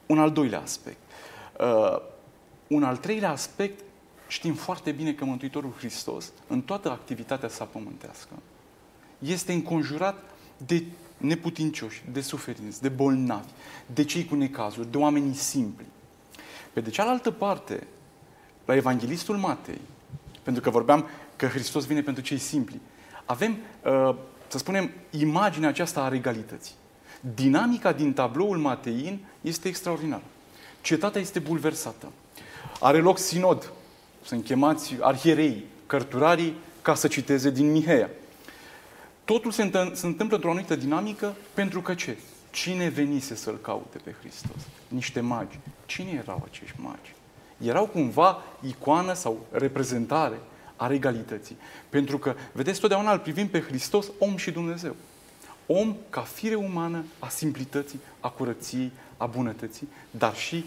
[0.10, 0.98] Un al doilea aspect.
[1.60, 2.02] Uh,
[2.68, 3.84] un al treilea aspect,
[4.28, 8.34] știm foarte bine că Mântuitorul Hristos, în toată activitatea sa pământească,
[9.20, 10.24] este înconjurat
[10.58, 10.84] de
[11.18, 13.50] neputincioși, de suferinți, de bolnavi,
[13.86, 15.86] de cei cu necazuri, de oamenii simpli.
[16.74, 17.88] Pe de cealaltă parte,
[18.66, 19.82] la Evanghelistul Matei,
[20.44, 22.80] pentru că vorbeam că Hristos vine pentru cei simpli,
[23.26, 24.16] avem, uh,
[24.48, 26.74] să spunem, imaginea aceasta a regalității.
[27.20, 30.24] Dinamica din tabloul Matein este extraordinară.
[30.82, 32.12] Cetatea este bulversată.
[32.80, 33.72] Are loc sinod.
[34.24, 38.10] Sunt chemați arhierei, cărturarii, ca să citeze din Miheia.
[39.26, 42.18] Totul se, întâmplă, se întâmplă într-o anumită dinamică pentru că ce?
[42.52, 44.62] Cine venise să-L caute pe Hristos?
[44.88, 45.60] Niște magi.
[45.86, 47.14] Cine erau acești magi?
[47.58, 50.40] Erau cumva icoană sau reprezentare
[50.76, 51.58] a regalității.
[51.90, 54.96] Pentru că, vedeți, totdeauna îl privim pe Hristos om și Dumnezeu.
[55.72, 60.66] Om ca fire umană a simplității, a curăției, a bunătății, dar și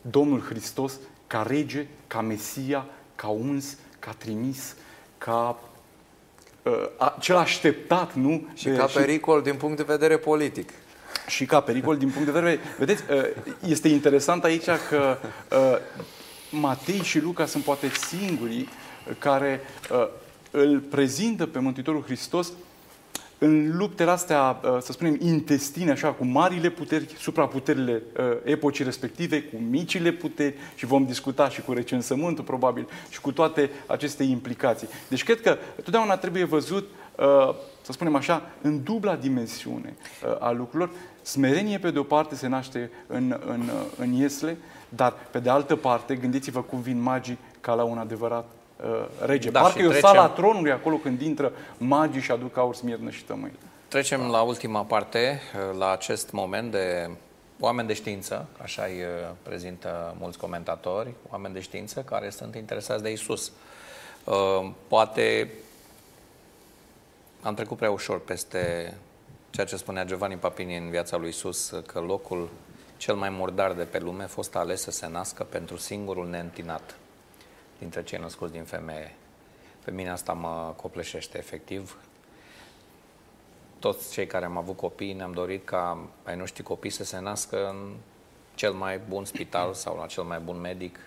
[0.00, 0.92] Domnul Hristos
[1.26, 4.74] ca rege, ca Mesia, ca uns, ca trimis,
[5.18, 5.58] ca
[6.62, 8.46] uh, a- cel așteptat, nu?
[8.54, 10.70] Și De- ca pericol din punct de vedere politic.
[11.26, 12.58] și ca pericol din punct de vedere...
[12.78, 13.22] Vedeți, uh,
[13.68, 15.16] este interesant aici că
[15.52, 15.76] uh,
[16.50, 18.68] Matei și Luca sunt poate singurii
[19.18, 19.60] care
[19.92, 20.08] uh,
[20.50, 22.52] îl prezintă pe Mântuitorul Hristos
[23.42, 29.42] în luptele astea, uh, să spunem, intestine, așa, cu marile puteri, supraputerile uh, epocii respective,
[29.42, 34.88] cu micile puteri și vom discuta și cu recensământul, probabil, și cu toate aceste implicații.
[35.08, 40.50] Deci, cred că totdeauna trebuie văzut, uh, să spunem așa, în dubla dimensiune uh, a
[40.50, 40.90] lucrurilor.
[41.22, 44.56] Smerenie, pe de o parte, se naște în, în, uh, în Iesle,
[44.88, 48.61] dar, pe de altă parte, gândiți-vă cum vin magii ca la un adevărat uh,
[49.24, 49.50] rege.
[49.50, 52.56] Da, Parcă și e o trecem- sală a tronului acolo când intră magii și aduc
[52.56, 53.52] aur, smirnă și tămâie.
[53.88, 55.40] Trecem la ultima parte,
[55.78, 57.10] la acest moment de
[57.60, 63.02] oameni de știință, așa îi uh, prezintă mulți comentatori, oameni de știință care sunt interesați
[63.02, 63.52] de Isus.
[64.24, 65.50] Uh, Poate
[67.42, 68.94] am trecut prea ușor peste
[69.50, 72.48] ceea ce spunea Giovanni Papini în viața lui Isus, că locul
[72.96, 76.96] cel mai murdar de pe lume a fost ales să se nască pentru singurul neîntinat
[77.82, 79.14] dintre cei născuți din femeie.
[79.84, 81.98] Pe mine asta mă copleșește efectiv.
[83.78, 87.68] Toți cei care am avut copii ne-am dorit ca ai noștri copii să se nască
[87.68, 87.94] în
[88.54, 90.98] cel mai bun spital sau la cel mai bun medic.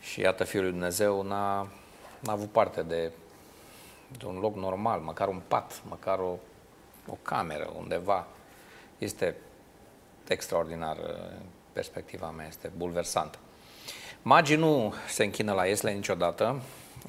[0.00, 1.68] Și iată, Fiul lui Dumnezeu n-a,
[2.20, 3.12] n-a avut parte de,
[4.18, 6.36] de un loc normal, măcar un pat, măcar o,
[7.06, 8.26] o cameră undeva.
[8.98, 9.36] Este
[10.28, 10.96] extraordinar,
[11.72, 13.38] perspectiva mea este bulversantă.
[14.26, 16.62] Magii nu se închină la Iesle niciodată,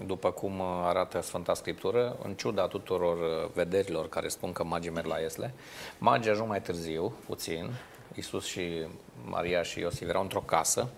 [0.05, 3.17] după cum arată Sfânta Scriptură, în ciuda tuturor
[3.53, 5.53] vederilor care spun că magii merg la Iesle.
[5.97, 7.71] Magii ajung mai târziu, puțin.
[8.15, 8.87] Iisus și
[9.25, 10.89] Maria și Iosif erau într-o casă.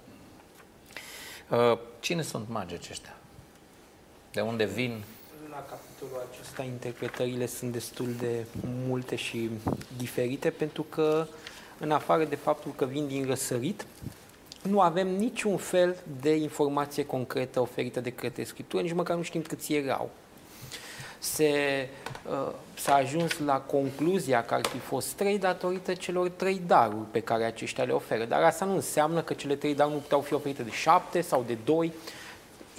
[1.50, 3.16] Uh, Cine sunt magii aceștia?
[4.32, 5.04] De unde vin?
[5.50, 8.46] La capitolul acesta interpretările sunt destul de
[8.88, 9.50] multe și
[9.98, 11.28] diferite pentru că
[11.80, 13.86] în afară de faptul că vin din răsărit,
[14.62, 19.42] nu avem niciun fel de informație concretă oferită de către Scriptură, nici măcar nu știm
[19.42, 20.10] câți erau.
[21.20, 21.50] Se,
[22.30, 27.20] uh, s-a ajuns la concluzia că ar fi fost trei datorită celor trei daruri pe
[27.20, 28.26] care aceștia le oferă.
[28.26, 31.44] Dar asta nu înseamnă că cele trei daruri nu puteau fi oferite de șapte sau
[31.48, 31.94] de doi.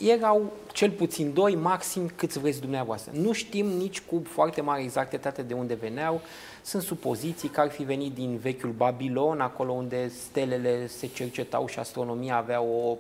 [0.02, 3.12] Erau cel puțin doi, maxim câți vreți dumneavoastră.
[3.14, 6.20] Nu știm nici cu foarte mare exactitate de unde veneau.
[6.62, 11.78] Sunt supoziții că ar fi venit din vechiul Babilon, acolo unde stelele se cercetau și
[11.78, 12.96] astronomia avea o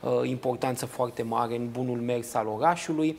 [0.00, 3.18] uh, importanță foarte mare în bunul mers al orașului.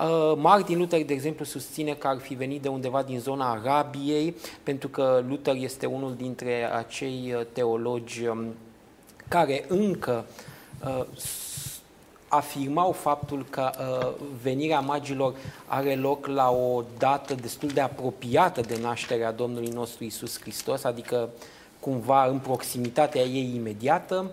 [0.00, 4.36] Uh, Martin Luther, de exemplu, susține că ar fi venit de undeva din zona Arabiei,
[4.62, 8.54] pentru că Luther este unul dintre acei uh, teologi um,
[9.28, 10.24] care încă
[10.84, 11.06] uh,
[12.32, 15.34] afirmau faptul că uh, venirea magilor
[15.66, 21.28] are loc la o dată destul de apropiată de nașterea Domnului nostru Isus Hristos, adică
[21.80, 24.30] cumva în proximitatea ei imediată.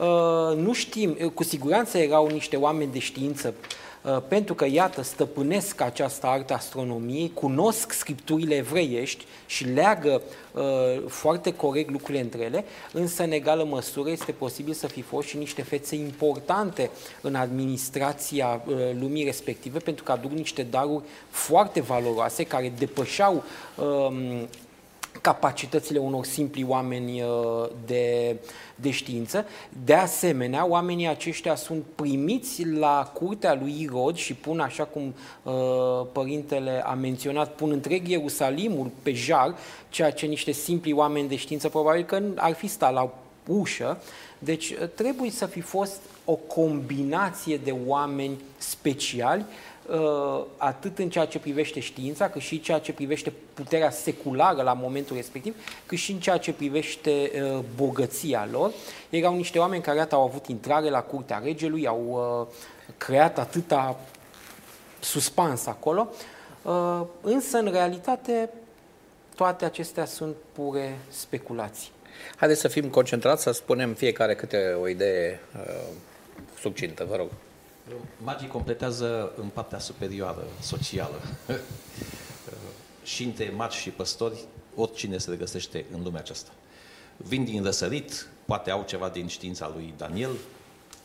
[0.00, 3.83] Uh, nu știm, cu siguranță erau niște oameni de știință Uh,
[4.28, 10.22] pentru că, iată, stăpânesc această artă astronomiei, cunosc scripturile evreiești și leagă
[10.52, 10.62] uh,
[11.08, 15.36] foarte corect lucrurile între ele, însă, în egală măsură, este posibil să fi fost și
[15.36, 16.90] niște fețe importante
[17.20, 23.42] în administrația uh, lumii respective, pentru că aduc niște daruri foarte valoroase, care depășeau
[23.76, 24.42] uh,
[25.24, 28.36] capacitățile unor simpli oameni uh, de,
[28.74, 29.46] de știință.
[29.84, 35.52] De asemenea, oamenii aceștia sunt primiți la curtea lui Irod și pun, așa cum uh,
[36.12, 39.54] părintele a menționat, pun întreg Ierusalimul pe jar,
[39.88, 43.14] ceea ce niște simpli oameni de știință probabil că ar fi stat la
[43.46, 43.98] ușă.
[44.38, 49.73] Deci uh, trebuie să fi fost o combinație de oameni speciali Uh,
[50.56, 54.72] atât în ceea ce privește știința, cât și în ceea ce privește puterea seculară la
[54.72, 55.54] momentul respectiv,
[55.86, 58.72] cât și în ceea ce privește uh, bogăția lor.
[59.10, 62.02] Erau niște oameni care iată, au avut intrare la curtea regelui, au
[62.48, 62.54] uh,
[62.96, 64.00] creat atâta
[65.00, 66.08] suspans acolo,
[67.20, 68.50] însă în realitate
[69.34, 71.90] toate acestea sunt pure speculații.
[72.36, 75.62] Haideți să fim concentrați, să spunem fiecare câte o idee uh,
[76.60, 77.28] succintă, vă rog.
[78.22, 81.20] Magii completează în partea superioară, socială.
[83.02, 84.44] și între magi și păstori,
[84.76, 86.50] oricine se regăsește în lumea aceasta.
[87.16, 90.30] Vin din răsărit, poate au ceva din știința lui Daniel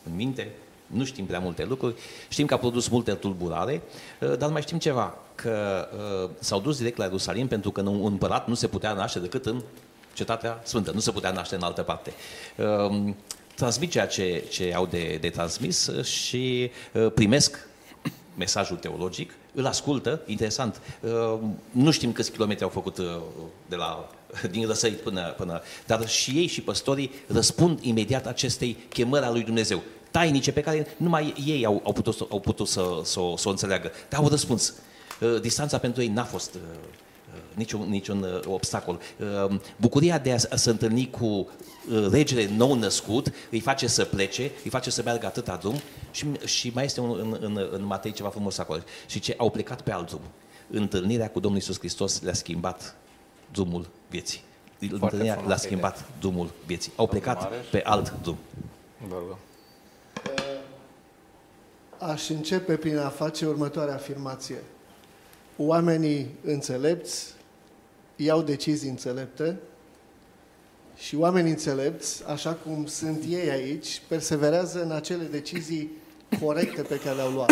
[0.06, 0.52] în minte,
[0.86, 1.94] nu știm prea multe lucruri,
[2.28, 3.82] știm că a produs multe tulburare,
[4.38, 5.88] dar mai știm ceva, că
[6.24, 9.46] uh, s-au dus direct la Ierusalim pentru că un împărat nu se putea naște decât
[9.46, 9.62] în
[10.14, 12.12] cetatea sfântă, nu se putea naște în altă parte.
[13.60, 17.68] Uh, transmit ceea ce, ce au de, de transmis și uh, primesc
[18.36, 21.38] mesajul teologic, îl ascultă, interesant, uh,
[21.70, 23.16] nu știm câți kilometri au făcut uh,
[23.68, 24.10] de la,
[24.50, 29.42] din răsărit până, până, dar și ei și păstorii răspund imediat acestei chemări a lui
[29.42, 33.50] Dumnezeu, tainice pe care numai ei au, au putut, au putut să, să, să o
[33.50, 34.74] înțeleagă, dar au răspuns.
[35.40, 36.56] Distanța pentru ei n-a fost
[37.54, 39.00] niciun, niciun obstacol.
[39.76, 41.48] Bucuria de a se întâlni cu
[42.10, 45.80] regele nou născut, îi face să plece, îi face să meargă atâta drum
[46.10, 48.80] și, și mai este un, în, în, în Matei ceva frumos acolo.
[49.06, 50.20] Și ce au plecat pe alt drum.
[50.70, 52.96] Întâlnirea cu Domnul Iisus Hristos le-a schimbat
[53.52, 54.40] drumul vieții.
[54.78, 56.08] Foarte Întâlnirea le-a schimbat idee.
[56.20, 56.92] drumul vieții.
[56.96, 58.38] Au plecat pe alt drum.
[61.98, 64.62] Aș începe prin a face următoarea afirmație.
[65.56, 67.34] Oamenii înțelepți
[68.16, 69.58] iau decizii înțelepte,
[71.00, 75.90] și oamenii înțelepți, așa cum sunt ei aici, perseverează în acele decizii
[76.42, 77.50] corecte pe care le-au luat.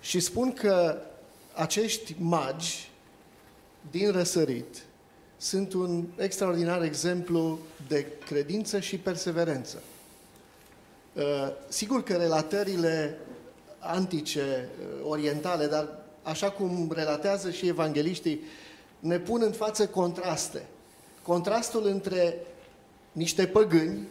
[0.00, 0.96] și spun că
[1.54, 2.90] acești magi
[3.90, 4.76] din răsărit
[5.36, 7.58] sunt un extraordinar exemplu
[7.88, 9.82] de credință și perseverență.
[11.12, 11.22] Uh,
[11.68, 13.18] sigur că relatările
[13.78, 15.88] antice, uh, orientale, dar
[16.22, 18.40] așa cum relatează și evangeliștii,
[19.00, 20.66] ne pun în față contraste–
[21.28, 22.36] contrastul între
[23.12, 24.08] niște păgâni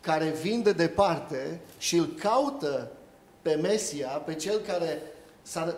[0.00, 2.90] care vin de departe și îl caută
[3.42, 5.02] pe Mesia, pe cel care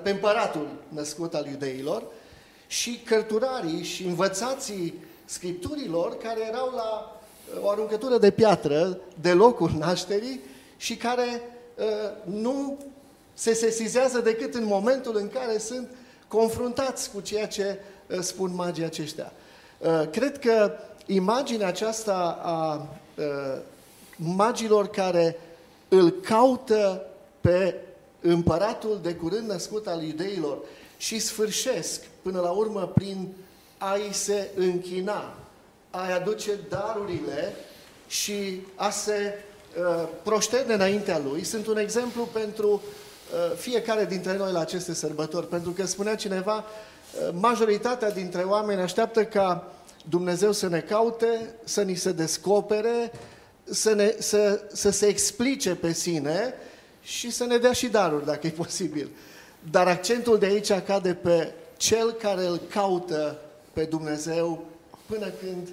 [0.02, 2.02] pe împăratul născut al iudeilor,
[2.66, 4.94] și cărturarii și învățații
[5.24, 7.20] scripturilor care erau la
[7.54, 10.40] uh, o aruncătură de piatră de locul nașterii
[10.76, 11.42] și care
[11.76, 12.78] uh, nu
[13.34, 15.88] se sesizează decât în momentul în care sunt
[16.28, 17.78] confruntați cu ceea ce
[18.10, 19.32] uh, spun magii aceștia.
[19.78, 20.72] Uh, cred că
[21.06, 23.60] imaginea aceasta a uh,
[24.16, 25.36] magilor care
[25.88, 27.02] îl caută
[27.40, 27.74] pe
[28.20, 30.58] împăratul de curând născut al iudeilor
[30.96, 33.28] și sfârșesc până la urmă prin
[33.78, 35.34] a-i se închina,
[35.90, 37.54] a-i aduce darurile
[38.08, 39.34] și a se
[39.78, 45.48] uh, proștene înaintea lui, sunt un exemplu pentru uh, fiecare dintre noi la aceste sărbători.
[45.48, 46.64] Pentru că spunea cineva, uh,
[47.32, 49.72] majoritatea dintre oameni așteaptă ca
[50.08, 53.12] Dumnezeu să ne caute, să ni se descopere,
[53.64, 56.54] să, ne, să, să se explice pe sine
[57.02, 59.08] și să ne dea și daruri, dacă e posibil.
[59.70, 63.38] Dar accentul de aici cade pe cel care îl caută
[63.72, 64.64] pe Dumnezeu
[65.06, 65.68] până când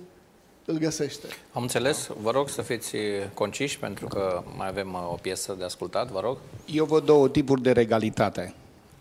[0.65, 1.27] îl găsește.
[1.53, 2.09] Am înțeles.
[2.21, 2.95] Vă rog să fiți
[3.33, 6.09] conciși pentru că mai avem uh, o piesă de ascultat.
[6.09, 6.37] Vă rog.
[6.65, 8.53] Eu văd două tipuri de regalitate.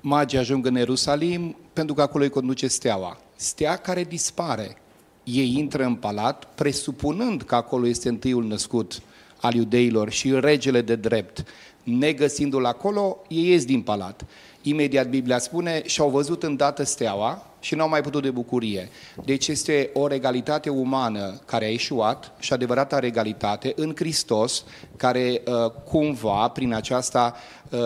[0.06, 3.18] Magii ajung în Ierusalim pentru că acolo îi conduce steaua.
[3.36, 4.76] Stea care dispare.
[5.24, 9.02] Ei intră în palat presupunând că acolo este întâiul născut
[9.40, 11.44] al iudeilor și regele de drept.
[11.82, 14.24] Negăsindu-l acolo, ei ies din palat.
[14.62, 18.89] Imediat Biblia spune și-au văzut îndată steaua și n-au mai putut de bucurie.
[19.24, 24.64] Deci este o regalitate umană care a ieșuat și adevărata regalitate în Hristos,
[24.97, 27.35] care uh, cumva prin aceasta
[27.70, 27.78] uh,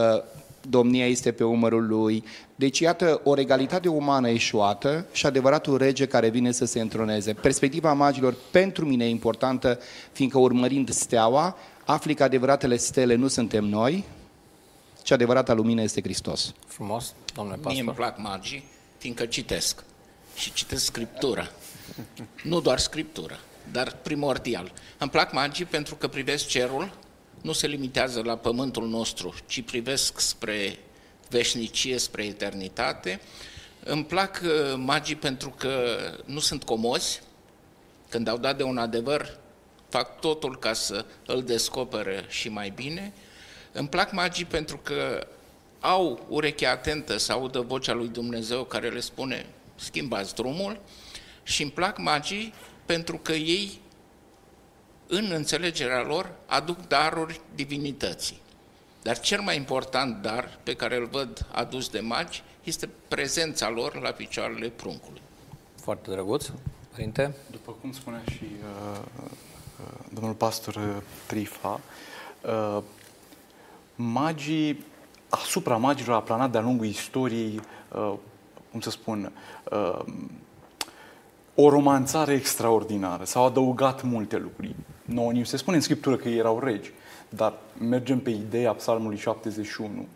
[0.68, 2.24] domnia este pe umărul lui.
[2.54, 7.32] Deci, iată, o regalitate umană eșuată și adevăratul rege care vine să se întroneze.
[7.32, 9.78] Perspectiva magilor pentru mine e importantă,
[10.12, 14.04] fiindcă urmărind steaua, afli că adevăratele stele nu suntem noi,
[15.02, 16.54] ci adevărata lumină este Hristos.
[16.66, 18.04] Frumos, domnule Mie îmi pastor.
[18.04, 18.64] plac magii,
[18.98, 19.84] fiindcă citesc.
[20.34, 21.50] Și citesc Scriptura.
[22.44, 23.38] Nu doar Scriptura,
[23.72, 24.72] dar primordial.
[24.98, 26.90] Îmi plac magii pentru că privesc cerul,
[27.42, 30.78] nu se limitează la pământul nostru, ci privesc spre
[31.28, 33.20] veșnicie, spre eternitate.
[33.84, 37.22] Îmi plac uh, magii pentru că nu sunt comozi,
[38.08, 39.38] când au dat de un adevăr,
[39.88, 43.12] fac totul ca să îl descopere și mai bine.
[43.72, 45.26] Îmi plac magii pentru că
[45.80, 50.80] au urechea atentă să audă vocea lui Dumnezeu care le spune schimbați drumul
[51.42, 52.54] și îmi plac magii
[52.86, 53.80] pentru că ei,
[55.08, 58.40] în înțelegerea lor, aduc daruri divinității.
[59.02, 64.00] Dar cel mai important dar pe care îl văd adus de magi este prezența lor
[64.00, 65.20] la picioarele pruncului.
[65.82, 66.50] Foarte drăguț.
[66.90, 67.34] Părinte?
[67.50, 68.98] După cum spunea și uh,
[69.80, 71.80] uh, domnul pastor uh, Trifa,
[72.42, 72.82] uh,
[73.94, 74.84] magii,
[75.28, 77.60] asupra magilor a planat de-a lungul istoriei,
[77.94, 78.14] uh,
[78.70, 79.32] cum să spun,
[79.70, 80.04] uh,
[81.54, 83.24] o romanțare extraordinară.
[83.24, 84.74] S-au adăugat multe lucruri.
[85.08, 86.92] Nouă ni se spune în Scriptură că ei erau regi,
[87.28, 90.06] dar mergem pe ideea Psalmului 71,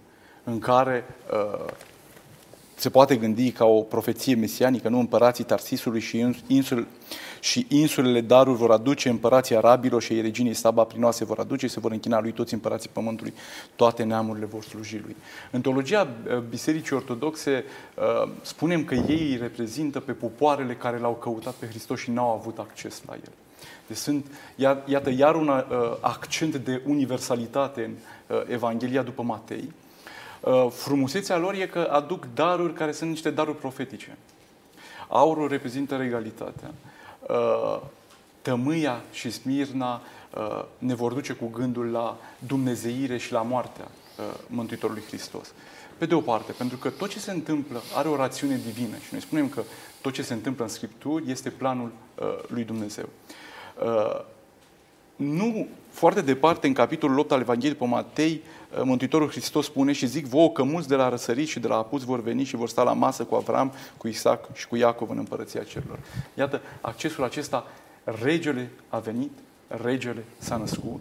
[0.44, 1.73] în care uh,
[2.74, 6.86] se poate gândi ca o profeție mesianică, nu împărații Tarsisului și, ins- insul,
[7.40, 11.81] și insulele daruri vor aduce, împărații arabilor și ai reginei Saba prinoase vor aduce, se
[11.81, 13.35] vor închina lui toți împărații pământului,
[13.77, 15.16] toate neamurile vor sluji lui.
[15.51, 17.64] În teologia uh, Bisericii Ortodoxe
[17.97, 22.31] uh, spunem că ei îi reprezintă pe popoarele care l-au căutat pe Hristos și n-au
[22.31, 23.32] avut acces la el.
[23.93, 25.64] Deci sunt, ia- iată, iar un uh,
[26.01, 27.94] accent de universalitate în
[28.36, 29.73] uh, Evanghelia după Matei,
[30.43, 34.16] Uh, frumusețea lor e că aduc daruri care sunt niște daruri profetice.
[35.09, 36.74] Aurul reprezintă regalitatea.
[37.28, 37.81] Uh,
[38.43, 40.02] Tămâia și Smirna
[40.35, 43.85] uh, ne vor duce cu gândul la dumnezeire și la moartea
[44.19, 45.52] uh, Mântuitorului Hristos.
[45.98, 49.09] Pe de o parte, pentru că tot ce se întâmplă are o rațiune divină și
[49.10, 49.62] noi spunem că
[50.01, 53.09] tot ce se întâmplă în Scripturi este planul uh, lui Dumnezeu.
[53.85, 54.21] Uh,
[55.17, 58.43] nu foarte departe, în capitolul 8 al Evangheliei pe Matei,
[58.83, 62.03] Mântuitorul Hristos spune și zic vouă că mulți de la răsărit și de la apus
[62.03, 65.19] vor veni și vor sta la masă cu Avram, cu Isaac și cu Iacov în
[65.19, 65.99] împărăția cerurilor.
[66.35, 67.67] Iată, accesul acesta,
[68.05, 69.31] regele a venit,
[69.67, 71.01] regele s-a născut,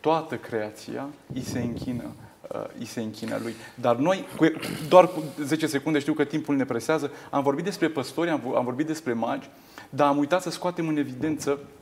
[0.00, 2.04] toată creația îi se închină
[2.54, 3.54] uh, îi se închină lui.
[3.74, 4.46] Dar noi, cu,
[4.88, 8.64] doar cu 10 secunde, știu că timpul ne presează, am vorbit despre păstori, am, am
[8.64, 9.48] vorbit despre magi,
[9.90, 11.79] dar am uitat să scoatem în evidență uh,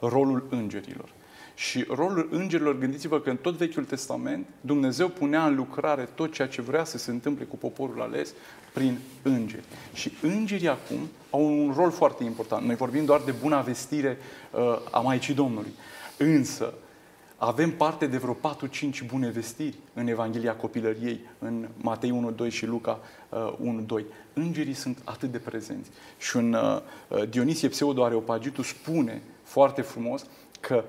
[0.00, 1.08] rolul îngerilor.
[1.54, 6.48] Și rolul îngerilor, gândiți-vă că în tot Vechiul Testament Dumnezeu punea în lucrare tot ceea
[6.48, 8.34] ce vrea să se întâmple cu poporul ales
[8.72, 9.64] prin îngeri.
[9.92, 10.98] Și îngerii acum
[11.30, 12.66] au un rol foarte important.
[12.66, 14.18] Noi vorbim doar de buna vestire
[14.50, 14.60] uh,
[14.90, 15.72] a Maicii Domnului.
[16.16, 16.74] Însă,
[17.36, 23.00] avem parte de vreo 4-5 bune vestiri în Evanghelia copilăriei, în Matei 1.2 și Luca
[23.28, 24.04] uh, 1.2.
[24.32, 25.90] Îngerii sunt atât de prezenți.
[26.18, 30.26] Și un uh, Dionisie Pseudo Areopagitu spune foarte frumos
[30.60, 30.84] că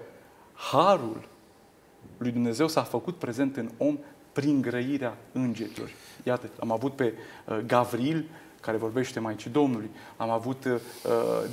[0.53, 1.27] harul
[2.17, 3.97] lui Dumnezeu s-a făcut prezent în om
[4.31, 5.89] prin grăirea îngerilor.
[6.23, 7.13] Iată, am avut pe
[7.45, 8.29] uh, Gavril,
[8.68, 10.72] care vorbește Maicii Domnului, am avut uh,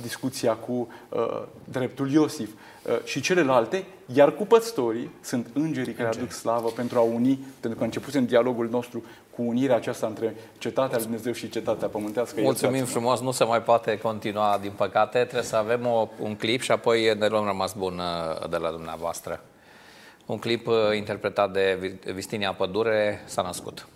[0.01, 6.31] discuția cu uh, dreptul Iosif uh, și celelalte, iar cu păstorii sunt îngerii care aduc
[6.31, 9.03] slavă pentru a uni, pentru că a început în dialogul nostru
[9.35, 12.41] cu unirea aceasta între cetatea lui Dumnezeu și cetatea pământească.
[12.41, 12.99] Mulțumim Iertați-mă.
[12.99, 15.19] frumos, nu se mai poate continua, din păcate.
[15.19, 18.69] Trebuie să avem o, un clip și apoi ne luăm rămas bun uh, de la
[18.69, 19.43] dumneavoastră.
[20.25, 23.87] Un clip uh, interpretat de Vi- Vistinia Pădure s-a născut.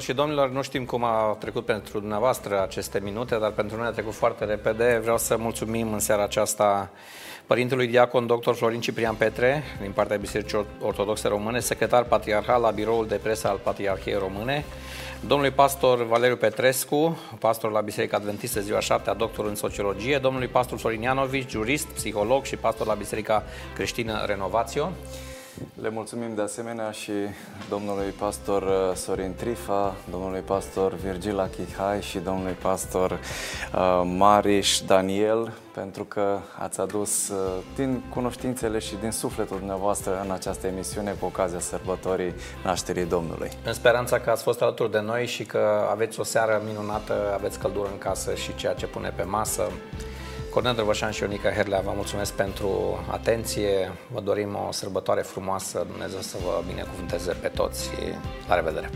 [0.00, 3.86] Doamnelor și domnilor, nu știm cum a trecut pentru dumneavoastră aceste minute, dar pentru noi
[3.86, 4.98] a trecut foarte repede.
[5.02, 6.90] Vreau să mulțumim în seara aceasta
[7.46, 8.52] Părintelui Diacon Dr.
[8.52, 13.60] Florin Ciprian Petre, din partea Bisericii Ortodoxe Române, secretar patriarhal la biroul de presă al
[13.62, 14.64] Patriarhiei Române,
[15.20, 20.78] domnului pastor Valeriu Petrescu, pastor la Biserica Adventistă ziua 7, doctor în sociologie, domnului pastor
[20.78, 23.42] Florin Ianovici, jurist, psiholog și pastor la Biserica
[23.74, 24.92] Creștină Renovațio.
[25.82, 27.12] Le mulțumim de asemenea și
[27.68, 35.52] domnului pastor uh, Sorin Trifa, domnului pastor Virgil Achihai și domnului pastor uh, Mariș Daniel
[35.74, 37.36] pentru că ați adus uh,
[37.74, 42.34] din cunoștințele și din sufletul dumneavoastră în această emisiune cu ocazia sărbătorii
[42.64, 43.50] nașterii Domnului.
[43.64, 47.58] În speranța că ați fost alături de noi și că aveți o seară minunată, aveți
[47.58, 49.62] căldură în casă și ceea ce pune pe masă.
[50.50, 53.92] Cornel Drăvășan și Ionica Herlea, vă mulțumesc pentru atenție.
[54.12, 55.84] Vă dorim o sărbătoare frumoasă.
[55.90, 57.90] Dumnezeu să vă binecuvânteze pe toți.
[58.48, 58.90] La revedere!